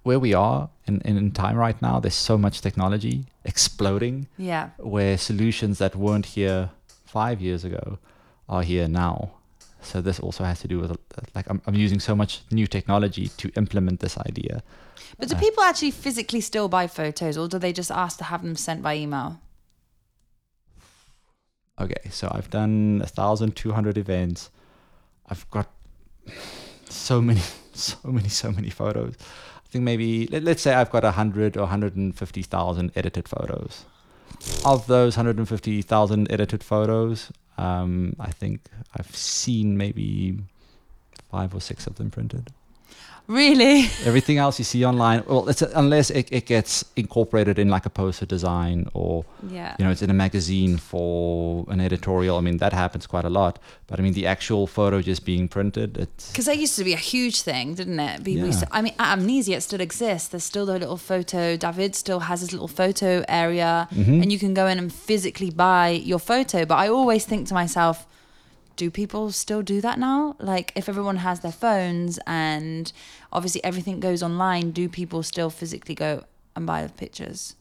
where 0.03 0.19
we 0.19 0.33
are 0.33 0.71
in, 0.87 1.01
in, 1.03 1.17
in 1.19 1.33
time 1.33 1.57
right 1.57 1.81
now, 1.83 2.01
there's 2.01 2.15
so 2.15 2.39
much 2.39 2.61
technology 2.61 3.27
exploding 3.45 4.29
yeah. 4.39 4.71
where 4.79 5.19
solutions 5.19 5.79
that 5.79 5.95
weren't 5.95 6.27
here 6.27 6.71
five 7.05 7.41
years 7.41 7.65
ago 7.65 7.99
are 8.49 8.63
here 8.63 8.89
now. 8.89 9.33
So 9.83 10.01
this 10.01 10.21
also 10.21 10.45
has 10.45 10.61
to 10.61 10.69
do 10.69 10.79
with 10.79 10.97
like 11.35 11.49
I'm, 11.49 11.61
I'm 11.67 11.75
using 11.75 12.01
so 12.01 12.15
much 12.15 12.43
new 12.51 12.67
technology 12.67 13.29
to 13.39 13.51
implement 13.57 14.01
this 14.01 14.19
idea. 14.19 14.63
But 15.19 15.29
do 15.29 15.37
Uh, 15.37 15.41
people 15.41 15.63
actually 15.63 15.91
physically 15.91 16.41
still 16.41 16.69
buy 16.69 16.87
photos, 16.87 17.37
or 17.37 17.49
do 17.49 17.59
they 17.59 17.73
just 17.73 17.91
ask 17.91 18.19
to 18.19 18.25
have 18.25 18.43
them 18.43 18.57
sent 18.57 18.83
by 18.83 18.97
email? 18.97 19.41
Okay, 21.81 22.11
so 22.11 22.31
I've 22.31 22.51
done 22.51 23.01
a 23.03 23.07
thousand 23.07 23.57
two 23.57 23.73
hundred 23.73 23.97
events. 23.97 24.51
I've 25.29 25.49
got 25.51 25.69
so 26.89 27.21
many, 27.23 27.41
so 27.73 27.97
many, 28.05 28.29
so 28.29 28.53
many 28.53 28.71
photos. 28.71 29.15
I 29.65 29.69
think 29.69 29.85
maybe 29.85 30.27
let, 30.27 30.43
let's 30.43 30.63
say 30.63 30.75
I've 30.75 30.91
got 30.91 31.05
a 31.05 31.13
hundred 31.13 31.57
or 31.57 31.67
hundred 31.69 31.97
and 31.97 32.17
fifty 32.17 32.43
thousand 32.43 32.93
edited 32.95 33.29
photos. 33.29 33.85
Of 34.65 34.87
those 34.87 35.15
hundred 35.15 35.39
and 35.39 35.49
fifty 35.49 35.81
thousand 35.83 36.31
edited 36.31 36.63
photos, 36.63 37.31
um, 37.61 38.17
I 38.19 38.31
think 38.31 38.61
I've 38.97 39.15
seen 39.15 39.77
maybe 39.77 40.39
five 41.31 41.55
or 41.55 41.61
six 41.61 41.87
of 41.87 41.97
them 41.97 42.11
printed. 42.11 42.51
Really? 43.27 43.83
Everything 44.05 44.39
else 44.39 44.59
you 44.59 44.65
see 44.65 44.85
online, 44.85 45.23
well, 45.27 45.49
it's 45.49 45.63
unless 45.63 46.11
it, 46.11 46.29
it 46.33 46.47
gets 46.47 46.85
incorporated 46.97 47.59
in 47.59 47.69
like 47.69 47.87
a 47.87 47.91
poster 47.91 48.27
design 48.27 48.89
or 48.95 49.25
Yeah. 49.49 49.77
you 49.79 49.85
know, 49.85 49.91
it's 49.91 50.03
in 50.03 50.11
a 50.11 50.15
magazine 50.15 50.77
for 50.79 51.65
an 51.69 51.81
editorial. 51.81 52.37
I 52.37 52.41
mean, 52.41 52.57
that 52.59 52.73
happens 52.73 53.07
quite 53.07 53.25
a 53.25 53.31
lot. 53.31 53.59
But 53.87 53.99
I 54.01 54.03
mean, 54.03 54.13
the 54.15 54.27
actual 54.27 54.67
photo 54.67 55.01
just 55.03 55.25
being 55.25 55.49
printed, 55.49 55.97
it's 55.99 56.31
Because 56.33 56.47
that 56.47 56.59
used 56.59 56.77
to 56.77 56.85
be 56.85 56.93
a 56.93 56.97
huge 57.15 57.43
thing, 57.43 57.75
didn't 57.75 58.01
it? 58.01 58.25
People 58.25 58.47
used 58.47 58.61
Yeah. 58.63 58.67
to- 58.69 58.77
I 58.77 58.83
mean, 58.83 58.95
at 58.99 59.13
Amnesia, 59.19 59.53
it 59.55 59.63
still 59.63 59.81
exists. 59.81 60.29
There's 60.29 60.45
still 60.45 60.67
the 60.67 60.79
little 60.79 60.97
photo. 60.97 61.57
David 61.57 61.95
still 61.95 62.21
has 62.21 62.41
his 62.41 62.53
little 62.53 62.69
photo 62.69 63.25
area, 63.29 63.89
Mhm. 63.93 64.23
and 64.23 64.33
you 64.33 64.39
can 64.39 64.55
go 64.55 64.67
in 64.67 64.79
and 64.79 64.93
physically 64.93 65.51
buy 65.51 65.89
your 65.91 66.19
photo. 66.19 66.65
But 66.65 66.77
I 66.79 66.89
always 66.89 67.25
think 67.25 67.49
to 67.49 67.55
myself, 67.55 68.07
do 68.81 68.91
people 68.91 69.31
still 69.31 69.61
do 69.61 69.83
that 69.83 69.99
now? 69.99 70.37
Like, 70.39 70.73
if 70.75 70.89
everyone 70.89 71.19
has 71.19 71.41
their 71.41 71.53
phones 71.53 72.19
and 72.27 72.91
obviously 73.31 73.63
everything 73.63 74.01
goes 74.01 74.23
online, 74.23 74.71
do 74.71 74.89
people 74.89 75.23
still 75.23 75.51
physically 75.51 75.95
go 75.95 76.25
and 76.57 76.67
buy 76.67 76.83
the 76.83 76.93
pictures? 77.05 77.55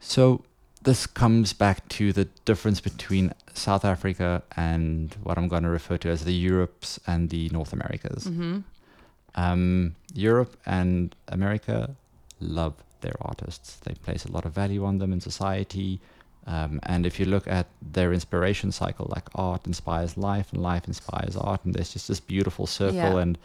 so 0.00 0.42
this 0.82 1.06
comes 1.06 1.52
back 1.52 1.86
to 1.90 2.12
the 2.12 2.24
difference 2.46 2.80
between 2.80 3.32
South 3.52 3.84
Africa 3.84 4.42
and 4.56 5.14
what 5.22 5.36
I'm 5.36 5.46
going 5.46 5.62
to 5.62 5.68
refer 5.68 5.98
to 5.98 6.08
as 6.08 6.24
the 6.24 6.32
Europes 6.32 6.98
and 7.06 7.28
the 7.28 7.50
North 7.50 7.72
Americas. 7.72 8.24
Mm-hmm. 8.24 8.60
Um, 9.34 9.94
Europe 10.14 10.56
and 10.64 11.14
America 11.28 11.94
love 12.40 12.74
their 13.02 13.16
artists. 13.20 13.76
They 13.84 13.92
place 13.92 14.24
a 14.24 14.32
lot 14.32 14.46
of 14.46 14.52
value 14.52 14.82
on 14.84 14.98
them 14.98 15.12
in 15.12 15.20
society. 15.20 16.00
Um, 16.46 16.80
and 16.84 17.06
if 17.06 17.20
you 17.20 17.26
look 17.26 17.46
at 17.46 17.66
their 17.82 18.12
inspiration 18.12 18.72
cycle, 18.72 19.06
like 19.14 19.28
art 19.34 19.66
inspires 19.66 20.16
life 20.16 20.52
and 20.52 20.62
life 20.62 20.86
inspires 20.88 21.36
art, 21.36 21.64
and 21.64 21.74
there's 21.74 21.92
just 21.92 22.08
this 22.08 22.20
beautiful 22.20 22.66
circle 22.66 22.96
Yeah. 22.96 23.18
and 23.18 23.38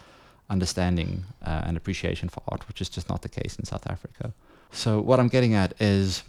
understanding 0.49 1.25
uh, 1.45 1.61
and 1.65 1.77
appreciation 1.77 2.29
for 2.29 2.41
art, 2.47 2.67
which 2.67 2.81
is 2.81 2.89
just 2.89 3.09
not 3.09 3.21
the 3.21 3.29
case 3.29 3.57
in 3.59 3.65
South 3.65 3.85
Africa. 3.87 4.33
So, 4.71 5.01
what 5.01 5.19
I'm 5.19 5.27
getting 5.27 5.53
at 5.53 5.73
is 5.79 6.23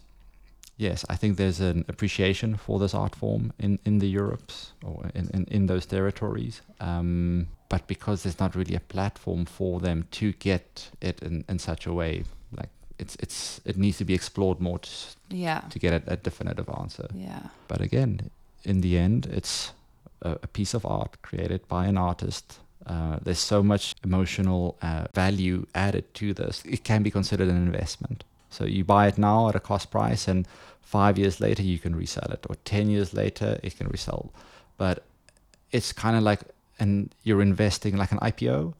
yes, 0.77 1.05
I 1.09 1.17
think 1.17 1.37
there's 1.37 1.61
an 1.61 1.85
appreciation 1.89 2.57
for 2.57 2.79
this 2.79 2.95
art 2.95 3.15
form 3.15 3.53
in, 3.59 3.79
in 3.85 3.99
the 3.99 4.09
Europes 4.09 4.73
or 4.85 5.11
in, 5.15 5.31
in, 5.33 5.45
in 5.51 5.67
those 5.67 5.87
territories. 5.87 6.61
Um, 6.81 7.47
but 7.69 7.87
because 7.87 8.23
there's 8.23 8.39
not 8.39 8.55
really 8.55 8.75
a 8.75 8.81
platform 8.81 9.45
for 9.45 9.81
them 9.81 10.07
to 10.13 10.33
get 10.33 10.91
it 11.01 11.23
in, 11.23 11.45
in 11.49 11.59
such 11.59 11.87
a 11.87 11.93
way, 11.93 12.25
like 12.57 12.69
it's 12.99 13.17
it's 13.21 13.61
it 13.65 13.77
needs 13.77 13.99
to 13.99 14.05
be 14.05 14.15
explored 14.15 14.61
more 14.61 14.79
to, 14.79 14.91
Yeah. 15.31 15.61
to 15.71 15.79
get 15.79 15.93
a, 15.93 16.13
a 16.13 16.17
definitive 16.17 16.69
answer. 16.81 17.09
Yeah. 17.15 17.41
But 17.69 17.81
again, 17.81 18.31
in 18.65 18.81
the 18.81 18.99
end, 18.99 19.27
it's 19.27 19.73
a, 20.23 20.31
a 20.43 20.47
piece 20.47 20.75
of 20.75 20.85
art 20.87 21.17
created 21.23 21.67
by 21.69 21.87
an 21.87 21.99
artist. 21.99 22.59
Uh, 22.87 23.19
there's 23.23 23.39
so 23.41 23.63
much 23.63 23.95
emotional 24.05 24.77
uh, 24.83 25.07
value 25.15 25.67
added 25.75 26.05
to 26.15 26.33
this. 26.33 26.63
It 26.65 26.85
can 26.85 27.03
be 27.03 27.11
considered 27.11 27.49
an 27.49 27.57
investment. 27.57 28.25
So 28.51 28.65
you 28.65 28.85
buy 28.85 29.09
it 29.09 29.19
now 29.19 29.49
at 29.49 29.57
a 29.57 29.61
cost 29.61 29.91
price, 29.91 30.29
and 30.29 30.47
five 30.83 31.19
years 31.19 31.41
later 31.41 31.63
you 31.63 31.79
can 31.79 31.97
resell 31.97 32.31
it, 32.33 32.47
or 32.49 32.55
ten 32.65 32.89
years 32.89 33.13
later 33.13 33.59
it 33.63 33.77
can 33.77 33.89
resell. 33.89 34.31
But 34.79 35.03
it's 35.73 35.93
kind 35.93 36.17
of 36.17 36.23
like, 36.23 36.41
and 36.79 37.11
you're 37.25 37.43
investing 37.43 37.97
like 37.97 38.13
an 38.13 38.19
IPO 38.21 38.73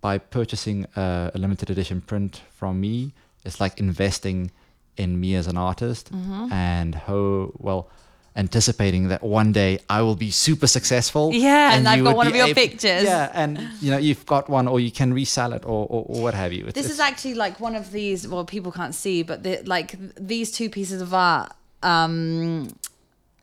by 0.00 0.18
purchasing 0.18 0.86
a, 0.96 1.30
a 1.34 1.38
limited 1.38 1.70
edition 1.70 2.00
print 2.00 2.40
from 2.56 2.80
me. 2.80 3.12
It's 3.44 3.60
like 3.60 3.78
investing 3.80 4.50
in 4.96 5.20
me 5.20 5.34
as 5.34 5.46
an 5.46 5.56
artist, 5.56 6.12
Mm-hmm. 6.12 6.52
and 6.52 6.94
how 6.94 7.52
well 7.58 7.88
anticipating 8.36 9.08
that 9.08 9.22
one 9.22 9.52
day 9.52 9.78
I 9.88 10.02
will 10.02 10.16
be 10.16 10.30
super 10.30 10.66
successful. 10.66 11.32
Yeah, 11.32 11.74
and 11.74 11.86
I've 11.86 12.02
got 12.02 12.16
one 12.16 12.26
of 12.26 12.34
your 12.34 12.46
able- 12.46 12.54
pictures. 12.54 13.04
Yeah, 13.04 13.30
and 13.32 13.58
you 13.80 13.90
know 13.92 13.98
you've 13.98 14.26
got 14.26 14.48
one, 14.48 14.66
or 14.68 14.80
you 14.80 14.90
can 14.90 15.12
resell 15.14 15.52
it, 15.52 15.64
or 15.64 15.86
or, 15.88 16.04
or 16.08 16.22
what 16.22 16.34
have 16.34 16.52
you. 16.52 16.64
It's, 16.66 16.74
This 16.74 16.90
is 16.90 17.00
actually 17.00 17.34
like 17.34 17.60
one 17.60 17.74
of 17.76 17.90
these. 17.92 18.26
Well, 18.26 18.44
people 18.44 18.72
can't 18.72 18.94
see, 18.94 19.22
but 19.22 19.42
the, 19.42 19.62
like 19.64 19.94
these 20.16 20.50
two 20.50 20.68
pieces 20.70 21.00
of 21.02 21.12
art. 21.14 21.52
Um, 21.82 22.74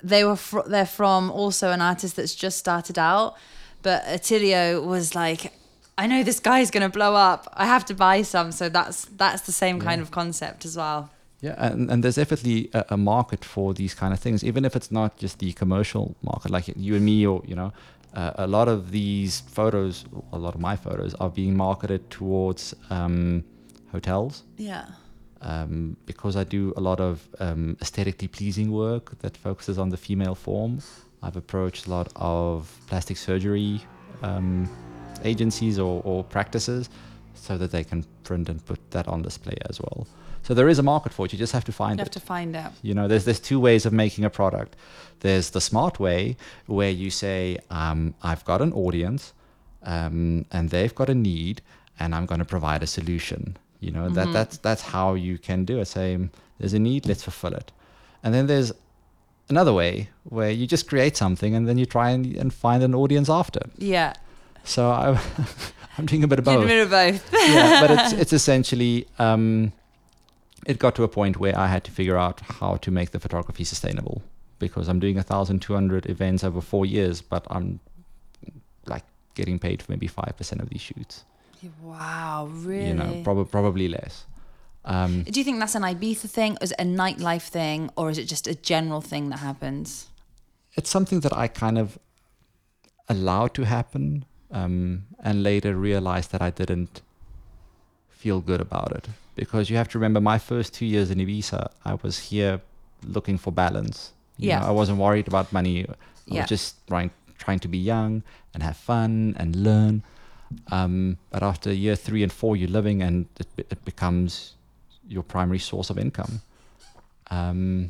they 0.04 0.24
were 0.24 0.36
fr- 0.36 0.68
they're 0.68 0.86
from 0.86 1.30
also 1.32 1.72
an 1.72 1.82
artist 1.82 2.16
that's 2.16 2.34
just 2.36 2.58
started 2.58 2.98
out, 2.98 3.36
but 3.84 4.04
Attilio 4.06 4.84
was 4.84 5.14
like, 5.16 5.54
I 5.98 6.08
know 6.08 6.24
this 6.24 6.40
guy's 6.40 6.72
gonna 6.72 6.90
blow 6.90 7.16
up. 7.16 7.48
I 7.54 7.66
have 7.66 7.86
to 7.86 7.94
buy 7.94 8.24
some. 8.24 8.52
So 8.52 8.70
that's 8.70 9.06
that's 9.18 9.42
the 9.44 9.52
same 9.52 9.80
kind 9.80 10.02
of 10.02 10.10
concept 10.12 10.66
as 10.66 10.76
well. 10.76 11.10
Yeah, 11.42 11.56
and, 11.58 11.90
and 11.92 12.04
there's 12.04 12.16
definitely 12.16 12.70
a, 12.74 12.86
a 12.90 12.98
market 12.98 13.44
for 13.44 13.74
these 13.74 13.96
kind 13.96 14.14
of 14.14 14.20
things, 14.20 14.44
even 14.44 14.64
if 14.66 14.76
it's 14.76 14.92
not 14.92 15.18
just 15.18 15.40
the 15.40 15.54
commercial 15.54 16.16
market, 16.22 16.52
like 16.52 16.68
you 16.76 16.96
and 16.96 17.04
me, 17.04 17.26
or 17.26 17.42
you 17.48 17.56
know, 17.56 17.74
uh, 18.14 18.32
a 18.36 18.48
lot 18.48 18.68
of 18.68 18.92
these 18.92 19.42
photos, 19.42 20.06
a 20.32 20.38
lot 20.38 20.54
of 20.54 20.62
my 20.62 20.76
photos, 20.76 21.16
are 21.16 21.30
being 21.32 21.58
marketed 21.58 22.10
towards 22.12 22.76
um, 22.92 23.44
hotels. 23.92 24.44
Yeah. 24.58 24.86
um, 25.42 25.98
because 26.06 26.36
I 26.36 26.44
do 26.44 26.74
a 26.78 26.82
lot 26.82 27.00
of 27.00 27.28
um, 27.40 27.78
aesthetically 27.82 28.28
pleasing 28.28 28.72
work 28.72 29.18
that 29.20 29.36
focuses 29.36 29.78
on 29.80 29.90
the 29.90 29.98
female 29.98 30.36
form. 30.36 30.80
I've 31.24 31.36
approached 31.36 31.88
a 31.88 31.90
lot 31.90 32.10
of 32.16 32.72
plastic 32.88 33.18
surgery 33.18 33.82
um, 34.22 34.70
agencies 35.24 35.80
or, 35.80 36.02
or 36.04 36.24
practices 36.24 36.90
so 37.34 37.58
that 37.58 37.72
they 37.72 37.84
can 37.84 38.06
print 38.24 38.50
and 38.50 38.64
put 38.66 38.80
that 38.92 39.08
on 39.08 39.22
display 39.22 39.56
as 39.70 39.80
well. 39.82 40.08
So 40.44 40.54
there 40.54 40.70
is 40.70 40.80
a 40.80 40.84
market 40.84 41.14
for 41.14 41.26
it. 41.26 41.34
You 41.34 41.40
just 41.40 41.54
have 41.54 41.66
to 41.66 41.72
find 41.72 42.00
You 42.00 42.02
have 42.02 42.08
it. 42.08 42.14
to 42.14 42.20
find 42.20 42.56
out. 42.56 42.74
You 42.82 42.94
know, 42.94 43.08
there's 43.08 43.26
there's 43.26 43.40
two 43.40 43.60
ways 43.60 43.86
of 43.86 43.94
making 43.94 44.26
a 44.26 44.30
product. 44.30 44.76
There's 45.20 45.52
the 45.52 45.62
smart 45.62 46.00
way 46.00 46.36
where 46.66 46.90
you 46.90 47.10
say, 47.12 47.58
um, 47.70 48.16
I've 48.24 48.44
got 48.46 48.60
an 48.62 48.74
audience, 48.74 49.34
um, 49.84 50.46
and 50.52 50.70
they've 50.70 50.94
got 50.96 51.10
a 51.10 51.16
need, 51.16 51.62
and 52.00 52.16
I'm 52.16 52.26
going 52.26 52.40
to 52.40 52.46
provide 52.46 52.82
a 52.84 52.88
solution. 52.88 53.58
You 53.80 53.92
know, 53.92 54.10
that 54.10 54.34
that's 54.34 54.58
that's 54.58 54.82
how 54.82 55.14
you 55.14 55.38
can 55.38 55.64
do 55.66 55.80
it. 55.80 55.86
Say, 55.86 56.16
um, 56.16 56.32
there's 56.60 56.74
a 56.74 56.80
need, 56.80 57.06
let's 57.08 57.24
fulfill 57.24 57.54
it. 57.54 57.72
And 58.24 58.34
then 58.34 58.46
there's 58.48 58.72
another 59.50 59.74
way 59.74 60.10
where 60.24 60.52
you 60.52 60.66
just 60.68 60.88
create 60.88 61.18
something 61.18 61.56
and 61.56 61.68
then 61.68 61.78
you 61.78 61.86
try 61.86 62.12
and, 62.12 62.26
and 62.36 62.54
find 62.54 62.84
an 62.84 62.94
audience 62.96 63.30
after. 63.30 63.62
Yeah. 63.78 64.14
So 64.64 64.90
I, 64.90 65.20
I'm 65.98 66.06
doing 66.06 66.24
a 66.24 66.28
bit 66.28 66.40
of 66.40 66.46
Did 66.46 66.62
a 66.62 66.66
bit 66.66 66.82
of 66.84 66.90
both. 66.90 67.34
yeah, 67.34 67.82
but 67.82 67.92
it's 67.92 68.14
it's 68.14 68.34
essentially 68.34 69.08
um, 69.20 69.72
it 70.66 70.80
got 70.80 70.96
to 70.96 71.04
a 71.04 71.08
point 71.08 71.38
where 71.38 71.58
I 71.58 71.68
had 71.68 71.84
to 71.86 71.92
figure 71.92 72.18
out 72.18 72.42
how 72.42 72.76
to 72.78 72.92
make 72.92 73.12
the 73.12 73.20
photography 73.20 73.64
sustainable 73.64 74.22
because 74.60 74.88
I'm 74.88 75.00
doing 75.00 75.18
a 75.18 75.24
thousand 75.24 75.62
two 75.62 75.74
hundred 75.74 76.06
events 76.10 76.44
over 76.44 76.62
four 76.62 76.86
years, 76.86 77.22
but 77.22 77.46
I'm 77.50 77.80
like 78.86 79.04
getting 79.36 79.60
paid 79.60 79.82
for 79.82 79.92
maybe 79.92 80.08
five 80.08 80.34
percent 80.38 80.62
of 80.62 80.70
these 80.70 80.82
shoots. 80.82 81.24
wow. 81.84 82.50
Really. 82.52 82.88
You 82.88 82.94
know, 82.94 83.22
prob- 83.24 83.50
probably 83.52 83.88
less. 83.88 84.26
Um, 84.84 85.24
Do 85.24 85.40
you 85.40 85.44
think 85.44 85.60
that's 85.60 85.76
an 85.76 85.84
Ibiza 85.84 86.28
thing? 86.28 86.54
Or 86.54 86.64
is 86.64 86.72
it 86.72 86.82
a 86.82 86.84
nightlife 86.86 87.44
thing? 87.50 87.92
Or 87.96 88.10
is 88.10 88.18
it 88.18 88.26
just 88.26 88.48
a 88.48 88.56
general 88.56 89.00
thing 89.02 89.30
that 89.30 89.38
happens? 89.40 90.08
it's 90.76 90.90
something 90.90 91.20
that 91.20 91.36
I 91.36 91.48
kind 91.48 91.78
of 91.78 92.00
allowed 93.10 93.54
to 93.56 93.64
happen, 93.64 94.26
um, 94.52 95.04
and 95.24 95.44
later 95.44 95.76
realized 95.76 96.32
that 96.32 96.42
I 96.42 96.50
didn't 96.50 97.02
feel 98.10 98.42
good 98.42 98.62
about 98.62 98.92
it 98.92 99.10
because 99.36 99.70
you 99.70 99.78
have 99.78 99.88
to 99.90 99.98
remember 99.98 100.22
my 100.22 100.38
first 100.38 100.74
two 100.74 100.86
years 100.86 101.10
in 101.10 101.18
Ibiza, 101.20 101.72
I 101.86 101.96
was 102.04 102.20
here 102.30 102.62
looking 103.04 103.38
for 103.38 103.52
balance. 103.52 104.14
You 104.38 104.50
Yeah. 104.50 104.60
know, 104.60 104.68
I 104.68 104.72
wasn't 104.72 105.00
worried 105.00 105.28
about 105.28 105.52
money. 105.52 105.86
I 105.88 105.96
Yeah. 106.26 106.42
was 106.42 106.50
just 106.50 106.76
trying 106.88 107.12
trying 107.38 107.60
to 107.60 107.68
be 107.68 107.78
young 107.80 108.22
and 108.54 108.62
have 108.62 108.78
fun 108.78 109.34
and 109.38 109.56
learn. 109.56 110.04
Um, 110.72 111.18
but 111.32 111.42
after 111.42 111.74
year 111.74 111.96
three 111.96 112.22
and 112.22 112.32
four, 112.32 112.56
you're 112.56 112.70
living, 112.70 113.02
and 113.02 113.26
it, 113.40 113.48
it 113.58 113.84
becomes 113.86 114.54
your 115.08 115.24
primary 115.24 115.58
source 115.60 115.90
of 115.90 115.98
income. 115.98 116.42
Um, 117.32 117.90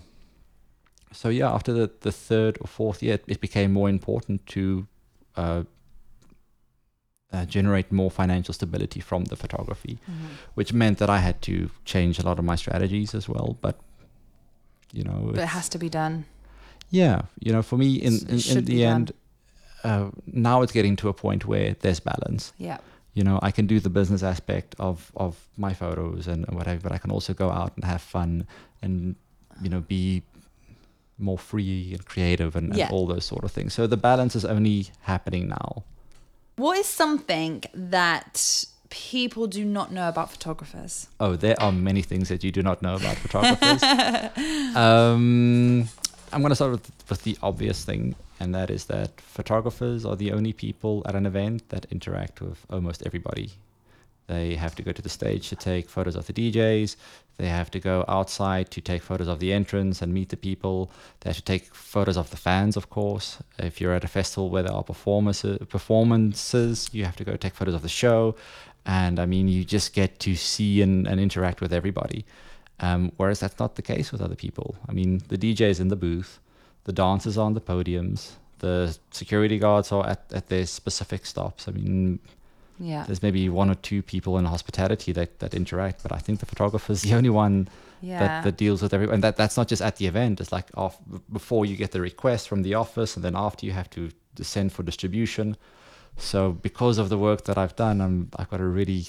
so 1.11 1.27
yeah, 1.29 1.51
after 1.51 1.73
the, 1.73 1.91
the 2.01 2.11
third 2.11 2.57
or 2.61 2.67
fourth 2.67 3.03
year, 3.03 3.15
it, 3.15 3.23
it 3.27 3.41
became 3.41 3.73
more 3.73 3.89
important 3.89 4.45
to 4.47 4.87
uh, 5.35 5.63
uh, 7.33 7.45
generate 7.45 7.91
more 7.91 8.11
financial 8.11 8.53
stability 8.53 8.99
from 8.99 9.25
the 9.25 9.35
photography, 9.35 9.97
which 10.55 10.73
meant 10.73 10.97
that 10.97 11.09
I 11.09 11.19
had 11.19 11.41
to 11.43 11.69
change 11.85 12.19
a 12.19 12.23
lot 12.25 12.39
of 12.39 12.45
my 12.45 12.55
strategies 12.57 13.15
as 13.15 13.27
well. 13.29 13.57
But 13.61 13.75
you 14.93 15.03
know, 15.03 15.29
But 15.33 15.39
it 15.43 15.47
has 15.47 15.69
to 15.69 15.77
be 15.77 15.89
done. 15.89 16.25
yeah, 16.89 17.21
you 17.39 17.51
know, 17.53 17.61
for 17.61 17.77
me, 17.77 17.95
in 17.95 18.13
in, 18.29 18.39
in 18.57 18.65
the 18.65 18.83
end, 18.85 19.11
uh, 19.83 20.09
now 20.25 20.61
it's 20.63 20.73
getting 20.73 20.97
to 20.97 21.09
a 21.09 21.13
point 21.13 21.45
where 21.45 21.75
there's 21.79 21.99
balance. 22.01 22.53
Yeah. 22.57 22.77
You 23.13 23.23
know, 23.23 23.39
I 23.41 23.51
can 23.51 23.67
do 23.67 23.79
the 23.79 23.89
business 23.89 24.23
aspect 24.23 24.75
of 24.79 25.11
of 25.15 25.35
my 25.57 25.73
photos 25.73 26.27
and 26.27 26.45
whatever, 26.49 26.81
but 26.81 26.91
I 26.91 26.97
can 26.97 27.11
also 27.11 27.33
go 27.33 27.49
out 27.49 27.71
and 27.75 27.85
have 27.85 28.01
fun 28.01 28.45
and 28.81 29.15
you 29.61 29.69
know 29.69 29.81
be 29.81 30.23
more 31.17 31.37
free 31.37 31.93
and 31.93 32.03
creative 32.05 32.55
and, 32.55 32.73
and 32.75 32.91
all 32.91 33.05
those 33.07 33.25
sort 33.25 33.43
of 33.43 33.51
things. 33.51 33.73
So 33.73 33.87
the 33.87 33.97
balance 33.97 34.35
is 34.35 34.45
only 34.45 34.87
happening 35.01 35.47
now. 35.47 35.83
What 36.61 36.77
is 36.77 36.85
something 36.85 37.63
that 37.73 38.65
people 38.91 39.47
do 39.47 39.65
not 39.65 39.91
know 39.91 40.07
about 40.07 40.29
photographers? 40.29 41.07
Oh, 41.19 41.35
there 41.35 41.59
are 41.59 41.71
many 41.71 42.03
things 42.03 42.29
that 42.29 42.43
you 42.43 42.51
do 42.51 42.61
not 42.61 42.83
know 42.83 42.93
about 42.97 43.17
photographers. 43.17 43.81
um, 44.75 45.89
I'm 46.31 46.41
going 46.41 46.49
to 46.49 46.55
start 46.55 46.73
with, 46.73 46.91
with 47.09 47.23
the 47.23 47.35
obvious 47.41 47.83
thing, 47.83 48.13
and 48.39 48.53
that 48.53 48.69
is 48.69 48.85
that 48.85 49.19
photographers 49.21 50.05
are 50.05 50.15
the 50.15 50.31
only 50.33 50.53
people 50.53 51.01
at 51.07 51.15
an 51.15 51.25
event 51.25 51.67
that 51.69 51.87
interact 51.89 52.41
with 52.41 52.63
almost 52.69 53.01
everybody. 53.07 53.53
They 54.27 54.53
have 54.53 54.75
to 54.75 54.83
go 54.83 54.91
to 54.91 55.01
the 55.01 55.09
stage 55.09 55.49
to 55.49 55.55
take 55.55 55.89
photos 55.89 56.15
of 56.15 56.27
the 56.27 56.33
DJs. 56.33 56.95
They 57.41 57.49
have 57.49 57.71
to 57.71 57.79
go 57.79 58.05
outside 58.07 58.69
to 58.69 58.81
take 58.81 59.01
photos 59.01 59.27
of 59.27 59.39
the 59.39 59.51
entrance 59.51 60.03
and 60.03 60.13
meet 60.13 60.29
the 60.29 60.37
people. 60.37 60.91
They 61.21 61.31
have 61.31 61.37
to 61.37 61.43
take 61.43 61.73
photos 61.73 62.15
of 62.15 62.29
the 62.29 62.37
fans, 62.37 62.77
of 62.77 62.91
course. 62.91 63.39
If 63.57 63.81
you're 63.81 63.95
at 63.95 64.03
a 64.03 64.07
festival 64.07 64.51
where 64.51 64.61
there 64.61 64.71
are 64.71 64.83
performances, 64.83 65.57
performances, 65.67 66.87
you 66.91 67.03
have 67.03 67.15
to 67.15 67.23
go 67.23 67.35
take 67.35 67.55
photos 67.55 67.73
of 67.73 67.81
the 67.81 67.89
show. 67.89 68.35
And 68.85 69.19
I 69.19 69.25
mean, 69.25 69.47
you 69.47 69.65
just 69.65 69.93
get 69.93 70.19
to 70.19 70.35
see 70.35 70.83
and, 70.83 71.07
and 71.07 71.19
interact 71.19 71.61
with 71.61 71.73
everybody. 71.73 72.25
Um, 72.79 73.11
whereas 73.17 73.39
that's 73.39 73.57
not 73.57 73.73
the 73.73 73.81
case 73.81 74.11
with 74.11 74.21
other 74.21 74.35
people. 74.35 74.75
I 74.87 74.91
mean, 74.91 75.23
the 75.29 75.37
DJ's 75.37 75.79
in 75.79 75.87
the 75.87 75.95
booth, 75.95 76.39
the 76.83 76.93
dancers 76.93 77.39
are 77.39 77.45
on 77.47 77.55
the 77.55 77.61
podiums, 77.61 78.33
the 78.59 78.95
security 79.09 79.57
guards 79.57 79.91
are 79.91 80.05
at, 80.07 80.25
at 80.31 80.49
their 80.49 80.67
specific 80.67 81.25
stops. 81.25 81.67
I 81.67 81.71
mean, 81.71 82.19
Yeah. 82.81 83.03
There's 83.05 83.21
maybe 83.21 83.47
one 83.47 83.69
or 83.69 83.75
two 83.75 84.01
people 84.01 84.37
in 84.39 84.45
hospitality 84.45 85.11
that, 85.13 85.39
that 85.39 85.53
interact, 85.53 86.01
but 86.03 86.11
I 86.11 86.17
think 86.17 86.39
the 86.39 86.47
photographer 86.47 86.91
is 86.91 87.01
the 87.03 87.13
only 87.13 87.29
one 87.29 87.67
Yeah. 88.01 88.19
that, 88.19 88.43
that 88.43 88.57
deals 88.57 88.81
with 88.81 88.91
everyone. 88.93 89.15
And 89.15 89.23
that, 89.23 89.37
that's 89.37 89.55
not 89.55 89.67
just 89.67 89.81
at 89.81 89.97
the 89.97 90.07
event. 90.07 90.41
It's 90.41 90.51
like 90.51 90.67
off, 90.75 90.97
before 91.31 91.65
you 91.67 91.75
get 91.77 91.91
the 91.91 92.01
request 92.01 92.47
from 92.49 92.63
the 92.63 92.73
office, 92.73 93.15
and 93.15 93.23
then 93.23 93.35
after 93.35 93.65
you 93.67 93.71
have 93.73 93.89
to 93.91 94.09
send 94.41 94.73
for 94.73 94.81
distribution. 94.83 95.57
So 96.17 96.51
because 96.53 96.97
of 96.97 97.09
the 97.09 97.17
work 97.17 97.45
that 97.45 97.57
I've 97.57 97.75
done, 97.75 98.01
I'm, 98.01 98.29
I've 98.37 98.49
got 98.49 98.59
a 98.61 98.65
really 98.79 99.05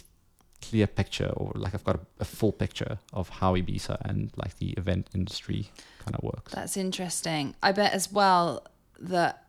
clear 0.60 0.86
picture, 0.86 1.30
or 1.34 1.52
like 1.54 1.74
I've 1.74 1.84
got 1.84 1.96
a, 1.96 2.00
a 2.20 2.24
full 2.24 2.52
picture 2.52 2.98
of 3.12 3.28
how 3.40 3.56
Ibiza 3.56 3.96
and 4.02 4.30
like 4.36 4.58
the 4.58 4.70
event 4.72 5.08
industry 5.14 5.70
kind 6.04 6.14
of 6.14 6.22
works. 6.22 6.52
That's 6.52 6.76
interesting. 6.76 7.54
I 7.62 7.72
bet 7.72 7.92
as 7.94 8.12
well 8.12 8.66
that 9.00 9.44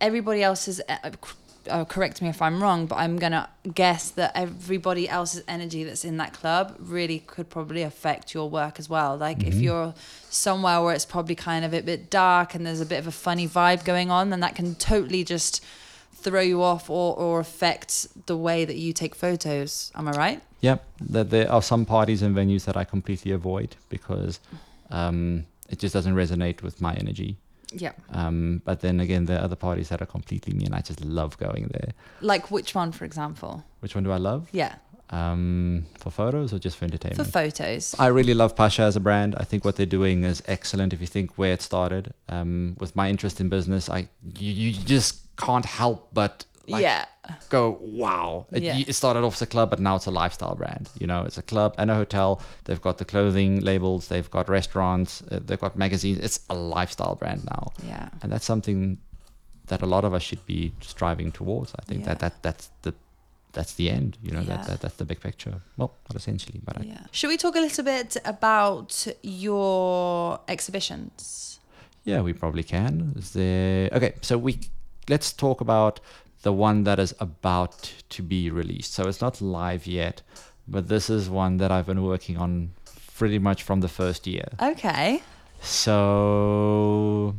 everybody 0.00 0.42
else's. 0.42 0.80
Uh, 1.68 1.84
correct 1.84 2.22
me 2.22 2.28
if 2.28 2.40
I'm 2.40 2.62
wrong, 2.62 2.86
but 2.86 2.96
I'm 2.96 3.18
gonna 3.18 3.48
guess 3.74 4.10
that 4.12 4.32
everybody 4.34 5.08
else's 5.08 5.42
energy 5.46 5.84
that's 5.84 6.04
in 6.04 6.16
that 6.16 6.32
club 6.32 6.74
really 6.78 7.18
could 7.20 7.50
probably 7.50 7.82
affect 7.82 8.32
your 8.32 8.48
work 8.48 8.78
as 8.78 8.88
well. 8.88 9.16
Like 9.16 9.42
if 9.44 9.54
Mhm. 9.54 9.62
you're 9.62 9.94
somewhere 10.30 10.80
where 10.82 10.94
it's 10.94 11.04
probably 11.04 11.34
kind 11.34 11.64
of 11.64 11.74
a 11.74 11.82
bit 11.82 12.08
dark 12.10 12.54
and 12.54 12.64
there's 12.66 12.80
a 12.80 12.86
bit 12.86 12.98
of 12.98 13.06
a 13.06 13.12
funny 13.12 13.46
vibe 13.46 13.84
going 13.84 14.10
on, 14.10 14.30
then 14.30 14.40
that 14.40 14.54
can 14.54 14.74
totally 14.76 15.22
just 15.22 15.62
throw 16.14 16.40
you 16.40 16.62
off 16.62 16.88
or, 16.90 17.16
or 17.16 17.40
affect 17.40 18.06
the 18.26 18.36
way 18.36 18.64
that 18.64 18.76
you 18.76 18.92
take 18.92 19.14
photos. 19.14 19.90
Am 19.94 20.08
I 20.08 20.12
right? 20.12 20.40
Yep, 20.60 20.84
that 21.10 21.30
there 21.30 21.50
are 21.50 21.62
some 21.62 21.84
parties 21.86 22.20
and 22.22 22.34
venues 22.36 22.64
that 22.66 22.76
I 22.76 22.84
completely 22.84 23.32
avoid 23.32 23.76
because 23.88 24.38
um, 24.90 25.46
it 25.68 25.78
just 25.78 25.94
doesn't 25.94 26.14
resonate 26.14 26.62
with 26.62 26.80
my 26.80 26.94
energy. 26.94 27.36
Yeah. 27.72 27.92
Um, 28.12 28.62
but 28.64 28.80
then 28.80 29.00
again, 29.00 29.26
there 29.26 29.38
are 29.38 29.44
other 29.44 29.56
parties 29.56 29.88
that 29.90 30.00
are 30.02 30.06
completely 30.06 30.52
me, 30.54 30.64
and 30.66 30.74
I 30.74 30.80
just 30.80 31.04
love 31.04 31.36
going 31.38 31.68
there. 31.72 31.90
Like 32.20 32.50
which 32.50 32.74
one, 32.74 32.92
for 32.92 33.04
example? 33.04 33.64
Which 33.80 33.94
one 33.94 34.04
do 34.04 34.12
I 34.12 34.16
love? 34.18 34.48
Yeah, 34.52 34.74
Um, 35.10 35.86
for 35.98 36.10
photos 36.10 36.52
or 36.52 36.58
just 36.58 36.76
for 36.76 36.84
entertainment? 36.84 37.16
for 37.26 37.30
photos. 37.30 37.94
I 37.98 38.06
really 38.08 38.34
love 38.34 38.54
Pacha 38.56 38.82
as 38.82 38.96
a 38.96 39.00
brand. 39.00 39.34
I 39.36 39.44
think 39.44 39.64
what 39.64 39.76
they're 39.76 39.86
doing 39.86 40.24
is 40.24 40.42
excellent. 40.46 40.92
If 40.92 41.00
you 41.00 41.06
think 41.06 41.36
where 41.38 41.52
it 41.52 41.62
started, 41.62 42.14
um, 42.28 42.76
with 42.78 42.94
my 42.96 43.08
interest 43.10 43.40
in 43.40 43.48
business, 43.48 43.88
I 43.88 44.08
you, 44.36 44.52
you 44.52 44.72
just 44.72 45.36
can't 45.36 45.64
help 45.64 46.08
but 46.12 46.44
like, 46.68 46.82
yeah. 46.82 47.06
Go 47.48 47.78
wow. 47.80 48.46
It, 48.52 48.62
Yeah. 48.62 48.76
it 48.86 48.92
started 48.94 49.22
off 49.24 49.34
as 49.34 49.42
a 49.42 49.46
club, 49.46 49.70
but 49.70 49.78
now 49.80 49.96
it's 49.96 50.06
a 50.06 50.10
lifestyle 50.10 50.54
brand. 50.54 50.88
You 50.98 51.06
know, 51.06 51.22
it's 51.24 51.38
a 51.38 51.42
club 51.42 51.74
and 51.78 51.90
a 51.90 51.94
hotel. 51.94 52.40
They've 52.64 52.80
got 52.80 52.98
the 52.98 53.04
clothing 53.04 53.60
labels. 53.60 54.08
They've 54.08 54.30
got 54.30 54.48
restaurants. 54.48 55.22
Uh, 55.30 55.40
they've 55.44 55.60
got 55.60 55.76
magazines. 55.76 56.18
It's 56.18 56.40
a 56.50 56.54
lifestyle 56.54 57.14
brand 57.14 57.44
now, 57.44 57.72
Yeah. 57.86 58.08
and 58.22 58.30
that's 58.32 58.44
something 58.44 58.98
that 59.66 59.82
a 59.82 59.86
lot 59.86 60.04
of 60.04 60.12
us 60.14 60.22
should 60.22 60.44
be 60.46 60.72
striving 60.80 61.30
towards. 61.32 61.72
I 61.78 61.82
think 61.84 62.00
Yeah. 62.00 62.08
that 62.14 62.18
that 62.20 62.42
that's 62.42 62.70
the 62.82 62.94
that's 63.52 63.74
the 63.74 63.90
end. 63.90 64.16
You 64.22 64.30
know, 64.32 64.40
Yeah. 64.40 64.56
that, 64.56 64.66
that 64.66 64.80
that's 64.80 64.96
the 64.96 65.04
big 65.04 65.20
picture. 65.20 65.60
Well, 65.76 65.92
not 66.08 66.16
essentially, 66.16 66.60
but 66.64 66.78
I, 66.78 66.82
Yeah. 66.84 67.04
Should 67.12 67.28
we 67.28 67.36
talk 67.36 67.56
a 67.56 67.60
little 67.60 67.84
bit 67.84 68.16
about 68.24 69.06
your 69.22 70.38
exhibitions? 70.48 71.58
Yeah, 72.04 72.20
we 72.22 72.32
probably 72.32 72.62
can. 72.62 73.12
Is 73.16 73.32
there 73.32 73.90
okay? 73.92 74.14
So 74.22 74.38
we 74.38 74.58
let's 75.08 75.32
talk 75.32 75.60
about 75.60 76.00
the 76.42 76.52
one 76.52 76.84
that 76.84 76.98
is 76.98 77.14
about 77.20 77.92
to 78.08 78.22
be 78.22 78.50
released. 78.50 78.94
So 78.94 79.08
it's 79.08 79.20
not 79.20 79.40
live 79.40 79.86
yet, 79.86 80.22
but 80.66 80.88
this 80.88 81.10
is 81.10 81.28
one 81.28 81.58
that 81.58 81.70
I've 81.70 81.86
been 81.86 82.02
working 82.02 82.36
on 82.38 82.72
pretty 83.16 83.38
much 83.38 83.62
from 83.62 83.80
the 83.80 83.88
first 83.88 84.26
year. 84.26 84.48
Okay. 84.60 85.22
So 85.60 87.34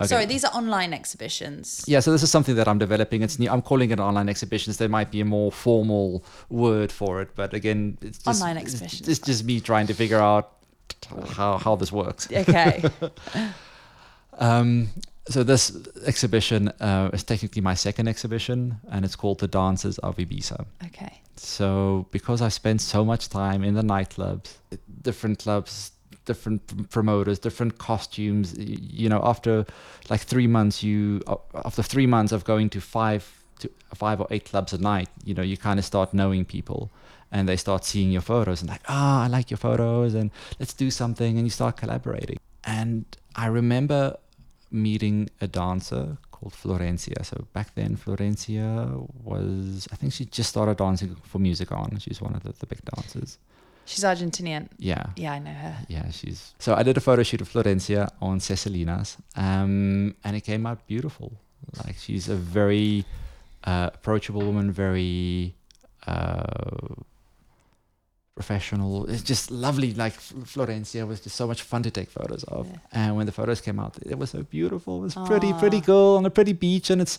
okay. 0.00 0.06
Sorry, 0.06 0.24
these 0.24 0.44
are 0.44 0.52
online 0.52 0.94
exhibitions. 0.94 1.84
yeah, 1.86 2.00
so 2.00 2.10
this 2.10 2.22
is 2.22 2.30
something 2.30 2.54
that 2.56 2.66
I'm 2.66 2.78
developing. 2.78 3.22
It's 3.22 3.38
new. 3.38 3.50
I'm 3.50 3.60
calling 3.60 3.90
it 3.90 4.00
online 4.00 4.30
exhibitions. 4.30 4.78
There 4.78 4.88
might 4.88 5.10
be 5.10 5.20
a 5.20 5.26
more 5.26 5.52
formal 5.52 6.24
word 6.48 6.90
for 6.90 7.20
it, 7.20 7.30
but 7.34 7.52
again, 7.52 7.98
it's 8.00 8.18
just 8.18 8.40
Online 8.40 8.56
exhibitions. 8.56 9.06
It's, 9.08 9.18
just 9.18 9.44
me 9.44 9.60
trying 9.60 9.86
to 9.88 9.94
figure 9.94 10.18
out 10.18 10.52
how 11.36 11.58
how 11.58 11.76
this 11.76 11.92
works. 11.92 12.28
Okay. 12.32 12.82
Um, 14.38 14.88
so 15.28 15.42
this 15.42 15.72
exhibition 16.04 16.68
uh, 16.80 17.10
is 17.12 17.24
technically 17.24 17.62
my 17.62 17.74
second 17.74 18.08
exhibition, 18.08 18.78
and 18.90 19.04
it's 19.04 19.16
called 19.16 19.40
The 19.40 19.48
Dances 19.48 19.98
of 19.98 20.16
Ibiza. 20.16 20.66
okay. 20.86 21.20
So 21.36 22.06
because 22.12 22.40
I 22.40 22.48
spent 22.48 22.80
so 22.80 23.04
much 23.04 23.28
time 23.28 23.62
in 23.62 23.74
the 23.74 23.82
nightclubs, 23.82 24.54
different 25.02 25.38
clubs, 25.38 25.92
different 26.24 26.90
promoters, 26.90 27.38
different 27.38 27.78
costumes, 27.78 28.54
you 28.58 29.08
know, 29.08 29.20
after 29.22 29.66
like 30.08 30.22
three 30.22 30.46
months, 30.46 30.82
you 30.82 31.20
after 31.54 31.82
three 31.82 32.06
months 32.06 32.32
of 32.32 32.44
going 32.44 32.70
to 32.70 32.80
five 32.80 33.22
to 33.58 33.70
five 33.94 34.20
or 34.20 34.26
eight 34.30 34.46
clubs 34.46 34.72
a 34.72 34.78
night, 34.78 35.08
you 35.24 35.34
know, 35.34 35.42
you 35.42 35.56
kind 35.56 35.78
of 35.78 35.84
start 35.84 36.14
knowing 36.14 36.44
people. 36.44 36.90
And 37.32 37.48
they 37.48 37.56
start 37.56 37.84
seeing 37.84 38.12
your 38.12 38.22
photos 38.22 38.62
and 38.62 38.70
like, 38.70 38.82
ah, 38.88 39.24
I 39.24 39.26
like 39.26 39.50
your 39.50 39.58
photos, 39.58 40.14
and 40.14 40.30
let's 40.60 40.72
do 40.72 40.90
something, 40.90 41.36
and 41.36 41.44
you 41.44 41.50
start 41.50 41.76
collaborating. 41.76 42.38
And 42.62 43.04
I 43.34 43.46
remember 43.48 44.16
meeting 44.70 45.28
a 45.40 45.46
dancer 45.46 46.18
called 46.30 46.52
Florencia. 46.52 47.24
So 47.24 47.46
back 47.52 47.74
then, 47.74 47.96
Florencia 47.96 49.08
was, 49.22 49.88
I 49.92 49.96
think 49.96 50.12
she 50.12 50.24
just 50.24 50.50
started 50.50 50.76
dancing 50.76 51.16
for 51.24 51.38
Music 51.38 51.72
On. 51.72 51.98
She's 51.98 52.20
one 52.20 52.34
of 52.34 52.42
the, 52.42 52.52
the 52.52 52.66
big 52.66 52.80
dancers. 52.84 53.38
She's 53.86 54.04
Argentinian. 54.04 54.68
Yeah. 54.78 55.06
Yeah, 55.16 55.32
I 55.32 55.38
know 55.38 55.52
her. 55.52 55.76
Yeah, 55.88 56.10
she's. 56.10 56.54
So 56.58 56.74
I 56.74 56.82
did 56.82 56.96
a 56.96 57.00
photo 57.00 57.22
shoot 57.22 57.40
of 57.40 57.48
Florencia 57.48 58.08
on 58.20 58.40
Ses 58.40 58.64
Salines, 58.64 59.16
um, 59.36 60.16
and 60.24 60.36
it 60.36 60.42
came 60.42 60.66
out 60.66 60.86
beautiful. 60.88 61.32
Like 61.84 61.96
she's 61.96 62.28
a 62.28 62.34
very 62.34 63.04
uh, 63.64 63.90
approachable 63.94 64.42
woman, 64.42 64.72
very 64.72 65.54
uh, 66.06 66.96
professional. 68.36 69.06
It's 69.06 69.22
just 69.22 69.50
lovely. 69.50 69.92
Like 69.94 70.14
Florencia 70.52 71.06
was 71.08 71.20
just 71.20 71.34
so 71.34 71.48
much 71.48 71.62
fun 71.62 71.82
to 71.82 71.90
take 71.90 72.10
photos 72.10 72.44
of. 72.44 72.68
Yeah. 72.68 72.76
And 72.92 73.16
when 73.16 73.26
the 73.26 73.32
photos 73.32 73.60
came 73.60 73.80
out, 73.80 73.96
it 74.06 74.18
was 74.18 74.30
so 74.30 74.44
beautiful. 74.44 74.98
It 74.98 75.02
was 75.02 75.14
pretty, 75.26 75.52
pretty 75.54 75.78
Aw. 75.78 75.90
girl 75.90 76.16
on 76.18 76.24
a 76.24 76.30
pretty 76.30 76.52
beach, 76.52 76.90
and 76.90 77.02
it's 77.02 77.18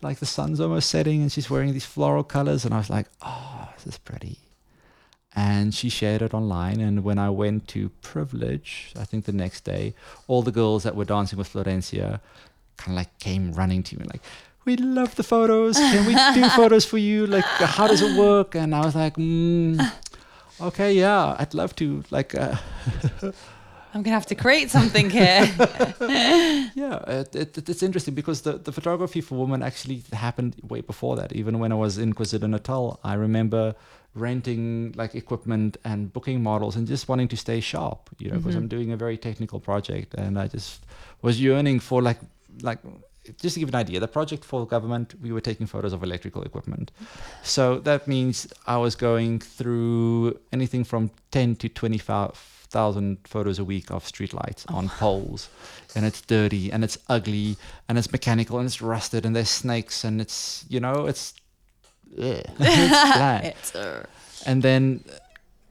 like 0.00 0.18
the 0.18 0.26
sun's 0.26 0.60
almost 0.60 0.88
setting, 0.88 1.22
and 1.22 1.32
she's 1.32 1.50
wearing 1.50 1.72
these 1.72 1.86
floral 1.86 2.22
colors, 2.22 2.64
and 2.64 2.72
I 2.72 2.78
was 2.78 2.90
like, 2.90 3.06
oh, 3.22 3.68
this 3.76 3.94
is 3.94 3.98
pretty 3.98 4.38
and 5.38 5.72
she 5.72 5.88
shared 5.88 6.20
it 6.20 6.34
online. 6.34 6.80
And 6.80 7.04
when 7.04 7.18
I 7.18 7.30
went 7.30 7.68
to 7.68 7.90
Privilege, 8.02 8.92
I 8.98 9.04
think 9.04 9.24
the 9.24 9.32
next 9.32 9.60
day, 9.62 9.94
all 10.26 10.42
the 10.42 10.50
girls 10.50 10.82
that 10.82 10.96
were 10.96 11.04
dancing 11.04 11.38
with 11.38 11.52
Florencia 11.52 12.20
kind 12.76 12.92
of 12.92 12.96
like 12.96 13.18
came 13.20 13.52
running 13.52 13.84
to 13.84 13.98
me 13.98 14.04
like, 14.12 14.22
"We 14.64 14.76
love 14.76 15.14
the 15.14 15.22
photos. 15.22 15.76
Can 15.76 16.06
we 16.06 16.14
do 16.34 16.48
photos 16.56 16.84
for 16.84 16.98
you? 16.98 17.26
Like, 17.26 17.44
how 17.44 17.86
does 17.86 18.02
it 18.02 18.18
work?" 18.18 18.56
And 18.56 18.74
I 18.74 18.84
was 18.84 18.96
like, 18.96 19.14
mm, 19.14 19.78
"Okay, 20.60 20.92
yeah, 20.94 21.36
I'd 21.38 21.54
love 21.54 21.74
to." 21.76 22.02
Like, 22.10 22.34
uh, 22.34 22.56
I'm 23.94 24.02
gonna 24.02 24.14
have 24.14 24.26
to 24.26 24.34
create 24.34 24.70
something 24.70 25.10
here. 25.10 25.48
yeah, 26.74 26.98
it, 27.08 27.34
it, 27.34 27.68
it's 27.68 27.82
interesting 27.82 28.14
because 28.14 28.42
the, 28.42 28.52
the 28.58 28.72
photography 28.72 29.20
for 29.20 29.36
women 29.38 29.62
actually 29.62 30.02
happened 30.12 30.56
way 30.68 30.80
before 30.82 31.16
that. 31.16 31.32
Even 31.32 31.58
when 31.58 31.72
I 31.72 31.74
was 31.74 31.96
in 31.98 32.12
KwaZulu 32.14 32.48
Natal, 32.50 33.00
I 33.02 33.14
remember 33.14 33.74
renting 34.14 34.92
like 34.96 35.14
equipment 35.14 35.76
and 35.84 36.12
booking 36.12 36.42
models 36.42 36.76
and 36.76 36.86
just 36.86 37.08
wanting 37.08 37.28
to 37.28 37.36
stay 37.36 37.60
sharp, 37.60 38.10
you 38.18 38.30
know, 38.30 38.36
because 38.38 38.54
Mhm. 38.54 38.58
I'm 38.58 38.68
doing 38.68 38.92
a 38.92 38.96
very 38.96 39.16
technical 39.16 39.60
project 39.60 40.14
and 40.14 40.38
I 40.38 40.48
just 40.48 40.84
was 41.22 41.40
yearning 41.40 41.80
for 41.80 42.02
like 42.02 42.18
like 42.62 42.80
just 43.40 43.54
to 43.54 43.60
give 43.60 43.68
you 43.68 43.72
an 43.76 43.80
idea, 43.80 44.00
the 44.00 44.08
project 44.08 44.44
for 44.44 44.66
government, 44.66 45.14
we 45.20 45.32
were 45.32 45.40
taking 45.40 45.66
photos 45.66 45.92
of 45.92 46.02
electrical 46.02 46.42
equipment. 46.42 46.90
So 47.42 47.78
that 47.80 48.08
means 48.08 48.46
I 48.66 48.76
was 48.78 48.94
going 48.94 49.40
through 49.40 50.38
anything 50.52 50.84
from 50.84 51.10
10 51.30 51.56
to 51.56 51.68
25,000 51.68 53.18
photos 53.24 53.58
a 53.58 53.64
week 53.64 53.90
of 53.90 54.04
streetlights 54.04 54.72
on 54.72 54.88
poles. 54.88 55.48
And 55.94 56.04
it's 56.04 56.20
dirty 56.20 56.70
and 56.72 56.84
it's 56.84 56.98
ugly 57.08 57.56
and 57.88 57.98
it's 57.98 58.10
mechanical 58.12 58.58
and 58.58 58.66
it's 58.66 58.80
rusted 58.80 59.24
and 59.26 59.34
there's 59.34 59.50
snakes 59.50 60.04
and 60.04 60.20
it's, 60.20 60.64
you 60.68 60.80
know, 60.80 61.06
it's, 61.06 61.34
it's 62.16 62.50
it's 62.60 63.74
uh, 63.74 64.06
And 64.46 64.62
then, 64.62 65.04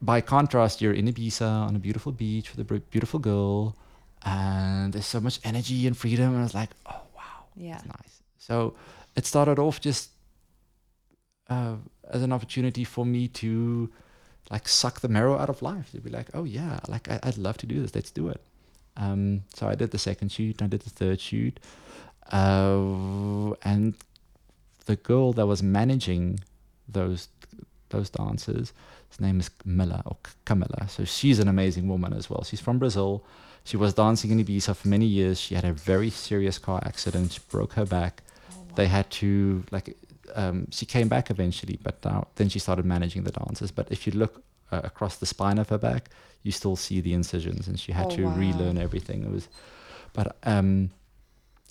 by 0.01 0.21
contrast, 0.21 0.81
you're 0.81 0.93
in 0.93 1.07
Ibiza 1.07 1.67
on 1.67 1.75
a 1.75 1.79
beautiful 1.79 2.11
beach 2.11 2.55
with 2.55 2.69
a 2.69 2.79
beautiful 2.91 3.19
girl, 3.19 3.75
and 4.23 4.93
there's 4.93 5.05
so 5.05 5.19
much 5.19 5.39
energy 5.43 5.87
and 5.87 5.97
freedom. 5.97 6.29
And 6.29 6.39
I 6.39 6.43
was 6.43 6.53
like, 6.53 6.69
oh 6.85 7.01
yeah. 7.57 7.73
that's 7.73 7.87
nice. 7.87 8.21
So 8.37 8.75
it 9.15 9.25
started 9.25 9.59
off 9.59 9.81
just 9.81 10.11
uh, 11.49 11.75
as 12.09 12.23
an 12.23 12.31
opportunity 12.31 12.83
for 12.83 13.05
me 13.05 13.27
to 13.27 13.89
like 14.49 14.67
suck 14.67 15.01
the 15.01 15.09
marrow 15.09 15.37
out 15.37 15.49
of 15.49 15.61
life. 15.61 15.91
To 15.91 15.99
be 15.99 16.09
like, 16.09 16.27
oh 16.33 16.43
yeah, 16.43 16.79
like 16.87 17.09
I, 17.09 17.19
I'd 17.23 17.37
love 17.37 17.57
to 17.57 17.65
do 17.65 17.81
this. 17.81 17.93
Let's 17.93 18.11
do 18.11 18.29
it. 18.29 18.41
Um, 18.95 19.43
so 19.53 19.67
I 19.67 19.75
did 19.75 19.91
the 19.91 19.97
second 19.97 20.31
shoot. 20.31 20.61
I 20.61 20.67
did 20.67 20.81
the 20.81 20.89
third 20.89 21.19
shoot, 21.19 21.59
uh, 22.31 23.53
and 23.63 23.93
the 24.85 24.95
girl 24.95 25.33
that 25.33 25.45
was 25.45 25.61
managing 25.61 26.39
those 26.87 27.27
those 27.89 28.09
dancers, 28.09 28.73
his 29.09 29.19
name 29.19 29.39
is 29.39 29.49
Camilla 29.49 30.01
or 30.05 30.17
Camilla. 30.45 30.87
So 30.89 31.05
she's 31.05 31.39
an 31.39 31.47
amazing 31.47 31.87
woman 31.87 32.13
as 32.13 32.29
well. 32.29 32.43
She's 32.43 32.61
from 32.61 32.79
Brazil. 32.79 33.23
She 33.67 33.75
was 33.75 33.93
dancing 33.93 34.31
in 34.31 34.39
Ibiza 34.43 34.73
for 34.77 34.87
many 34.87 35.05
years. 35.05 35.37
She 35.45 35.53
had 35.53 35.65
a 35.65 35.73
very 35.73 36.09
serious 36.09 36.57
car 36.57 36.81
accident. 36.85 37.33
She 37.33 37.41
broke 37.49 37.73
her 37.73 37.85
back. 37.85 38.23
They 38.75 38.87
had 38.87 39.09
to 39.19 39.63
like 39.71 39.87
um, 40.35 40.67
she 40.71 40.85
came 40.85 41.07
back 41.09 41.29
eventually, 41.29 41.77
but 41.83 41.95
now 42.05 42.27
then 42.35 42.47
she 42.47 42.59
started 42.59 42.85
managing 42.85 43.23
the 43.23 43.31
dancers. 43.31 43.71
But 43.71 43.91
if 43.91 44.07
you 44.07 44.13
look 44.13 44.41
uh, 44.71 44.81
across 44.83 45.17
the 45.17 45.25
spine 45.25 45.57
of 45.57 45.67
her 45.69 45.77
back, 45.77 46.09
you 46.43 46.51
still 46.51 46.77
see 46.77 47.01
the 47.01 47.13
incisions, 47.13 47.67
and 47.67 47.77
she 47.77 47.91
had 47.91 48.07
Oh, 48.07 48.15
to 48.15 48.23
wow. 48.25 48.37
relearn 48.37 48.77
everything. 48.77 49.23
It 49.23 49.31
was, 49.31 49.49
but 50.13 50.37
um, 50.43 50.91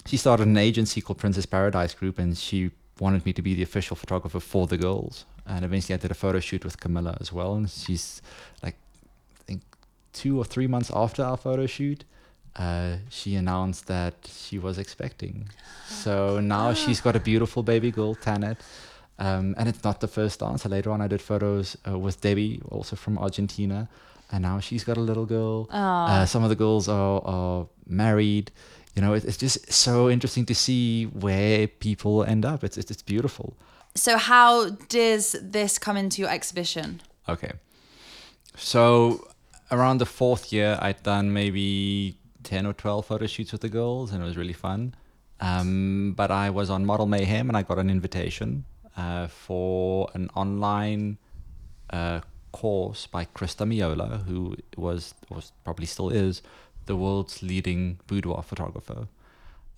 she 0.05 0.19
started 0.19 0.47
an 0.49 0.59
agency 0.59 1.01
called 1.01 1.19
Princess 1.19 1.47
Paradise 1.47 1.95
Group, 1.95 2.19
and 2.19 2.37
she 2.37 2.73
wanted 3.01 3.25
me 3.25 3.33
to 3.33 3.43
be 3.43 3.55
the 3.55 3.63
official 3.63 3.97
photographer 3.97 4.41
for 4.41 4.67
the 4.67 4.77
girls. 4.77 5.25
And 5.47 5.65
eventually, 5.65 5.95
I 5.95 5.99
did 5.99 6.11
a 6.11 6.15
photo 6.15 6.41
shoot 6.41 6.63
with 6.65 6.79
Camilla 6.79 7.17
as 7.21 7.33
well. 7.33 7.55
And 7.55 7.71
she's 7.71 8.21
like, 8.63 8.77
two 10.17 10.39
or 10.41 10.45
three 10.45 10.67
months 10.67 10.91
after 10.95 11.23
our 11.23 11.37
photo 11.37 11.67
shoot, 11.67 12.05
uh, 12.57 12.97
she 13.11 13.35
announced 13.37 13.87
that 13.87 14.15
she 14.27 14.59
was 14.59 14.79
expecting. 14.79 15.49
So 15.89 16.41
now 16.41 16.73
she's 16.73 17.01
got 17.01 17.15
a 17.15 17.21
beautiful 17.21 17.63
baby 17.63 17.91
girl, 17.91 18.15
Tanet. 18.15 18.57
Um, 19.19 19.55
and 19.59 19.69
it's 19.69 19.83
not 19.85 20.01
the 20.01 20.09
first 20.09 20.41
dancer. 20.41 20.69
Later 20.69 20.91
on, 20.91 21.01
I 21.01 21.09
did 21.09 21.21
photos 21.23 21.77
uh, 21.89 21.99
with 21.99 22.21
Debbie, 22.21 22.61
also 22.71 22.97
from 22.97 23.19
Argentina. 23.19 23.89
And 24.33 24.43
now 24.43 24.61
she's 24.61 24.85
got 24.85 24.97
a 24.97 25.01
little 25.01 25.27
girl. 25.27 25.69
Ah. 25.71 26.23
Uh, 26.23 26.27
some 26.27 26.43
of 26.43 26.51
the 26.51 26.57
girls 26.57 26.89
are, 26.89 27.23
are 27.25 27.67
married. 27.87 28.51
You 28.95 29.03
know, 29.03 29.15
it, 29.15 29.25
it's 29.25 29.37
just 29.37 29.73
so 29.73 30.11
interesting 30.11 30.47
to 30.47 30.55
see 30.55 31.05
where 31.05 31.69
people 31.69 32.25
end 32.25 32.45
up. 32.45 32.65
It's, 32.65 32.77
it's, 32.77 32.91
it's 32.91 33.03
beautiful. 33.03 33.55
So 33.95 34.19
how 34.19 34.71
does 34.89 35.37
this 35.41 35.79
come 35.79 35.97
into 35.97 36.21
your 36.23 36.31
exhibition? 36.31 37.01
Okay. 37.29 37.53
So 38.57 39.29
around 39.71 39.99
the 39.99 40.07
fourth 40.07 40.53
year, 40.53 40.79
I'd 40.81 41.03
done 41.03 41.33
maybe 41.33 42.17
10 42.45 42.67
or 42.67 42.73
12 42.73 43.07
photo 43.07 43.27
shoots 43.27 43.53
with 43.53 43.61
the 43.61 43.69
girls, 43.69 44.13
and 44.13 44.23
it 44.23 44.27
was 44.27 44.37
really 44.37 44.53
fun. 44.53 44.95
Um, 45.41 46.15
but 46.17 46.31
I 46.31 46.51
was 46.51 46.71
on 46.71 46.87
Model 46.87 47.07
Mayhem, 47.07 47.49
and 47.49 47.57
I 47.57 47.63
got 47.63 47.79
an 47.79 47.91
invitation 47.91 48.65
uh, 48.97 49.27
for 49.27 50.09
an 50.15 50.31
online 50.35 51.19
uh, 51.91 52.21
course 52.53 53.07
by 53.07 53.27
Christa 53.27 53.67
Meola, 53.67 54.25
who 54.25 54.57
was, 54.77 55.15
was 55.29 55.53
probably 55.65 55.87
still 55.87 56.11
is, 56.11 56.43
the 56.87 56.97
world's 56.97 57.43
leading 57.43 57.99
boudoir 58.07 58.43
photographer. 58.43 59.09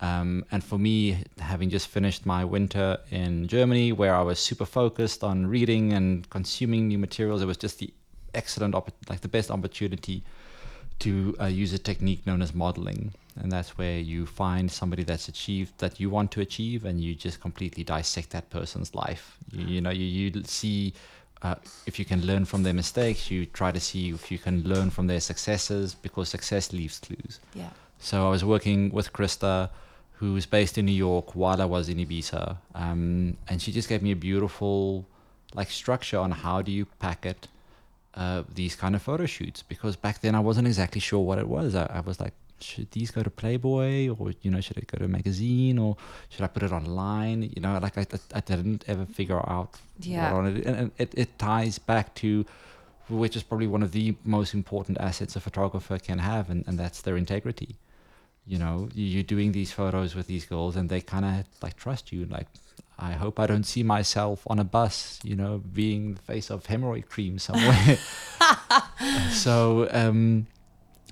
Um, 0.01 0.45
and 0.53 0.63
for 0.63 0.79
me, 0.79 1.25
having 1.39 1.71
just 1.71 1.89
finished 1.89 2.25
my 2.25 2.45
winter 2.45 2.99
in 3.11 3.49
Germany, 3.49 3.91
where 3.93 4.15
I 4.15 4.23
was 4.23 4.39
super 4.39 4.67
focused 4.67 5.25
on 5.25 5.47
reading 5.47 5.93
and 5.93 6.29
consuming 6.31 6.87
new 6.89 6.99
materials, 6.99 7.43
it 7.43 7.47
was 7.47 7.57
just 7.57 7.81
the 7.81 7.93
excellent, 8.35 8.75
opp- 8.75 8.93
like 9.09 9.21
the 9.21 9.29
best 9.29 9.51
opportunity 9.51 10.23
to 11.01 11.37
uh, 11.41 11.47
use 11.47 11.73
a 11.73 11.79
technique 11.79 12.27
known 12.27 12.43
as 12.43 12.55
modeling. 12.55 13.13
And 13.41 13.53
that's 13.53 13.79
where 13.79 13.99
you 13.99 14.27
find 14.27 14.69
somebody 14.71 15.05
that's 15.05 15.29
achieved 15.29 15.79
that 15.79 16.01
you 16.01 16.11
want 16.11 16.33
to 16.33 16.41
achieve, 16.41 16.85
and 16.85 17.01
you 17.01 17.15
just 17.15 17.41
completely 17.41 17.85
dissect 17.85 18.31
that 18.31 18.51
person's 18.51 18.95
life. 18.95 19.37
You, 19.53 19.67
you 19.67 19.81
know, 19.81 19.91
you, 19.91 20.05
you 20.05 20.43
see 20.45 20.93
uh, 21.43 21.55
if 21.87 22.01
you 22.01 22.05
can 22.05 22.27
learn 22.27 22.45
from 22.45 22.65
their 22.65 22.75
mistakes, 22.75 23.31
you 23.31 23.47
try 23.47 23.71
to 23.71 23.79
see 23.79 24.11
if 24.11 24.33
you 24.33 24.39
can 24.39 24.65
learn 24.65 24.91
from 24.91 25.07
their 25.07 25.21
successes, 25.21 25.95
because 25.95 26.29
success 26.29 26.73
leaves 26.73 26.99
clues. 26.99 27.39
Yeah. 27.55 27.71
So 28.01 28.27
I 28.27 28.31
was 28.31 28.45
working 28.45 28.91
with 28.91 29.13
Christa, 29.13 29.71
who's 30.15 30.47
based 30.47 30.77
in 30.79 30.87
New 30.87 30.91
York, 30.91 31.37
while 31.37 31.63
I 31.63 31.65
was 31.65 31.89
in 31.89 31.99
Ibiza, 31.99 32.57
um, 32.75 33.37
and 33.47 33.63
she 33.63 33.71
just 33.71 33.89
gave 33.89 34.03
me 34.03 34.11
a 34.11 34.17
beautiful, 34.17 35.07
like, 35.55 35.71
structure 35.71 36.19
on 36.19 36.33
how 36.33 36.61
do 36.61 36.73
you 36.73 36.87
packet 36.99 37.47
uh, 38.23 38.43
these 38.61 38.75
kind 38.83 38.95
of 38.97 39.01
photo 39.09 39.27
shoots. 39.37 39.61
Because 39.73 39.95
back 40.07 40.17
then 40.25 40.35
I 40.35 40.41
wasn't 40.49 40.67
exactly 40.73 41.01
sure 41.09 41.23
what 41.29 41.39
it 41.45 41.49
was. 41.57 41.69
I, 41.83 41.87
I 41.99 42.01
was 42.01 42.19
like, 42.25 42.35
should 42.69 42.91
these 42.91 43.11
go 43.17 43.23
to 43.23 43.31
Playboy, 43.43 44.09
or 44.19 44.25
you 44.43 44.51
know, 44.53 44.61
should 44.67 44.79
it 44.83 44.87
go 44.93 44.97
to 44.99 45.05
a 45.05 45.09
magazine, 45.19 45.77
or 45.85 45.97
should 46.31 46.45
I 46.47 46.49
put 46.55 46.63
it 46.69 46.73
online? 46.81 47.39
You 47.55 47.61
know, 47.65 47.73
like 47.87 47.97
I, 48.03 48.05
I 48.39 48.41
didn't 48.41 48.83
ever 48.93 49.05
figure 49.19 49.39
out 49.55 49.71
Yeah. 50.01 50.33
what 50.33 50.39
on 50.39 50.45
it, 50.51 50.67
and, 50.67 50.77
and 50.81 50.91
it, 50.99 51.11
it 51.23 51.31
ties 51.39 51.79
back 51.93 52.07
to 52.23 52.29
which 53.23 53.37
is 53.37 53.43
probably 53.43 53.67
one 53.77 53.83
of 53.83 53.93
the 53.93 54.07
most 54.37 54.53
important 54.61 54.97
assets 55.01 55.35
a 55.37 55.41
photographer 55.41 55.97
can 56.09 56.19
have, 56.19 56.45
and, 56.53 56.61
and 56.67 56.79
that's 56.79 57.01
their 57.03 57.17
integrity. 57.17 57.71
You 58.47 58.59
know, 58.59 58.89
you- 58.95 59.07
you're 59.13 59.23
doing 59.35 59.53
these 59.53 59.71
photos 59.73 60.15
with 60.17 60.27
these 60.27 60.45
girls, 60.53 60.75
and 60.77 60.91
they 60.91 61.01
kind 61.01 61.25
of 61.25 61.37
like 61.63 61.77
trust 61.77 62.05
you. 62.13 62.27
Like, 62.27 62.49
I 62.99 63.13
hope 63.13 63.39
I 63.39 63.47
don't 63.47 63.65
see 63.65 63.83
myself 63.83 64.43
on 64.49 64.59
a 64.59 64.65
bus, 64.65 65.21
you 65.23 65.37
know, 65.37 65.63
being 65.73 66.15
the 66.15 66.23
face 66.23 66.51
of 66.51 66.65
hemorrhoid 66.65 67.09
cream 67.09 67.39
somewhere. 67.39 67.99
so, 69.31 69.89
um, 69.93 70.49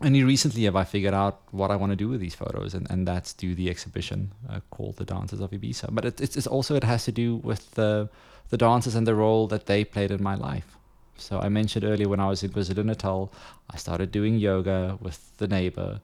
only 0.02 0.22
recently 0.24 0.64
have 0.64 0.76
I 0.76 0.84
figured 0.84 1.14
out 1.14 1.40
what 1.52 1.70
I 1.70 1.76
want 1.76 1.92
to 1.92 1.96
do 1.96 2.08
with 2.08 2.20
these 2.20 2.34
photos, 2.34 2.74
and, 2.74 2.90
and 2.90 3.06
that's 3.06 3.32
do 3.32 3.54
the 3.54 3.70
exhibition 3.70 4.32
uh, 4.50 4.60
called 4.70 4.96
the 4.96 5.04
Dancers 5.04 5.40
of 5.40 5.52
Ibiza. 5.52 5.88
But 5.90 6.04
it, 6.04 6.20
it's, 6.20 6.36
it's 6.36 6.46
also 6.46 6.74
it 6.74 6.84
has 6.84 7.04
to 7.04 7.12
do 7.12 7.36
with 7.36 7.70
the 7.72 8.10
the 8.48 8.56
dancers 8.56 8.94
and 8.94 9.06
the 9.06 9.14
role 9.14 9.48
that 9.48 9.66
they 9.66 9.84
played 9.84 10.10
in 10.10 10.22
my 10.22 10.34
life. 10.34 10.76
So 11.16 11.40
I 11.40 11.48
mentioned 11.48 11.84
earlier 11.84 12.08
when 12.08 12.20
I 12.20 12.28
was 12.28 12.42
in 12.42 12.50
KwaZulu 12.50 12.84
Natal, 12.84 13.32
I 13.70 13.76
started 13.76 14.12
doing 14.12 14.36
yoga 14.36 14.98
with 15.00 15.36
the 15.38 15.48
neighbor. 15.48 16.00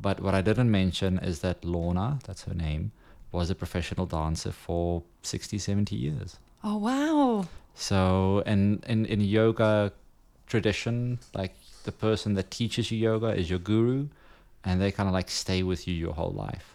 But 0.00 0.20
what 0.20 0.34
I 0.34 0.40
didn't 0.40 0.70
mention 0.70 1.18
is 1.18 1.40
that 1.40 1.64
Lorna, 1.64 2.18
that's 2.26 2.44
her 2.44 2.54
name, 2.54 2.90
was 3.34 3.50
a 3.50 3.54
professional 3.54 4.06
dancer 4.06 4.52
for 4.52 5.02
60, 5.22 5.58
70 5.58 5.96
years. 5.96 6.38
Oh 6.62 6.78
wow. 6.78 7.46
So 7.74 8.42
in, 8.46 8.82
in, 8.86 9.04
in 9.06 9.20
yoga 9.20 9.92
tradition, 10.46 11.18
like 11.34 11.54
the 11.84 11.92
person 11.92 12.34
that 12.34 12.50
teaches 12.50 12.90
you 12.90 12.98
yoga 12.98 13.28
is 13.28 13.50
your 13.50 13.58
guru, 13.58 14.08
and 14.64 14.80
they 14.80 14.90
kind 14.90 15.08
of 15.08 15.12
like 15.12 15.30
stay 15.30 15.62
with 15.62 15.86
you 15.86 15.94
your 15.94 16.14
whole 16.14 16.32
life. 16.32 16.74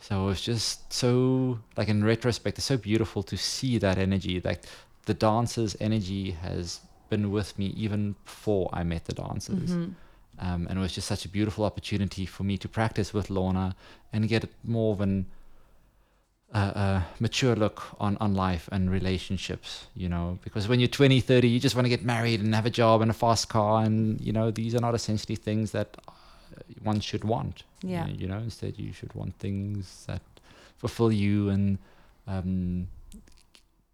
So 0.00 0.28
it's 0.28 0.42
just 0.42 0.92
so 0.92 1.58
like 1.76 1.88
in 1.88 2.04
retrospect, 2.04 2.58
it's 2.58 2.66
so 2.66 2.76
beautiful 2.76 3.22
to 3.24 3.36
see 3.36 3.78
that 3.78 3.98
energy. 3.98 4.40
Like 4.44 4.62
the 5.06 5.14
dancer's 5.14 5.76
energy 5.80 6.32
has 6.32 6.80
been 7.10 7.30
with 7.30 7.58
me 7.58 7.66
even 7.76 8.14
before 8.24 8.68
I 8.72 8.84
met 8.84 9.06
the 9.06 9.14
dancers. 9.14 9.70
Mhm. 9.70 9.94
Um, 10.40 10.66
and 10.68 10.78
it 10.78 10.80
was 10.80 10.92
just 10.92 11.08
such 11.08 11.24
a 11.24 11.28
beautiful 11.28 11.64
opportunity 11.64 12.24
for 12.26 12.44
me 12.44 12.56
to 12.58 12.68
practice 12.68 13.12
with 13.12 13.28
Lorna 13.28 13.74
and 14.12 14.28
get 14.28 14.48
more 14.62 14.92
of 14.92 15.00
an 15.00 15.26
uh, 16.54 16.56
uh, 16.56 17.02
mature 17.20 17.54
look 17.54 17.82
on, 18.00 18.16
on 18.20 18.34
life 18.34 18.68
and 18.72 18.90
relationships, 18.90 19.86
you 19.94 20.08
know, 20.08 20.38
because 20.42 20.66
when 20.66 20.80
you're 20.80 20.88
20, 20.88 21.20
30, 21.20 21.46
you 21.48 21.60
just 21.60 21.74
want 21.74 21.84
to 21.84 21.90
get 21.90 22.02
married 22.02 22.40
and 22.40 22.54
have 22.54 22.64
a 22.64 22.70
job 22.70 23.02
and 23.02 23.10
a 23.10 23.14
fast 23.14 23.48
car. 23.48 23.84
And, 23.84 24.18
you 24.20 24.32
know, 24.32 24.50
these 24.50 24.74
are 24.74 24.80
not 24.80 24.94
essentially 24.94 25.36
things 25.36 25.72
that 25.72 25.96
uh, 26.08 26.12
one 26.82 27.00
should 27.00 27.24
want. 27.24 27.64
Yeah. 27.82 28.06
You 28.06 28.26
know, 28.26 28.38
instead 28.38 28.78
you 28.78 28.92
should 28.92 29.14
want 29.14 29.34
things 29.38 30.04
that 30.06 30.22
fulfill 30.78 31.12
you 31.12 31.50
and 31.50 31.78
um, 32.26 32.88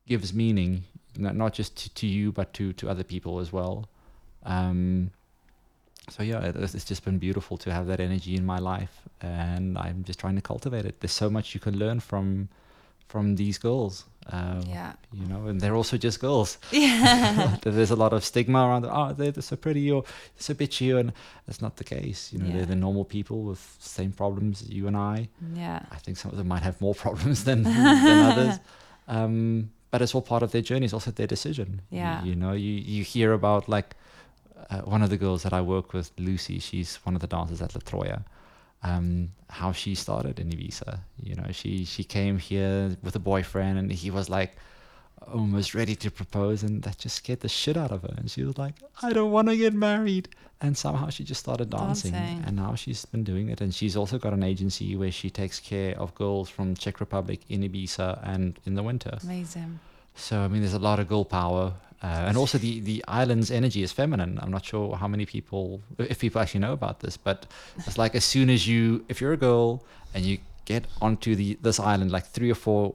gives 0.07 0.33
meaning, 0.33 0.85
not, 1.17 1.35
not 1.35 1.55
just 1.55 1.77
to, 1.77 1.95
to 1.95 2.07
you, 2.07 2.31
but 2.31 2.53
to, 2.55 2.73
to 2.75 2.89
other 2.89 3.05
people 3.05 3.41
as 3.41 3.53
well. 3.53 3.89
Um, 4.45 5.11
so 6.11 6.23
yeah, 6.23 6.41
it, 6.45 6.57
it's 6.57 6.85
just 6.85 7.05
been 7.05 7.19
beautiful 7.19 7.57
to 7.59 7.73
have 7.73 7.87
that 7.87 8.01
energy 8.01 8.35
in 8.37 8.45
my 8.47 8.59
life, 8.59 9.03
and 9.21 9.77
I'm 9.79 10.05
just 10.05 10.19
trying 10.21 10.37
to 10.37 10.43
cultivate 10.43 10.85
it. 10.85 11.01
There's 11.01 11.13
so 11.13 11.31
much 11.31 11.55
you 11.55 11.61
can 11.61 11.79
learn 11.79 12.01
from 12.01 12.49
from 13.09 13.37
these 13.37 13.59
girls. 13.59 14.05
Um, 14.33 14.63
Yeah. 14.67 14.93
You 15.13 15.27
know, 15.27 15.47
and 15.49 15.61
they're 15.61 15.77
also 15.77 15.97
just 15.99 16.19
girls. 16.21 16.59
Yeah. 16.73 17.57
There's 17.63 17.91
a 17.91 17.97
lot 17.97 18.13
of 18.13 18.25
stigma 18.25 18.59
around. 18.67 18.87
Oh, 18.87 19.13
they're, 19.13 19.31
they're 19.33 19.43
so 19.43 19.57
pretty 19.57 19.91
or 19.91 20.05
so 20.39 20.55
bitchy, 20.55 20.99
and 20.99 21.13
that's 21.47 21.61
not 21.61 21.77
the 21.77 21.85
case. 21.85 22.33
You 22.33 22.39
know, 22.41 22.47
Yeah. 22.47 22.57
they're 22.57 22.67
the 22.67 22.77
normal 22.77 23.05
people 23.05 23.43
with 23.43 23.61
same 23.81 24.13
problems 24.13 24.63
as 24.63 24.69
you 24.71 24.87
and 24.89 24.97
I. 24.97 25.29
yeah. 25.55 25.81
I 25.93 25.97
think 25.97 26.17
some 26.17 26.31
of 26.33 26.39
them 26.39 26.49
might 26.49 26.63
have 26.63 26.81
more 26.81 26.95
problems 27.05 27.45
than 27.45 27.63
than 27.65 28.31
others. 28.33 28.59
Um, 29.09 29.71
but 29.91 30.03
it's 30.03 30.15
all 30.15 30.23
part 30.23 30.43
of 30.43 30.51
their 30.51 30.63
journey. 30.63 30.85
It's 30.87 30.95
also 30.95 31.11
their 31.13 31.27
decision. 31.29 31.83
You- 31.91 31.99
Yeah. 31.99 32.25
You, 32.25 32.35
know, 32.35 32.53
you 32.53 32.73
you 32.97 33.05
hear 33.05 33.33
about 33.33 33.69
like 33.69 33.95
uh, 34.71 34.79
one 34.81 35.03
of 35.03 35.11
the 35.11 35.17
girls 35.17 35.43
that 35.43 35.53
I 35.53 35.61
work 35.61 35.93
with, 35.93 36.11
Lucy. 36.19 36.59
She's 36.59 36.97
one 37.05 37.15
of 37.15 37.21
the 37.21 37.27
dancers 37.27 37.61
at 37.63 37.75
La 37.75 37.81
Troya. 37.81 38.25
Um, 38.83 39.31
how 39.49 39.73
she 39.73 39.95
started 39.95 40.39
in 40.39 40.51
Ibiza. 40.51 40.99
You 41.23 41.35
know, 41.37 41.47
she 41.53 41.85
she 41.85 42.05
came 42.05 42.39
here 42.39 42.97
with 43.03 43.17
a 43.17 43.19
boyfriend, 43.19 43.79
and 43.79 43.91
he 43.91 44.11
was 44.11 44.29
like 44.29 44.57
almost 45.33 45.75
ready 45.75 45.95
to 45.97 46.11
propose, 46.11 46.63
and 46.63 46.83
that 46.83 46.99
just 46.99 47.17
scared 47.17 47.41
the 47.41 47.49
shit 47.49 47.77
out 47.77 47.91
of 47.93 48.03
her. 48.03 48.15
And 48.19 48.31
she 48.31 48.43
was 48.45 48.59
like, 48.59 48.75
"I 49.03 49.13
don't 49.13 49.31
want 49.33 49.49
to 49.49 49.57
get 49.57 49.73
married." 49.75 50.29
And 50.61 50.77
somehow 50.77 51.11
she 51.11 51.25
just 51.25 51.41
started 51.41 51.69
dancing, 51.71 52.13
Dancing. 52.13 52.43
and 52.47 52.57
now 52.57 52.75
she's 52.75 53.05
been 53.05 53.25
doing 53.25 53.49
it. 53.49 53.61
And 53.61 53.75
she's 53.75 53.97
also 53.97 54.19
got 54.19 54.33
an 54.33 54.43
agency 54.43 54.97
where 54.97 55.11
she 55.11 55.29
takes 55.29 55.61
care 55.61 55.99
of 55.99 56.15
girls 56.15 56.49
from 56.49 56.75
Czech 56.75 57.01
Republic 57.01 57.41
in 57.49 57.63
Ibiza 57.63 58.21
and 58.23 58.59
in 58.65 58.75
the 58.75 58.83
winter. 58.83 59.19
Amazing. 59.23 59.81
So 60.15 60.41
I 60.41 60.49
mean, 60.49 60.61
there's 60.63 60.75
a 60.75 60.79
lot 60.79 60.99
of 61.01 61.09
girl 61.09 61.25
power, 61.25 61.75
uh, 62.03 62.07
and 62.29 62.37
also 62.37 62.59
the 62.59 62.81
the 62.81 63.05
island's 63.09 63.51
energy 63.51 63.83
is 63.83 63.93
feminine. 63.93 64.39
I'm 64.41 64.51
not 64.51 64.65
sure 64.65 64.97
how 64.97 65.09
many 65.09 65.27
people, 65.27 65.81
if 65.99 66.19
people 66.21 66.41
actually 66.41 66.61
know 66.61 66.73
about 66.73 67.01
this, 67.01 67.17
but 67.17 67.47
it's 67.87 67.99
like 67.99 68.15
as 68.15 68.25
soon 68.25 68.49
as 68.51 68.67
you, 68.69 69.05
if 69.09 69.21
you're 69.21 69.33
a 69.33 69.37
girl 69.37 69.83
and 70.15 70.25
you 70.25 70.39
get 70.67 70.87
onto 71.03 71.35
the 71.35 71.59
this 71.63 71.81
island, 71.81 72.11
like 72.13 72.27
three 72.27 72.51
or 72.51 72.55
four 72.55 72.95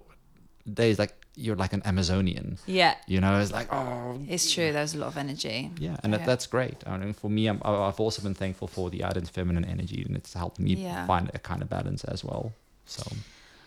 days, 0.73 0.97
like 0.99 1.13
you're 1.35 1.55
like 1.55 1.73
an 1.73 1.81
Amazonian. 1.85 2.57
Yeah. 2.67 2.95
You 3.07 3.21
know, 3.21 3.39
it's 3.39 3.51
like 3.51 3.67
oh 3.71 4.19
It's 4.27 4.51
true. 4.51 4.71
There's 4.73 4.93
a 4.93 4.97
lot 4.97 5.07
of 5.07 5.17
energy. 5.17 5.71
yeah, 5.79 5.97
and 6.03 6.13
that, 6.13 6.25
that's 6.25 6.47
great. 6.47 6.83
I 6.85 6.97
mean, 6.97 7.13
for 7.13 7.29
me, 7.29 7.47
I'm, 7.47 7.61
I've 7.63 7.99
also 7.99 8.21
been 8.21 8.33
thankful 8.33 8.67
for 8.67 8.89
the 8.89 9.03
island's 9.03 9.29
feminine 9.29 9.65
energy, 9.65 10.03
and 10.07 10.15
it's 10.17 10.33
helped 10.33 10.59
me 10.59 10.73
Yeah. 10.75 11.05
find 11.05 11.31
a 11.33 11.39
kind 11.39 11.61
of 11.61 11.69
balance 11.69 12.03
as 12.03 12.23
well. 12.23 12.53
So 12.85 13.03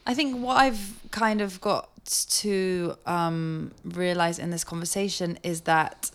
I 0.07 0.14
think 0.14 0.42
what 0.42 0.57
I've 0.57 0.94
kind 1.11 1.40
of 1.40 1.61
got 1.61 1.88
to 2.40 2.96
um, 3.07 3.70
realize 3.84 4.38
in 4.38 4.50
this 4.50 4.64
conversation 4.64 5.38
is 5.42 5.62
that 5.62 6.11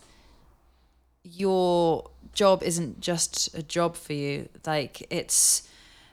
your 1.24 2.10
job 2.32 2.62
isn't 2.62 3.00
just 3.00 3.54
a 3.54 3.62
job 3.62 3.96
for 3.96 4.12
you. 4.12 4.48
Like 4.66 5.06
it's 5.10 5.68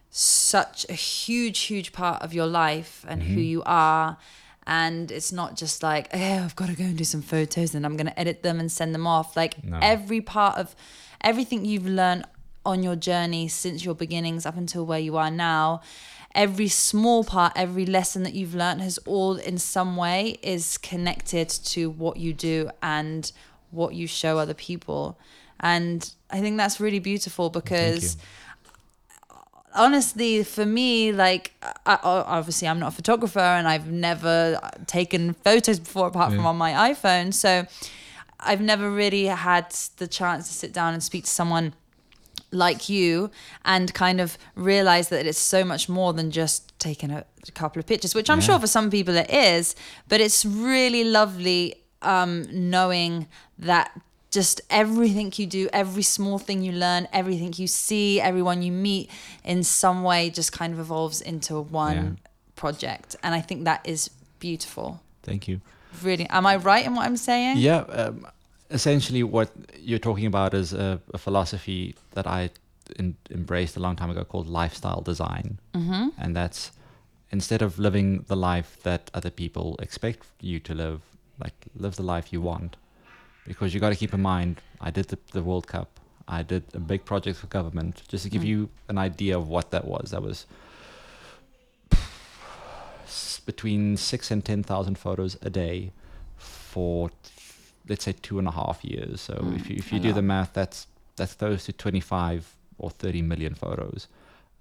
such 0.10 0.86
a 0.90 0.94
huge, 0.94 1.60
huge 1.62 1.92
part 1.92 2.22
of 2.22 2.34
your 2.34 2.48
life 2.48 3.06
and 3.08 3.22
who 3.24 3.42
you 3.42 3.64
are. 3.66 4.18
And 4.68 5.12
it's 5.12 5.32
not 5.32 5.56
just 5.56 5.84
like, 5.84 6.10
oh, 6.14 6.18
I've 6.44 6.56
got 6.56 6.70
to 6.70 6.76
go 6.76 6.86
and 6.86 6.98
do 6.98 7.04
some 7.04 7.22
photos 7.22 7.76
and 7.76 7.86
I'm 7.86 7.96
going 7.98 8.08
to 8.08 8.20
edit 8.20 8.42
them 8.42 8.60
and 8.60 8.72
send 8.72 8.96
them 8.96 9.06
off. 9.06 9.36
Like 9.38 9.64
No. 9.64 9.78
every 9.82 10.22
part 10.22 10.58
of 10.58 10.76
everything 11.22 11.66
you've 11.66 11.86
learned 11.88 12.26
on 12.66 12.82
your 12.82 12.96
journey 12.96 13.48
since 13.48 13.86
your 13.86 13.94
beginnings 13.94 14.46
up 14.46 14.58
until 14.58 14.86
where 14.86 15.00
you 15.00 15.18
are 15.18 15.30
now, 15.30 15.82
every 16.36 16.68
small 16.68 17.24
part, 17.24 17.54
every 17.56 17.86
lesson 17.86 18.24
that 18.24 18.34
you've 18.34 18.54
learned 18.54 18.82
has 18.82 19.00
all 19.00 19.38
in 19.38 19.58
some 19.58 19.96
way 19.96 20.38
is 20.44 20.78
connected 20.78 21.50
to 21.50 21.90
what 21.90 22.18
you 22.18 22.34
do 22.34 22.70
and 22.84 23.32
what 23.72 23.96
you 23.96 24.06
show 24.06 24.38
other 24.38 24.54
people. 24.54 25.18
And 25.60 26.14
I 26.30 26.42
think 26.42 26.58
that's 26.58 26.80
really 26.80 27.00
beautiful 27.00 27.50
because 27.50 28.18
honestly 29.74 30.42
for 30.42 30.66
me 30.66 31.12
like 31.12 31.54
I, 31.86 32.00
obviously 32.02 32.66
i'm 32.66 32.80
not 32.80 32.94
a 32.94 32.96
photographer 32.96 33.40
and 33.40 33.68
i've 33.68 33.92
never 33.92 34.58
taken 34.88 35.34
photos 35.34 35.80
before 35.80 36.08
apart 36.08 36.32
from 36.34 36.46
on 36.46 36.56
my 36.56 36.94
iphone. 36.94 37.34
So 37.34 37.68
i've 38.40 38.62
never 38.62 38.90
really 38.90 39.26
had 39.26 39.70
the 39.98 40.08
chance 40.08 40.48
to 40.48 40.54
sit 40.54 40.72
down 40.72 40.94
and 40.94 41.04
speak 41.04 41.26
to 41.26 41.30
someone 41.30 41.74
like 42.56 42.90
you 42.90 43.30
and 43.64 43.94
kind 43.94 44.20
of 44.22 44.38
realize 44.56 45.10
that 45.10 45.26
it's 45.26 45.38
so 45.40 45.64
much 45.64 45.88
more 45.90 46.14
than 46.14 46.32
just 46.32 46.78
taking 46.80 47.12
a, 47.12 47.26
couple 47.54 47.80
of 47.80 47.86
pictures 47.86 48.16
which 48.16 48.28
i'm 48.32 48.40
Yeah. 48.40 48.46
sure 48.48 48.60
for 48.60 48.66
some 48.68 48.90
people 48.90 49.16
it 49.16 49.30
is 49.30 49.76
but 50.08 50.20
it's 50.20 50.44
really 50.46 51.04
lovely 51.04 51.76
um, 52.02 52.46
knowing 52.52 53.28
that 53.60 53.92
just 54.32 54.62
everything 54.70 55.32
you 55.36 55.46
do 55.46 55.70
every 55.72 56.02
small 56.04 56.40
thing 56.40 56.64
you 56.64 56.72
learn 56.72 57.08
everything 57.14 57.54
you 57.58 57.68
see 57.68 58.20
everyone 58.20 58.64
you 58.64 58.72
meet 58.72 59.12
in 59.44 59.64
some 59.64 60.02
way 60.04 60.32
just 60.32 60.52
kind 60.52 60.74
of 60.74 60.80
evolves 60.80 61.22
into 61.22 61.62
one 61.62 61.96
Yeah. 61.96 62.30
project 62.56 63.16
and 63.24 63.36
i 63.36 63.42
think 63.42 63.64
that 63.66 63.82
is 63.86 64.10
beautiful 64.40 65.02
Thank 65.24 65.48
you. 65.48 65.62
really 66.04 66.28
am 66.30 66.46
i 66.48 66.56
right 66.56 66.84
in 66.86 66.96
what 66.96 67.06
i'm 67.06 67.18
saying 67.18 67.58
Yeah, 67.58 67.82
um, 68.02 68.26
essentially, 68.70 69.24
what 69.24 69.52
you're 69.80 70.00
talking 70.00 70.26
about 70.26 70.54
is 70.54 70.74
a, 70.74 71.00
a 71.14 71.18
philosophy 71.18 71.96
that 72.12 72.28
I 72.28 72.50
in, 72.98 73.16
embraced 73.32 73.76
a 73.78 73.80
long 73.80 73.96
time 73.96 74.10
ago 74.10 74.24
called 74.24 74.48
lifestyle 74.48 75.02
design, 75.02 75.60
mm-hmm. 75.74 76.10
and 76.18 76.36
that's 76.36 76.72
instead 77.32 77.62
of 77.62 77.80
living 77.80 78.26
the 78.28 78.36
life 78.36 78.78
that 78.84 79.10
other 79.14 79.30
people 79.30 79.76
expect 79.80 80.26
you 80.40 80.60
to 80.60 80.74
live, 80.74 81.02
like 81.40 81.54
live 81.76 81.96
the 81.96 82.04
life 82.04 82.32
you 82.32 82.42
want, 82.42 82.78
because 83.48 83.74
you 83.74 83.80
got 83.80 83.90
to 83.90 83.96
keep 83.96 84.14
in 84.14 84.22
mind. 84.22 84.62
I 84.82 84.92
did 84.92 85.08
the, 85.08 85.18
the 85.32 85.42
World 85.42 85.68
Cup. 85.68 86.00
I 86.28 86.44
did 86.44 86.64
a 86.74 86.80
big 86.80 87.06
project 87.06 87.40
for 87.40 87.48
government. 87.48 88.04
Just 88.08 88.24
to 88.24 88.30
give 88.30 88.42
Mm. 88.42 88.48
you 88.48 88.70
an 88.90 88.98
idea 88.98 89.38
of 89.38 89.48
what 89.48 89.72
that 89.72 89.86
was, 89.86 90.12
that 90.12 90.22
was 90.22 90.46
between 93.46 93.96
six 93.98 94.32
and 94.32 94.44
ten 94.44 94.64
thousand 94.64 94.98
photos 94.98 95.38
a 95.42 95.50
day 95.50 95.92
for 96.38 97.12
let's 97.90 98.04
say 98.06 98.14
two 98.14 98.40
and 98.40 98.48
a 98.48 98.52
half 98.52 98.84
years. 98.84 99.22
So 99.22 99.34
Mm, 99.34 99.56
if 99.56 99.70
you 99.70 99.76
if 99.78 99.92
you 99.94 100.00
do 100.00 100.14
the 100.14 100.22
math, 100.22 100.54
that's 100.54 100.88
that's 101.18 101.34
close 101.34 101.66
to 101.66 101.74
twenty 101.74 102.02
five 102.02 102.42
or 102.78 102.90
thirty 102.90 103.22
million 103.22 103.54
photos 103.56 104.08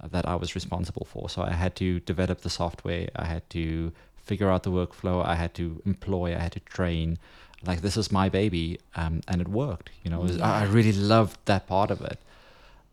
uh, 0.00 0.08
that 0.08 0.24
I 0.28 0.34
was 0.36 0.54
responsible 0.54 1.06
for. 1.12 1.28
So 1.28 1.42
I 1.42 1.52
had 1.52 1.74
to 1.76 2.00
develop 2.00 2.40
the 2.42 2.50
software. 2.50 3.08
I 3.16 3.24
had 3.24 3.48
to 3.50 3.92
figure 4.16 4.50
out 4.50 4.62
the 4.62 4.70
workflow. 4.70 5.24
I 5.24 5.34
had 5.34 5.52
to 5.54 5.82
employ. 5.84 6.34
I 6.36 6.38
had 6.38 6.52
to 6.52 6.60
train. 6.60 7.18
Like 7.66 7.80
this 7.80 7.96
is 7.96 8.12
my 8.12 8.28
baby, 8.28 8.78
um, 8.94 9.20
and 9.26 9.40
it 9.40 9.48
worked. 9.48 9.90
You 10.02 10.10
know, 10.10 10.20
was, 10.20 10.38
I 10.38 10.62
I 10.62 10.64
really 10.64 10.92
loved 10.92 11.38
that 11.46 11.66
part 11.66 11.90
of 11.90 12.00
it. 12.02 12.18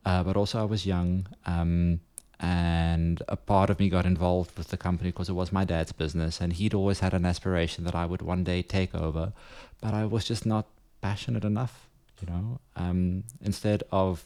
Uh, 0.05 0.23
but 0.23 0.35
also, 0.37 0.59
I 0.61 0.65
was 0.65 0.85
young, 0.85 1.27
um, 1.45 1.99
and 2.41 3.21
a 3.27 3.37
part 3.37 3.69
of 3.69 3.79
me 3.79 3.87
got 3.87 4.05
involved 4.05 4.57
with 4.57 4.69
the 4.69 4.77
company 4.77 5.11
because 5.11 5.29
it 5.29 5.33
was 5.33 5.51
my 5.51 5.63
dad's 5.63 5.91
business, 5.91 6.41
and 6.41 6.53
he'd 6.53 6.73
always 6.73 6.99
had 6.99 7.13
an 7.13 7.23
aspiration 7.23 7.83
that 7.83 7.93
I 7.93 8.05
would 8.05 8.23
one 8.23 8.43
day 8.43 8.63
take 8.63 8.95
over, 8.95 9.31
but 9.79 9.93
I 9.93 10.05
was 10.05 10.25
just 10.25 10.45
not 10.45 10.65
passionate 11.01 11.45
enough. 11.45 11.87
You 12.19 12.33
know, 12.33 12.59
um, 12.75 13.23
instead 13.41 13.83
of 13.91 14.25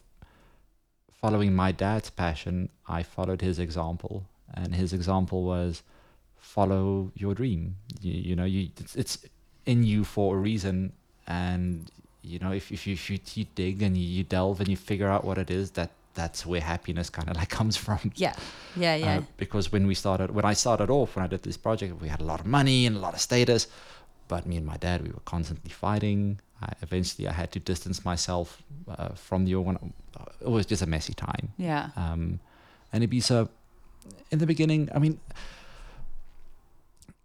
following 1.22 1.54
my 1.54 1.72
dad's 1.74 2.10
passion, 2.10 2.70
I 2.88 3.04
followed 3.04 3.42
his 3.42 3.60
example, 3.60 4.24
and 4.54 4.74
his 4.76 4.94
example 4.94 5.44
was 5.44 5.84
follow 6.38 7.12
your 7.16 7.34
dream. 7.34 7.76
You, 8.02 8.14
you 8.14 8.36
know, 8.36 8.46
you 8.46 8.70
it's, 8.80 8.96
it's 8.96 9.26
in 9.66 9.84
you 9.84 10.06
for 10.06 10.38
a 10.38 10.40
reason, 10.40 10.94
and 11.28 11.92
you 12.22 12.40
know 12.40 12.54
if 12.54 12.72
if 12.72 12.88
you 12.88 12.94
if 12.94 13.10
you, 13.10 13.20
you 13.34 13.46
dig 13.56 13.82
and 13.82 13.98
you, 13.98 14.08
you 14.08 14.24
delve 14.24 14.62
and 14.62 14.70
you 14.70 14.78
figure 14.78 15.10
out 15.10 15.26
what 15.26 15.38
it 15.38 15.52
is, 15.52 15.72
that 15.72 15.90
that's 16.16 16.46
where 16.46 16.62
happiness 16.62 17.10
kind 17.10 17.30
of 17.30 17.36
like 17.38 17.50
comes 17.50 17.76
from. 17.78 18.00
yeah 18.16 18.34
yeah 18.76 18.96
yeah 18.96 19.18
Uh, 19.18 19.22
because 19.38 19.72
when 19.72 19.86
we 19.88 19.94
started, 19.96 20.32
when 20.32 20.46
I 20.46 20.54
started 20.56 20.90
off, 20.90 21.16
when 21.16 21.24
I 21.26 21.28
did 21.28 21.44
this 21.44 21.58
project, 21.58 22.02
we 22.02 22.08
had 22.10 22.22
a 22.22 22.26
lot 22.26 22.40
of 22.40 22.46
money 22.46 22.86
and 22.88 22.96
a 22.98 23.00
lot 23.00 23.14
of 23.14 23.22
status, 23.22 23.68
but 24.28 24.46
me 24.46 24.56
and 24.58 24.66
my 24.66 24.78
dad, 24.78 25.02
we 25.04 25.10
were 25.10 25.24
constantly 25.26 25.72
fighting. 25.72 26.40
I, 26.62 26.70
eventually, 26.82 27.28
I 27.28 27.34
had 27.34 27.52
to 27.52 27.60
distance 27.60 28.04
myself 28.06 28.64
uh, 28.88 29.10
from 29.28 29.46
the 29.46 29.54
organ. 29.56 29.94
It 30.42 30.50
was 30.50 30.66
just 30.66 30.82
a 30.82 30.86
messy 30.88 31.14
time. 31.14 31.50
yeah 31.58 31.90
Um, 31.96 32.40
and 32.94 33.04
Ibiza, 33.04 33.50
in 34.32 34.40
the 34.40 34.46
beginning, 34.48 34.90
I 34.96 35.00
mean, 35.00 35.20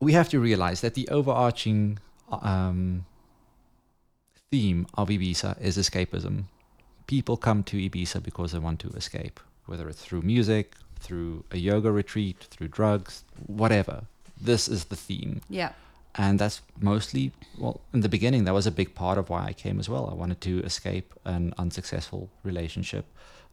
we 0.01 0.13
have 0.15 0.29
to 0.31 0.41
realize 0.41 0.81
that 0.81 0.95
the 0.95 1.07
overarching 1.09 1.99
um, 2.31 3.05
theme 4.51 4.87
of 4.95 5.09
Ibiza 5.11 5.61
is 5.61 5.77
escapism. 5.79 6.45
People 7.17 7.37
come 7.37 7.65
to 7.65 7.77
Ibiza 7.77 8.23
because 8.23 8.53
they 8.53 8.61
want 8.61 8.79
to 8.81 8.89
escape, 8.91 9.41
whether 9.67 9.89
it's 9.89 10.03
through 10.07 10.23
music, 10.23 10.77
through 11.01 11.45
a 11.51 11.59
yoga 11.59 11.91
retreat, 11.91 12.39
through 12.53 12.69
drugs, 12.69 13.25
whatever. 13.49 13.97
This 14.41 14.69
is 14.69 14.85
the 14.85 14.95
theme. 14.95 15.41
Yeah. 15.49 15.73
And 16.15 16.39
that's 16.39 16.63
mostly 16.81 17.33
well 17.59 17.81
in 17.93 18.01
the 18.03 18.09
beginning 18.17 18.45
that 18.45 18.55
was 18.55 18.67
a 18.69 18.71
big 18.81 18.95
part 18.95 19.19
of 19.19 19.29
why 19.29 19.43
i 19.51 19.53
came 19.53 19.81
as 19.81 19.89
well. 19.89 20.05
I 20.09 20.15
wanted 20.15 20.41
to 20.43 20.55
escape 20.71 21.09
an 21.25 21.53
unsuccessful 21.59 22.23
relationship. 22.45 23.07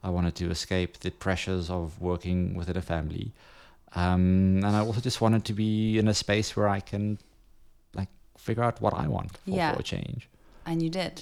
I 0.03 0.10
wanted 0.12 0.36
to 0.36 0.51
escape 0.51 0.91
the 0.99 1.10
pressures 1.26 1.66
of 1.72 1.99
working 1.99 2.39
within 2.60 2.78
a 2.78 2.82
family. 2.93 3.32
Um, 3.95 4.62
and 4.66 4.74
i 4.80 4.82
also 4.88 5.01
just 5.01 5.20
wanted 5.26 5.43
to 5.45 5.53
be 5.53 5.97
in 5.97 6.08
a 6.08 6.14
space 6.14 6.55
where 6.55 6.70
i 6.78 6.82
can 6.91 7.18
like 7.99 8.10
figure 8.38 8.64
out 8.68 8.82
what 8.82 8.93
i 8.93 9.08
want 9.08 9.32
for, 9.38 9.49
Yeah. 9.60 9.74
for 9.74 9.80
a 9.80 9.84
change. 9.95 10.22
And 10.66 10.84
you 10.84 10.89
did 11.01 11.16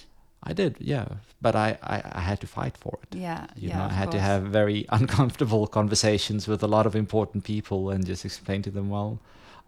i 0.46 0.54
did 0.54 0.76
yeah 0.80 1.06
but 1.42 1.56
I, 1.56 1.78
I 1.96 1.98
i 2.20 2.22
had 2.22 2.40
to 2.42 2.48
fight 2.48 2.76
for 2.78 2.98
it 3.04 3.16
yeah 3.16 3.48
you 3.56 3.70
yeah 3.70 3.78
know 3.78 3.86
i 3.86 3.94
had 3.94 4.12
to 4.12 4.20
have 4.20 4.44
very 4.44 4.86
uncomfortable 5.00 5.68
conversations 5.68 6.48
with 6.48 6.64
a 6.64 6.68
lot 6.68 6.86
of 6.86 6.96
important 6.96 7.44
people 7.44 7.90
and 7.94 8.06
just 8.06 8.26
explain 8.26 8.62
to 8.64 8.72
them 8.72 8.90
well 8.90 9.20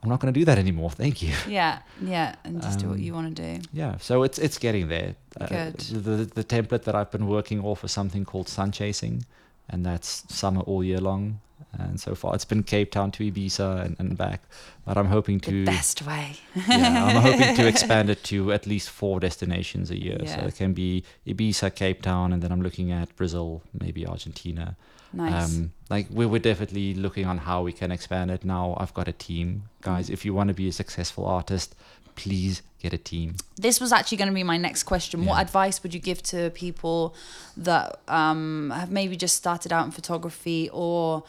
i'm 0.04 0.10
not 0.10 0.20
going 0.22 0.34
to 0.34 0.40
do 0.40 0.46
that 0.46 0.58
anymore 0.58 0.92
thank 0.92 1.22
you 1.22 1.34
yeah 1.48 1.80
yeah 2.02 2.36
and 2.44 2.62
just 2.62 2.80
do 2.80 2.88
what 2.88 2.98
Um, 2.98 3.04
you 3.06 3.14
want 3.14 3.36
to 3.36 3.42
do 3.44 3.54
Yeah, 3.74 3.98
so 4.00 4.24
it's 4.26 4.38
it's 4.46 4.58
getting 4.60 4.88
there. 4.90 5.16
Uh, 5.42 5.48
Good. 5.48 5.78
The, 6.06 6.16
the 6.40 6.44
template 6.44 6.84
that 6.84 6.96
I've 7.00 7.12
been 7.12 7.28
working 7.28 7.60
off 7.70 7.84
is 7.84 7.92
something 7.92 8.26
called 8.26 8.48
sun 8.48 8.72
chasing, 8.72 9.26
and 9.70 9.86
that's 9.86 10.24
summer 10.42 10.62
all 10.70 10.84
year 10.84 11.02
long. 11.02 11.40
And 11.80 12.00
so 12.00 12.16
far, 12.16 12.34
it's 12.36 12.46
been 12.46 12.64
Cape 12.64 12.92
Town 12.92 13.12
to 13.12 13.32
Ibiza 13.32 13.86
and, 13.86 13.96
and 14.00 14.18
back. 14.18 14.44
But 14.86 14.98
I'm 14.98 15.08
hoping 15.08 15.40
to 15.42 15.52
the 15.52 15.66
best 15.66 16.06
way 16.06 16.38
yeah, 16.68 17.06
I'm 17.06 17.22
hoping 17.22 17.56
to 17.56 17.68
expand 17.68 18.10
it 18.10 18.24
to 18.26 18.52
at 18.52 18.66
least 18.66 18.90
four 18.90 19.20
destinations 19.20 19.92
a 19.92 20.02
year. 20.02 20.18
Yeah. 20.22 20.36
So 20.36 20.48
it 20.48 20.56
can 20.56 20.74
be 20.74 21.04
Ibiza, 21.28 21.76
Cape 21.76 22.02
Town, 22.02 22.34
and 22.34 22.42
then 22.42 22.52
I'm 22.52 22.62
looking 22.62 22.92
at 22.92 23.16
Brazil, 23.16 23.62
maybe 23.80 24.08
Argentina. 24.08 24.76
nice 25.14 25.56
Um, 25.56 25.72
like 25.90 26.08
we 26.10 26.26
we're 26.26 26.40
definitely 26.40 26.94
looking 26.94 27.26
on 27.26 27.38
how 27.40 27.64
we 27.64 27.74
can 27.74 27.92
expand 27.92 28.32
it. 28.32 28.44
Now 28.44 28.76
I've 28.80 28.94
got 28.94 29.08
a 29.08 29.14
team, 29.14 29.64
guys. 29.82 30.10
If 30.10 30.26
you 30.26 30.34
want 30.34 30.48
to 30.50 30.54
be 30.54 30.68
a 30.68 30.74
successful 30.74 31.26
artist, 31.26 31.76
please 32.16 32.62
get 32.80 32.94
a 32.94 32.98
team. 32.98 33.36
this 33.58 33.80
was 33.80 33.92
actually 33.92 34.18
going 34.18 34.28
to 34.28 34.34
be 34.34 34.44
my 34.44 34.58
next 34.58 34.84
question. 34.84 35.26
What 35.26 35.42
advice 35.42 35.82
would 35.82 35.94
you 35.94 36.00
give 36.00 36.22
to 36.24 36.52
people 36.52 37.16
that 37.56 38.00
um, 38.08 38.72
have 38.76 38.92
maybe 38.92 39.16
just 39.16 39.36
started 39.36 39.74
out 39.74 39.86
in 39.86 39.92
photography 39.92 40.70
or 40.72 41.24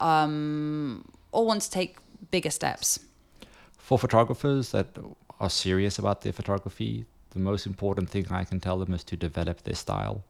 um, 0.00 1.04
or 1.32 1.46
want 1.46 1.62
to 1.62 1.70
take 1.70 1.96
bigger 2.30 2.50
steps? 2.50 3.00
for 3.84 3.98
photographers 3.98 4.70
that 4.70 4.86
are 5.40 5.50
serious 5.50 5.98
about 5.98 6.22
their 6.22 6.32
photography, 6.32 7.04
the 7.32 7.38
most 7.38 7.66
important 7.66 8.08
thing 8.08 8.26
I 8.30 8.44
can 8.44 8.58
tell 8.58 8.78
them 8.78 8.94
is 8.94 9.04
to 9.04 9.14
develop 9.14 9.62
their 9.64 9.74
style. 9.74 10.24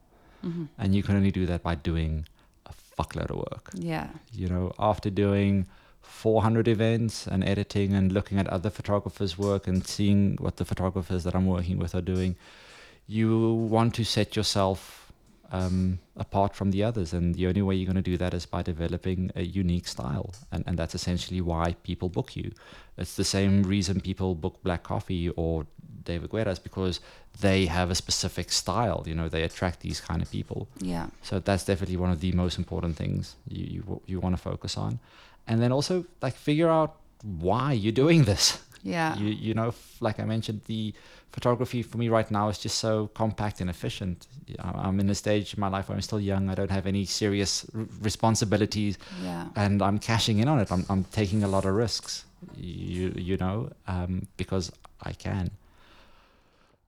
Mm-hmm. 0.45 0.65
And 0.77 0.93
you 0.93 1.05
can 1.05 1.15
only 1.15 1.31
do 1.31 1.47
that 1.47 1.63
by 1.63 1.77
doing 1.77 2.27
a 2.67 2.73
fuckload 2.73 3.31
of 3.31 3.37
work. 3.37 3.71
Yeah, 3.73 4.09
You 4.33 4.49
know, 4.49 4.73
after 4.77 5.09
doing 5.09 5.69
400 6.03 6.67
events 6.67 7.29
and 7.29 7.45
editing 7.45 7.93
and 7.93 8.11
looking 8.11 8.39
at 8.41 8.49
other 8.49 8.71
photographers' 8.71 9.39
work 9.39 9.69
and 9.69 9.87
seeing 9.87 10.35
what 10.41 10.57
the 10.57 10.65
photographers 10.65 11.23
that 11.23 11.37
I'm 11.37 11.47
working 11.47 11.79
with 11.79 11.95
are 11.95 12.03
doing, 12.03 12.35
you 13.07 13.53
want 13.53 13.95
to 13.95 14.05
set 14.05 14.35
yourself 14.35 15.04
um, 15.51 15.99
apart 16.17 16.55
from 16.55 16.71
the 16.71 16.83
others. 16.83 17.13
And 17.13 17.35
the 17.35 17.47
only 17.47 17.63
way 17.63 17.75
you're 17.75 17.87
going 17.87 18.03
to 18.03 18.11
do 18.11 18.17
that 18.17 18.35
is 18.35 18.47
by 18.47 18.63
developing 18.63 19.31
a 19.35 19.43
unique 19.43 19.87
style. 19.87 20.35
And, 20.53 20.65
and 20.67 20.79
that's 20.79 20.95
essentially 20.95 21.41
why 21.41 21.77
people 21.83 22.09
book 22.09 22.37
you. 22.37 22.53
It's 22.97 23.17
the 23.17 23.25
same 23.25 23.63
reason 23.63 24.01
people 24.01 24.35
book 24.35 24.63
Black 24.63 24.83
Coffee 24.83 25.29
or 25.31 25.67
David 26.05 26.31
Guetta 26.31 26.63
because 26.63 27.01
they 27.41 27.67
have 27.67 27.91
a 27.91 27.95
specific 27.95 28.53
style. 28.53 29.03
You 29.07 29.15
know, 29.15 29.29
they 29.29 29.43
attract 29.43 29.81
these 29.81 30.01
kind 30.01 30.23
of 30.23 30.31
people. 30.31 30.69
Yeah. 30.81 31.09
So 31.23 31.41
that's 31.41 31.65
definitely 31.65 31.97
one 31.97 32.11
of 32.11 32.21
the 32.21 32.33
most 32.33 32.59
important 32.59 32.97
things 32.97 33.37
you 33.49 33.65
you, 33.65 34.03
you 34.07 34.21
want 34.21 34.37
to 34.37 34.43
focus 34.43 34.77
on, 34.77 34.99
and 35.47 35.61
then 35.61 35.73
also 35.73 36.05
like 36.23 36.35
figure 36.35 36.69
out 36.69 36.97
why 37.23 37.73
you're 37.73 37.93
doing 37.93 38.25
this. 38.25 38.61
Yeah. 38.85 39.17
You 39.19 39.29
you 39.29 39.55
know, 39.55 39.69
f- 39.69 39.97
like 40.01 40.21
I 40.21 40.25
mentioned, 40.25 40.61
the 40.67 40.93
photography 41.33 41.83
for 41.83 41.99
me 41.99 42.09
right 42.09 42.31
now 42.31 42.49
is 42.51 42.59
just 42.59 42.79
so 42.79 43.09
compact 43.15 43.61
and 43.61 43.69
efficient. 43.71 44.27
I'm 44.59 45.01
in 45.01 45.09
a 45.11 45.15
stage 45.15 45.55
in 45.55 45.61
my 45.61 45.69
life 45.77 45.89
where 45.89 45.97
I'm 45.97 46.03
still 46.03 46.21
young. 46.21 46.51
I 46.51 46.55
don't 46.55 46.71
have 46.71 46.87
any 46.87 47.05
serious 47.07 47.65
r- 47.75 47.87
responsibilities, 48.03 48.99
Yeah. 49.23 49.47
and 49.57 49.81
I'm 49.83 49.99
cashing 49.99 50.39
in 50.39 50.49
on 50.49 50.59
it. 50.61 50.71
I'm 50.71 50.85
I'm 50.89 51.05
taking 51.21 51.43
a 51.45 51.49
lot 51.49 51.65
of 51.65 51.75
risks. 51.75 52.25
You 52.57 53.13
you 53.17 53.37
know, 53.37 53.71
um, 53.89 54.27
because 54.37 54.71
I 55.11 55.13
can. 55.13 55.51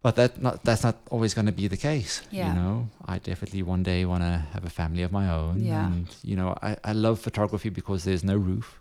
But 0.02 0.14
that 0.16 0.40
not 0.40 0.62
that's 0.64 0.84
not 0.84 0.96
always 1.10 1.34
going 1.34 1.46
to 1.46 1.52
be 1.62 1.66
the 1.68 1.76
case. 1.76 2.20
Yeah. 2.30 2.48
You 2.48 2.54
know, 2.60 2.88
I 3.06 3.18
definitely 3.18 3.62
one 3.62 3.82
day 3.82 4.04
want 4.04 4.22
to 4.22 4.42
have 4.52 4.64
a 4.64 4.70
family 4.70 5.02
of 5.02 5.10
my 5.10 5.28
own. 5.28 5.64
Yeah. 5.64 5.86
And 5.86 6.06
you 6.22 6.36
know, 6.36 6.54
I 6.62 6.76
I 6.84 6.92
love 6.92 7.18
photography 7.20 7.70
because 7.70 8.04
there's 8.04 8.22
no 8.22 8.36
roof. 8.36 8.78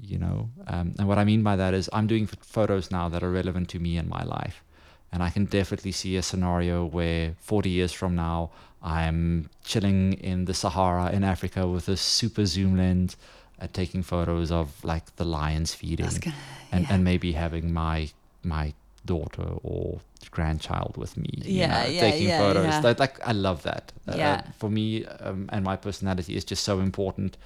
You 0.00 0.18
know, 0.18 0.50
um, 0.66 0.94
and 0.98 1.08
what 1.08 1.18
I 1.18 1.24
mean 1.24 1.42
by 1.42 1.56
that 1.56 1.72
is 1.72 1.88
I'm 1.92 2.06
doing 2.06 2.26
photos 2.26 2.90
now 2.90 3.08
that 3.08 3.22
are 3.22 3.30
relevant 3.30 3.68
to 3.70 3.78
me 3.78 3.96
and 3.96 4.06
my 4.08 4.22
life, 4.22 4.62
and 5.10 5.22
I 5.22 5.30
can 5.30 5.46
definitely 5.46 5.92
see 5.92 6.16
a 6.16 6.22
scenario 6.22 6.84
where 6.84 7.34
40 7.40 7.70
years 7.70 7.92
from 7.92 8.14
now 8.14 8.50
I'm 8.82 9.48
chilling 9.64 10.12
in 10.14 10.44
the 10.44 10.52
Sahara 10.54 11.10
in 11.10 11.24
Africa 11.24 11.66
with 11.66 11.88
a 11.88 11.96
super 11.96 12.44
zoom 12.44 12.76
lens, 12.76 13.16
uh, 13.60 13.66
taking 13.72 14.02
photos 14.02 14.50
of 14.52 14.84
like 14.84 15.16
the 15.16 15.24
lions 15.24 15.74
feeding 15.74 16.06
gonna, 16.20 16.36
and, 16.70 16.84
yeah. 16.84 16.94
and 16.94 17.02
maybe 17.04 17.32
having 17.32 17.72
my 17.72 18.10
my 18.42 18.74
daughter 19.06 19.48
or 19.62 20.00
grandchild 20.30 20.96
with 20.98 21.16
me 21.16 21.30
you 21.36 21.60
Yeah, 21.60 21.68
know, 21.84 21.88
yeah, 21.90 22.00
taking 22.10 22.28
yeah, 22.28 22.38
photos 22.38 22.64
yeah. 22.64 22.80
that 22.82 22.98
like 23.00 23.18
i 23.26 23.32
love 23.32 23.62
that 23.62 23.92
Uh, 24.06 24.16
Yeah. 24.16 24.42
for 24.58 24.68
me 24.70 25.04
um, 25.06 25.48
and 25.50 25.64
my 25.64 25.76
personality 25.76 26.36
is 26.36 26.44
just 26.44 26.62
so 26.64 26.80
important 26.80 27.36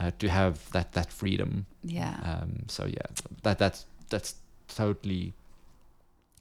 uh, 0.00 0.10
to 0.18 0.28
have 0.28 0.70
that 0.72 0.92
that 0.92 1.12
freedom. 1.12 1.66
Yeah. 1.84 2.16
um, 2.24 2.64
so 2.68 2.86
yeah 2.86 3.06
that 3.42 3.58
that's 3.58 3.86
that's 4.08 4.34
totally 4.68 5.32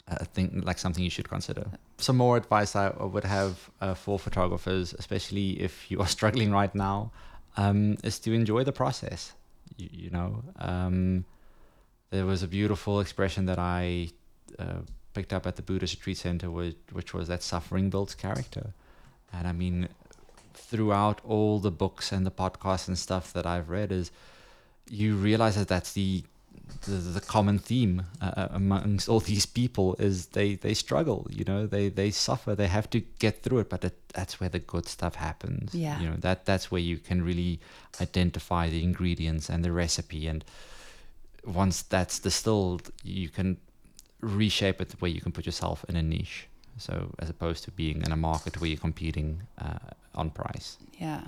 a 0.07 0.25
thing 0.25 0.61
like 0.65 0.79
something 0.79 1.03
you 1.03 1.09
should 1.09 1.29
consider. 1.29 1.65
Some 1.97 2.17
more 2.17 2.37
advice 2.37 2.75
i 2.75 2.87
I 2.87 3.05
would 3.05 3.25
have 3.25 3.69
uh, 3.81 3.93
for 3.93 4.17
photographers 4.19 4.93
especially 4.97 5.61
if 5.61 5.91
you 5.91 5.99
are 5.99 6.07
struggling 6.17 6.51
right 6.51 6.73
now 6.73 7.11
um, 7.57 7.97
is 8.03 8.19
to 8.19 8.33
enjoy 8.33 8.63
the 8.63 8.71
process 8.71 9.33
you, 9.77 9.89
you 9.91 10.09
know? 10.09 10.43
Um, 10.59 11.25
there 12.11 12.25
was 12.25 12.41
a 12.43 12.47
beautiful 12.47 12.99
expression 13.01 13.45
that 13.45 13.59
i 13.59 14.09
uh, 14.57 14.81
picked 15.13 15.33
up 15.33 15.45
at 15.45 15.55
the 15.55 15.61
buddhist 15.61 15.95
retreat 15.95 16.17
center 16.17 16.49
which, 16.49 16.77
which 16.91 17.13
was 17.13 17.27
that 17.27 17.43
suffering 17.43 17.89
builds 17.89 18.15
character. 18.15 18.73
And 19.33 19.47
i 19.47 19.51
mean 19.51 19.89
throughout 20.69 21.19
all 21.23 21.59
the 21.59 21.71
books 21.71 22.11
and 22.11 22.25
the 22.25 22.31
podcasts 22.43 22.87
and 22.87 22.97
stuff 22.97 23.31
that 23.33 23.45
i've 23.45 23.69
read 23.69 23.91
is 23.91 24.11
you 24.89 25.15
realize 25.15 25.55
that 25.55 25.67
that's 25.67 25.93
the 25.93 26.23
the, 26.85 26.91
the 27.17 27.21
common 27.21 27.57
theme 27.57 28.03
uh, 28.21 28.47
amongst 28.51 29.09
all 29.09 29.19
these 29.19 29.45
people 29.45 29.95
is 29.95 30.27
they 30.37 30.53
they 30.55 30.73
struggle 30.75 31.25
you 31.31 31.43
know 31.43 31.65
they 31.65 31.89
they 31.89 32.11
suffer 32.11 32.53
they 32.55 32.67
have 32.67 32.87
to 32.89 32.99
get 33.17 33.41
through 33.41 33.59
it 33.59 33.69
but 33.69 33.81
that, 33.81 33.95
that's 34.13 34.39
where 34.39 34.49
the 34.49 34.59
good 34.59 34.87
stuff 34.87 35.15
happens 35.15 35.73
Yeah. 35.73 35.99
you 35.99 36.07
know 36.09 36.17
that 36.19 36.45
that's 36.45 36.69
where 36.71 36.81
you 36.81 36.97
can 36.97 37.23
really 37.23 37.59
identify 37.99 38.69
the 38.69 38.83
ingredients 38.83 39.49
and 39.49 39.63
the 39.65 39.71
recipe 39.71 40.27
and 40.27 40.45
once 41.45 41.81
that's 41.81 42.19
distilled 42.19 42.91
you 43.03 43.29
can 43.29 43.57
reshape 44.21 44.79
it 44.81 44.93
where 44.99 45.09
you 45.11 45.21
can 45.21 45.31
put 45.31 45.45
yourself 45.45 45.83
in 45.89 45.95
a 45.95 46.03
niche 46.03 46.47
so 46.77 46.93
as 47.19 47.29
opposed 47.29 47.63
to 47.63 47.71
being 47.71 48.01
in 48.05 48.11
a 48.11 48.15
market 48.17 48.59
where 48.59 48.69
you're 48.69 48.79
competing 48.89 49.41
uh, 49.59 49.79
on 50.15 50.29
price 50.29 50.77
Yeah. 50.99 51.21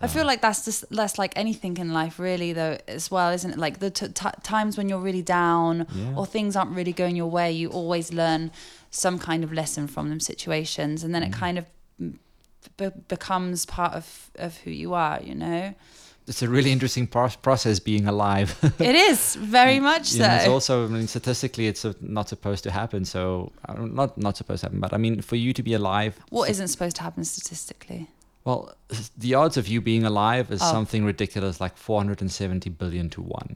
I 0.00 0.06
feel 0.06 0.24
like 0.26 0.40
that's 0.40 0.64
just 0.64 0.84
that's 0.90 1.18
like 1.18 1.32
anything 1.36 1.76
in 1.78 1.92
life, 1.92 2.18
really, 2.20 2.52
though, 2.52 2.78
as 2.86 3.10
well, 3.10 3.30
isn't 3.32 3.50
it? 3.52 3.58
Like 3.58 3.78
the 3.80 3.90
t- 3.90 4.08
t- 4.08 4.38
times 4.44 4.76
when 4.78 4.88
you're 4.88 5.00
really 5.00 5.22
down 5.22 5.86
Yeah. 5.92 6.14
or 6.16 6.24
things 6.26 6.54
aren't 6.56 6.70
really 6.76 6.92
going 6.92 7.16
your 7.16 7.30
way, 7.30 7.50
you 7.52 7.68
always 7.70 8.12
learn 8.12 8.52
some 8.90 9.18
kind 9.18 9.42
of 9.44 9.52
lesson 9.52 9.88
from 9.88 10.08
them 10.08 10.20
situations, 10.20 11.02
and 11.04 11.12
then 11.14 11.22
it 11.24 11.30
Mm. 11.32 11.40
kind 11.44 11.58
of 11.58 11.64
be- 12.76 12.90
becomes 13.08 13.66
part 13.66 13.92
of 13.94 14.30
of 14.36 14.58
who 14.58 14.70
you 14.70 14.94
are. 14.94 15.20
You 15.22 15.34
know, 15.34 15.74
it's 16.28 16.42
a 16.42 16.48
really 16.48 16.70
interesting 16.70 17.06
pro- 17.06 17.40
process 17.42 17.80
being 17.80 18.06
alive 18.06 18.58
it 18.78 18.94
is 18.94 19.34
very 19.36 19.78
mm. 19.78 19.82
much 19.82 20.14
You 20.14 20.20
know, 20.20 20.34
it's 20.34 20.46
also, 20.46 20.84
I 20.84 20.88
mean, 20.88 21.08
statistically, 21.08 21.66
it's 21.66 21.84
not 22.00 22.28
supposed 22.28 22.62
to 22.64 22.70
happen. 22.70 23.04
So, 23.04 23.52
not 23.78 24.18
not 24.18 24.36
supposed 24.36 24.60
to 24.60 24.66
happen, 24.66 24.80
but 24.80 24.92
I 24.92 24.98
mean, 24.98 25.22
for 25.22 25.36
you 25.36 25.52
to 25.52 25.62
be 25.62 25.74
alive, 25.74 26.12
What 26.30 26.50
isn't 26.50 26.68
supposed 26.68 26.96
to 26.96 27.02
happen 27.02 27.24
statistically? 27.24 28.08
well, 28.44 28.72
the 29.24 29.34
odds 29.34 29.56
of 29.56 29.68
you 29.68 29.80
being 29.80 30.04
alive 30.04 30.50
is 30.50 30.60
Oh. 30.62 30.70
something 30.72 31.04
ridiculous, 31.04 31.60
like 31.60 31.76
470 31.76 32.70
billion 32.70 33.10
to 33.10 33.20
one. 33.22 33.50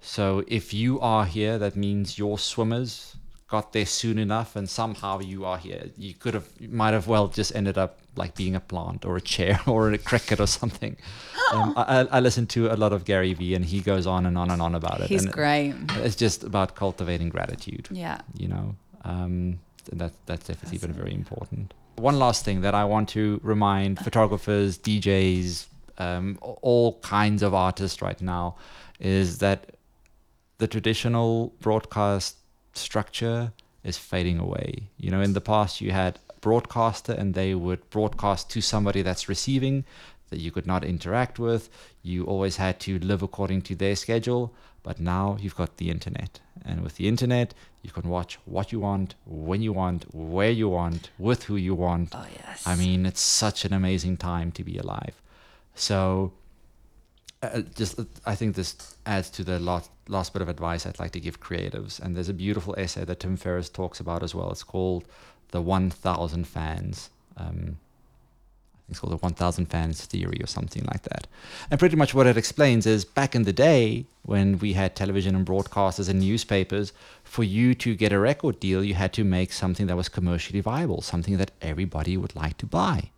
So, 0.00 0.44
if 0.46 0.72
you 0.72 1.00
are 1.00 1.26
here, 1.26 1.58
that 1.58 1.76
means 1.76 2.18
your 2.18 2.38
swimmers 2.38 3.16
got 3.50 3.72
there 3.72 3.86
soon 3.86 4.18
enough, 4.18 4.54
and 4.56 4.68
somehow 4.70 5.18
you 5.20 5.44
are 5.44 5.58
here. 5.58 5.90
You 5.96 6.14
could 6.14 6.34
have, 6.34 6.48
you 6.58 6.68
might 6.68 6.92
have 6.94 7.06
well 7.08 7.26
just 7.28 7.54
ended 7.54 7.76
up 7.76 7.98
like 8.16 8.34
being 8.36 8.54
a 8.54 8.60
plant 8.60 9.04
or 9.04 9.16
a 9.16 9.20
chair 9.20 9.60
or 9.66 9.90
a 9.92 9.98
cricket 9.98 10.40
or 10.40 10.46
something. 10.46 10.96
Um, 11.52 11.74
I, 11.76 12.06
I 12.12 12.20
listen 12.20 12.46
to 12.46 12.72
a 12.72 12.76
lot 12.76 12.92
of 12.92 13.04
Gary 13.04 13.34
Vee, 13.34 13.56
and 13.56 13.64
he 13.64 13.80
goes 13.80 14.06
on 14.06 14.24
and 14.24 14.38
on 14.38 14.52
and 14.52 14.62
on 14.62 14.76
about 14.76 15.00
it. 15.00 15.08
He's 15.08 15.24
and 15.24 15.32
great. 15.32 15.74
It's 15.96 16.14
just 16.14 16.44
about 16.44 16.76
cultivating 16.76 17.28
gratitude 17.28 17.88
Yeah. 17.90 18.20
you 18.38 18.46
know 18.46 18.76
um, 19.04 19.58
and 19.90 20.00
that 20.00 20.12
that's 20.26 20.46
definitely 20.46 20.78
been 20.78 20.92
very 20.92 21.12
important 21.12 21.74
one 21.96 22.20
last 22.20 22.44
thing 22.44 22.60
that 22.60 22.74
i 22.74 22.84
want 22.84 23.08
to 23.08 23.40
remind 23.42 23.98
photographers 23.98 24.78
djs 24.78 25.66
um, 25.98 26.38
all 26.62 27.00
kinds 27.00 27.42
of 27.42 27.52
artists 27.52 28.00
right 28.00 28.20
now 28.22 28.54
is 29.00 29.38
that 29.38 29.74
the 30.58 30.68
traditional 30.68 31.52
broadcast 31.60 32.36
structure 32.72 33.52
is 33.84 33.96
fading 33.96 34.38
away 34.38 34.88
you 34.98 35.10
know 35.10 35.20
in 35.20 35.32
the 35.32 35.40
past 35.40 35.80
you 35.80 35.90
had 35.90 36.18
a 36.28 36.40
broadcaster 36.40 37.12
and 37.12 37.34
they 37.34 37.54
would 37.54 37.88
broadcast 37.90 38.50
to 38.50 38.60
somebody 38.60 39.02
that's 39.02 39.28
receiving 39.28 39.84
that 40.30 40.38
you 40.38 40.50
could 40.50 40.66
not 40.66 40.84
interact 40.84 41.38
with 41.38 41.68
you 42.02 42.24
always 42.24 42.56
had 42.56 42.78
to 42.78 42.98
live 42.98 43.22
according 43.22 43.60
to 43.60 43.74
their 43.74 43.96
schedule 43.96 44.52
but 44.82 45.00
now 45.00 45.36
you've 45.40 45.56
got 45.56 45.76
the 45.78 45.90
internet 45.90 46.40
and 46.64 46.82
with 46.82 46.96
the 46.96 47.08
internet 47.08 47.54
you 47.82 47.90
can 47.90 48.08
watch 48.08 48.38
what 48.44 48.72
you 48.72 48.80
want 48.80 49.14
when 49.26 49.62
you 49.62 49.72
want 49.72 50.04
where 50.14 50.50
you 50.50 50.68
want 50.68 51.10
with 51.18 51.44
who 51.44 51.56
you 51.56 51.74
want 51.74 52.14
Oh 52.14 52.26
yes. 52.50 52.66
I 52.66 52.76
mean, 52.76 53.06
it's 53.06 53.20
such 53.20 53.64
an 53.64 53.72
amazing 53.72 54.16
time 54.16 54.52
to 54.52 54.64
be 54.64 54.76
alive. 54.78 55.20
So, 55.74 56.32
uh, 57.42 57.62
just 57.74 57.98
I 58.26 58.34
think 58.34 58.54
this 58.54 58.96
adds 59.06 59.30
to 59.30 59.44
the 59.44 59.58
last 59.58 59.90
last 60.10 60.32
bit 60.32 60.42
of 60.42 60.48
advice 60.48 60.86
I'd 60.86 60.98
like 60.98 61.12
to 61.12 61.20
give 61.20 61.40
creatives. 61.40 62.00
And 62.00 62.16
there's 62.16 62.28
a 62.28 62.34
beautiful 62.34 62.74
essay 62.76 63.04
that 63.04 63.20
Tim 63.20 63.36
Ferriss 63.36 63.68
talks 63.68 64.00
about 64.00 64.22
as 64.22 64.34
well. 64.34 64.50
It's 64.50 64.62
called 64.62 65.04
"The 65.50 65.62
1,000 65.62 66.46
Fans." 66.46 67.10
Um, 67.36 67.78
I 68.74 68.92
think 68.92 68.96
it's 68.96 69.00
called 69.00 69.12
the 69.12 69.16
1,000 69.18 69.66
Fans 69.66 70.04
Theory 70.04 70.40
or 70.42 70.46
something 70.48 70.84
like 70.92 71.02
that. 71.04 71.28
And 71.70 71.78
pretty 71.78 71.94
much 71.96 72.12
what 72.12 72.26
it 72.26 72.36
explains 72.36 72.86
is 72.86 73.04
back 73.04 73.36
in 73.36 73.44
the 73.44 73.52
day 73.52 74.04
when 74.22 74.58
we 74.58 74.72
had 74.72 74.96
television 74.96 75.36
and 75.36 75.46
broadcasters 75.46 76.08
and 76.08 76.20
newspapers, 76.20 76.92
for 77.22 77.44
you 77.44 77.74
to 77.76 77.94
get 77.94 78.12
a 78.12 78.18
record 78.18 78.58
deal, 78.58 78.82
you 78.82 78.94
had 78.94 79.12
to 79.12 79.22
make 79.22 79.52
something 79.52 79.86
that 79.86 79.96
was 79.96 80.08
commercially 80.08 80.60
viable, 80.60 81.02
something 81.02 81.36
that 81.36 81.52
everybody 81.62 82.16
would 82.16 82.34
like 82.34 82.56
to 82.58 82.66
buy. 82.66 83.10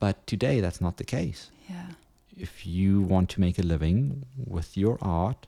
But 0.00 0.26
today, 0.26 0.60
that's 0.60 0.80
not 0.80 0.96
the 0.96 1.04
case. 1.04 1.50
yeah. 1.70 1.90
If 2.36 2.66
you 2.66 3.00
want 3.00 3.30
to 3.30 3.40
make 3.40 3.58
a 3.58 3.62
living 3.62 4.26
with 4.36 4.76
your 4.76 4.98
art 5.00 5.46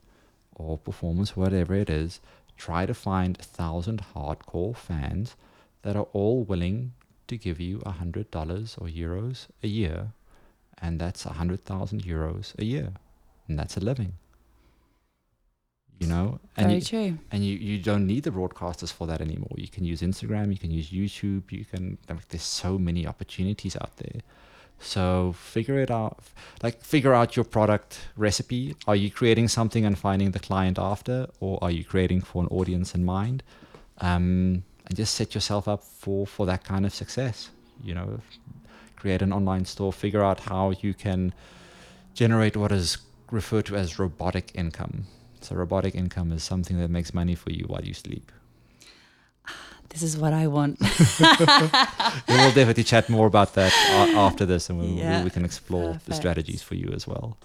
or 0.58 0.78
performance, 0.78 1.36
whatever 1.36 1.74
it 1.74 1.88
is, 1.88 2.20
try 2.56 2.84
to 2.86 2.94
find 2.94 3.38
a 3.38 3.42
thousand 3.42 4.02
hardcore 4.14 4.76
fans 4.76 5.36
that 5.82 5.96
are 5.96 6.08
all 6.12 6.42
willing 6.42 6.92
to 7.28 7.36
give 7.36 7.60
you 7.60 7.80
a 7.86 7.92
hundred 7.92 8.30
dollars 8.30 8.76
or 8.78 8.88
euros 8.88 9.46
a 9.62 9.68
year, 9.68 10.12
and 10.78 11.00
that's 11.00 11.24
a 11.24 11.34
hundred 11.34 11.64
thousand 11.64 12.02
euros 12.04 12.58
a 12.58 12.64
year, 12.64 12.92
and 13.46 13.58
that's 13.58 13.76
a 13.76 13.80
living. 13.80 14.14
You 16.00 16.06
know, 16.06 16.38
and 16.56 16.66
Very 16.66 16.78
you, 16.78 16.84
true. 16.84 17.18
and 17.32 17.44
you, 17.44 17.56
you 17.56 17.82
don't 17.82 18.06
need 18.06 18.22
the 18.22 18.30
broadcasters 18.30 18.92
for 18.92 19.08
that 19.08 19.20
anymore. 19.20 19.50
You 19.56 19.66
can 19.66 19.84
use 19.84 20.00
Instagram, 20.00 20.52
you 20.52 20.58
can 20.58 20.70
use 20.70 20.90
YouTube, 20.90 21.50
you 21.50 21.64
can 21.64 21.98
like, 22.08 22.28
there's 22.28 22.42
so 22.42 22.78
many 22.78 23.04
opportunities 23.04 23.76
out 23.76 23.96
there. 23.96 24.20
So 24.80 25.34
figure 25.36 25.78
it 25.78 25.90
out 25.90 26.18
like 26.62 26.82
figure 26.82 27.14
out 27.14 27.36
your 27.36 27.44
product 27.44 28.00
recipe. 28.16 28.76
Are 28.86 28.96
you 28.96 29.10
creating 29.10 29.48
something 29.48 29.84
and 29.84 29.98
finding 29.98 30.32
the 30.32 30.38
client 30.38 30.78
after 30.78 31.26
or 31.40 31.58
are 31.62 31.70
you 31.70 31.84
creating 31.84 32.22
for 32.22 32.42
an 32.42 32.48
audience 32.48 32.94
in 32.94 33.04
mind? 33.04 33.42
Um, 33.98 34.64
and 34.86 34.96
just 34.96 35.14
set 35.14 35.34
yourself 35.34 35.68
up 35.68 35.84
for 35.84 36.26
for 36.26 36.46
that 36.46 36.64
kind 36.64 36.86
of 36.86 36.94
success. 36.94 37.50
You 37.82 37.94
know, 37.94 38.20
create 38.96 39.22
an 39.22 39.32
online 39.32 39.64
store, 39.64 39.92
figure 39.92 40.24
out 40.24 40.40
how 40.40 40.70
you 40.80 40.94
can 40.94 41.32
generate 42.14 42.56
what 42.56 42.72
is 42.72 42.98
referred 43.30 43.66
to 43.66 43.76
as 43.76 43.98
robotic 43.98 44.50
income. 44.54 45.06
So, 45.40 45.54
robotic 45.54 45.94
income 45.94 46.32
is 46.32 46.42
something 46.42 46.78
that 46.80 46.90
makes 46.90 47.14
money 47.14 47.36
for 47.36 47.52
you 47.52 47.64
while 47.66 47.84
you 47.84 47.94
sleep. 47.94 48.32
This 49.90 50.02
is 50.02 50.16
what 50.18 50.32
I 50.32 50.46
want. 50.46 50.78
we 50.80 50.86
will 52.36 52.52
definitely 52.52 52.84
chat 52.84 53.08
more 53.08 53.26
about 53.26 53.54
that 53.54 53.72
after 54.14 54.44
this, 54.44 54.68
and 54.70 54.78
we, 54.78 54.86
Yeah, 54.86 55.24
we, 55.24 55.30
can 55.30 55.44
explore 55.44 55.98
the 56.06 56.14
strategies 56.14 56.62
for 56.62 56.74
you 56.74 56.90
as 56.94 57.06
well. 57.06 57.36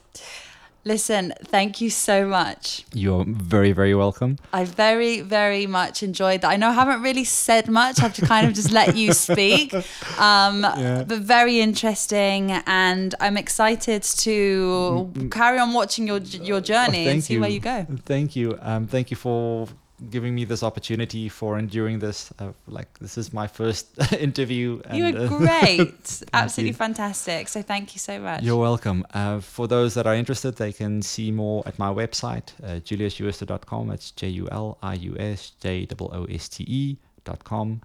Listen, 0.85 1.33
thank 1.45 1.79
you 1.79 1.89
so 1.89 2.27
much. 2.27 2.83
You're 2.93 3.23
very, 3.25 3.71
very 3.71 3.95
welcome. 3.95 4.37
I 4.51 4.65
very, 4.65 5.21
very 5.21 5.65
much 5.65 6.03
enjoyed 6.03 6.41
that. 6.41 6.49
I 6.49 6.57
know 6.57 6.69
I 6.69 6.73
haven't 6.73 7.01
really 7.01 7.23
said 7.23 7.69
much. 7.69 8.03
I've 8.03 8.13
kind 8.17 8.47
of 8.47 8.53
just 8.53 8.71
let 8.71 8.97
you 8.97 9.13
speak. 9.13 9.73
Um, 10.19 10.61
Yeah. 10.63 11.03
But 11.07 11.19
very 11.19 11.59
interesting. 11.61 12.51
And 12.67 13.15
I'm 13.19 13.37
excited 13.37 14.03
to 14.03 15.11
carry 15.31 15.57
on 15.59 15.73
watching 15.73 16.05
your 16.05 16.19
your 16.19 16.61
journey 16.61 17.07
Oh, 17.07 17.11
and 17.11 17.23
see 17.23 17.39
where 17.39 17.49
you 17.49 17.59
go. 17.59 17.87
Thank 18.05 18.35
you. 18.35 18.57
Um, 18.61 18.85
thank 18.87 19.09
you 19.09 19.17
for 19.17 19.67
giving 20.09 20.35
me 20.35 20.45
this 20.45 20.63
opportunity 20.63 21.29
for 21.29 21.57
enduring 21.57 21.99
this. 21.99 22.31
Uh, 22.39 22.51
like 22.67 22.97
this 22.99 23.17
is 23.17 23.33
my 23.33 23.47
first 23.47 24.13
interview. 24.13 24.81
You 24.93 25.05
and, 25.05 25.17
were 25.17 25.25
uh, 25.25 25.27
great. 25.37 26.23
Absolutely 26.33 26.69
you. 26.69 26.73
fantastic. 26.73 27.47
So 27.47 27.61
thank 27.61 27.93
you 27.93 27.99
so 27.99 28.19
much. 28.19 28.43
You're 28.43 28.61
welcome. 28.61 29.05
Uh, 29.13 29.39
for 29.39 29.67
those 29.67 29.93
that 29.93 30.07
are 30.07 30.15
interested, 30.15 30.55
they 30.55 30.73
can 30.73 31.01
see 31.01 31.31
more 31.31 31.63
at 31.65 31.77
my 31.79 31.89
website, 31.89 32.51
uh, 32.63 32.79
juliusjooste.com. 32.79 33.87
That's 33.87 34.11
J 34.11 34.27
U 34.29 34.47
L 34.51 34.77
I 34.81 34.95
U 34.95 35.15
S 35.17 35.51
J 35.59 35.87
O 35.99 36.05
O 36.05 36.25
S 36.25 36.49
T 36.49 36.63
E 36.67 36.97
dot 37.23 37.43
com. 37.43 37.81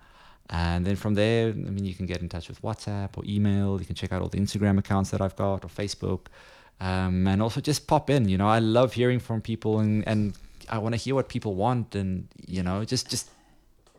And 0.50 0.86
then 0.86 0.96
from 0.96 1.14
there, 1.14 1.48
I 1.48 1.52
mean, 1.52 1.84
you 1.84 1.94
can 1.94 2.06
get 2.06 2.22
in 2.22 2.28
touch 2.28 2.48
with 2.48 2.62
WhatsApp 2.62 3.10
or 3.16 3.24
email. 3.26 3.78
You 3.78 3.84
can 3.84 3.94
check 3.94 4.12
out 4.12 4.22
all 4.22 4.28
the 4.28 4.38
Instagram 4.38 4.78
accounts 4.78 5.10
that 5.10 5.20
I've 5.20 5.36
got 5.36 5.64
or 5.64 5.68
Facebook. 5.68 6.26
Um, 6.80 7.26
and 7.26 7.42
also 7.42 7.60
just 7.60 7.86
pop 7.86 8.08
in. 8.08 8.28
You 8.28 8.38
know, 8.38 8.48
I 8.48 8.60
love 8.60 8.94
hearing 8.94 9.18
from 9.18 9.42
people 9.42 9.80
and, 9.80 10.06
and 10.06 10.34
I 10.70 10.78
want 10.78 10.94
to 10.94 10.96
hear 10.96 11.14
what 11.14 11.28
people 11.28 11.54
want. 11.54 11.94
And, 11.94 12.28
you 12.46 12.62
know, 12.62 12.84
just, 12.84 13.08
just, 13.10 13.30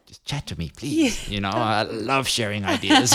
just 0.06 0.26
chat 0.26 0.48
to 0.48 0.58
me, 0.58 0.72
please. 0.76 1.30
You 1.30 1.42
know, 1.42 1.50
I 1.50 1.84
love 1.84 2.28
sharing 2.28 2.66
ideas. 2.66 3.14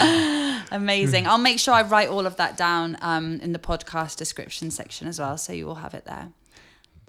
Amazing. 0.70 1.26
I'll 1.26 1.38
make 1.38 1.58
sure 1.58 1.74
I 1.74 1.82
write 1.82 2.08
all 2.08 2.26
of 2.26 2.36
that 2.36 2.56
down 2.56 2.96
um, 3.00 3.40
in 3.40 3.52
the 3.52 3.58
podcast 3.58 4.16
description 4.16 4.70
section 4.70 5.08
as 5.08 5.18
well, 5.18 5.36
so 5.38 5.52
you 5.52 5.66
will 5.66 5.76
have 5.76 5.94
it 5.94 6.04
there. 6.04 6.30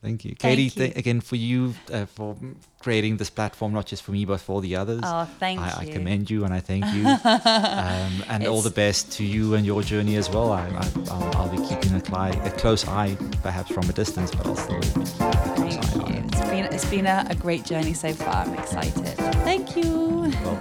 Thank 0.06 0.24
you, 0.24 0.36
Thank 0.38 0.40
Katie. 0.58 0.64
you. 0.66 0.70
th- 0.70 0.96
again 0.98 1.20
for 1.20 1.36
you 1.36 1.74
uh, 1.92 2.06
for 2.06 2.38
creating 2.80 3.18
this 3.18 3.32
platform, 3.32 3.74
not 3.74 3.88
just 3.88 4.04
for 4.04 4.12
me 4.12 4.24
but 4.24 4.40
for 4.40 4.62
the 4.62 4.76
others. 4.76 5.02
Oh, 5.04 5.28
thank 5.40 5.60
I, 5.60 5.74
I 5.80 5.86
commend 5.88 6.30
you 6.30 6.46
and 6.46 6.54
I 6.54 6.60
thank 6.60 6.86
you, 6.94 7.08
um, 7.08 8.24
and 8.30 8.46
all 8.46 8.62
the 8.62 8.70
best 8.70 9.12
to 9.14 9.24
you 9.24 9.56
and 9.56 9.66
your 9.66 9.82
journey 9.82 10.16
as 10.18 10.30
well. 10.30 10.52
I, 10.52 10.68
I, 10.68 10.92
I'll, 11.10 11.38
I'll 11.38 11.50
be 11.50 11.58
keeping 11.68 11.96
a, 11.96 12.02
cli- 12.02 12.40
a 12.44 12.52
close 12.52 12.88
eye, 12.88 13.18
perhaps 13.42 13.72
from 13.72 13.90
a 13.90 13.94
distance, 13.94 14.30
but 14.30 14.46
I'll 14.46 14.56
still 14.56 14.80
be 14.80 14.88
keeping 14.90 15.02
a 15.02 15.56
close 15.56 15.78
eye 15.78 15.82
Thank 15.82 15.96
on 16.06 16.14
you. 16.14 16.20
it. 16.20 16.26
It's 16.36 16.50
been 16.52 16.66
it's 16.66 16.86
been 16.86 17.06
a, 17.08 17.26
a 17.32 17.36
great 17.36 17.66
journey 17.66 17.94
so 17.94 18.14
far. 18.14 18.46
I'm 18.46 18.54
excited. 18.54 19.16
Thank 19.44 19.76
you. 19.76 20.32
Well, 20.44 20.60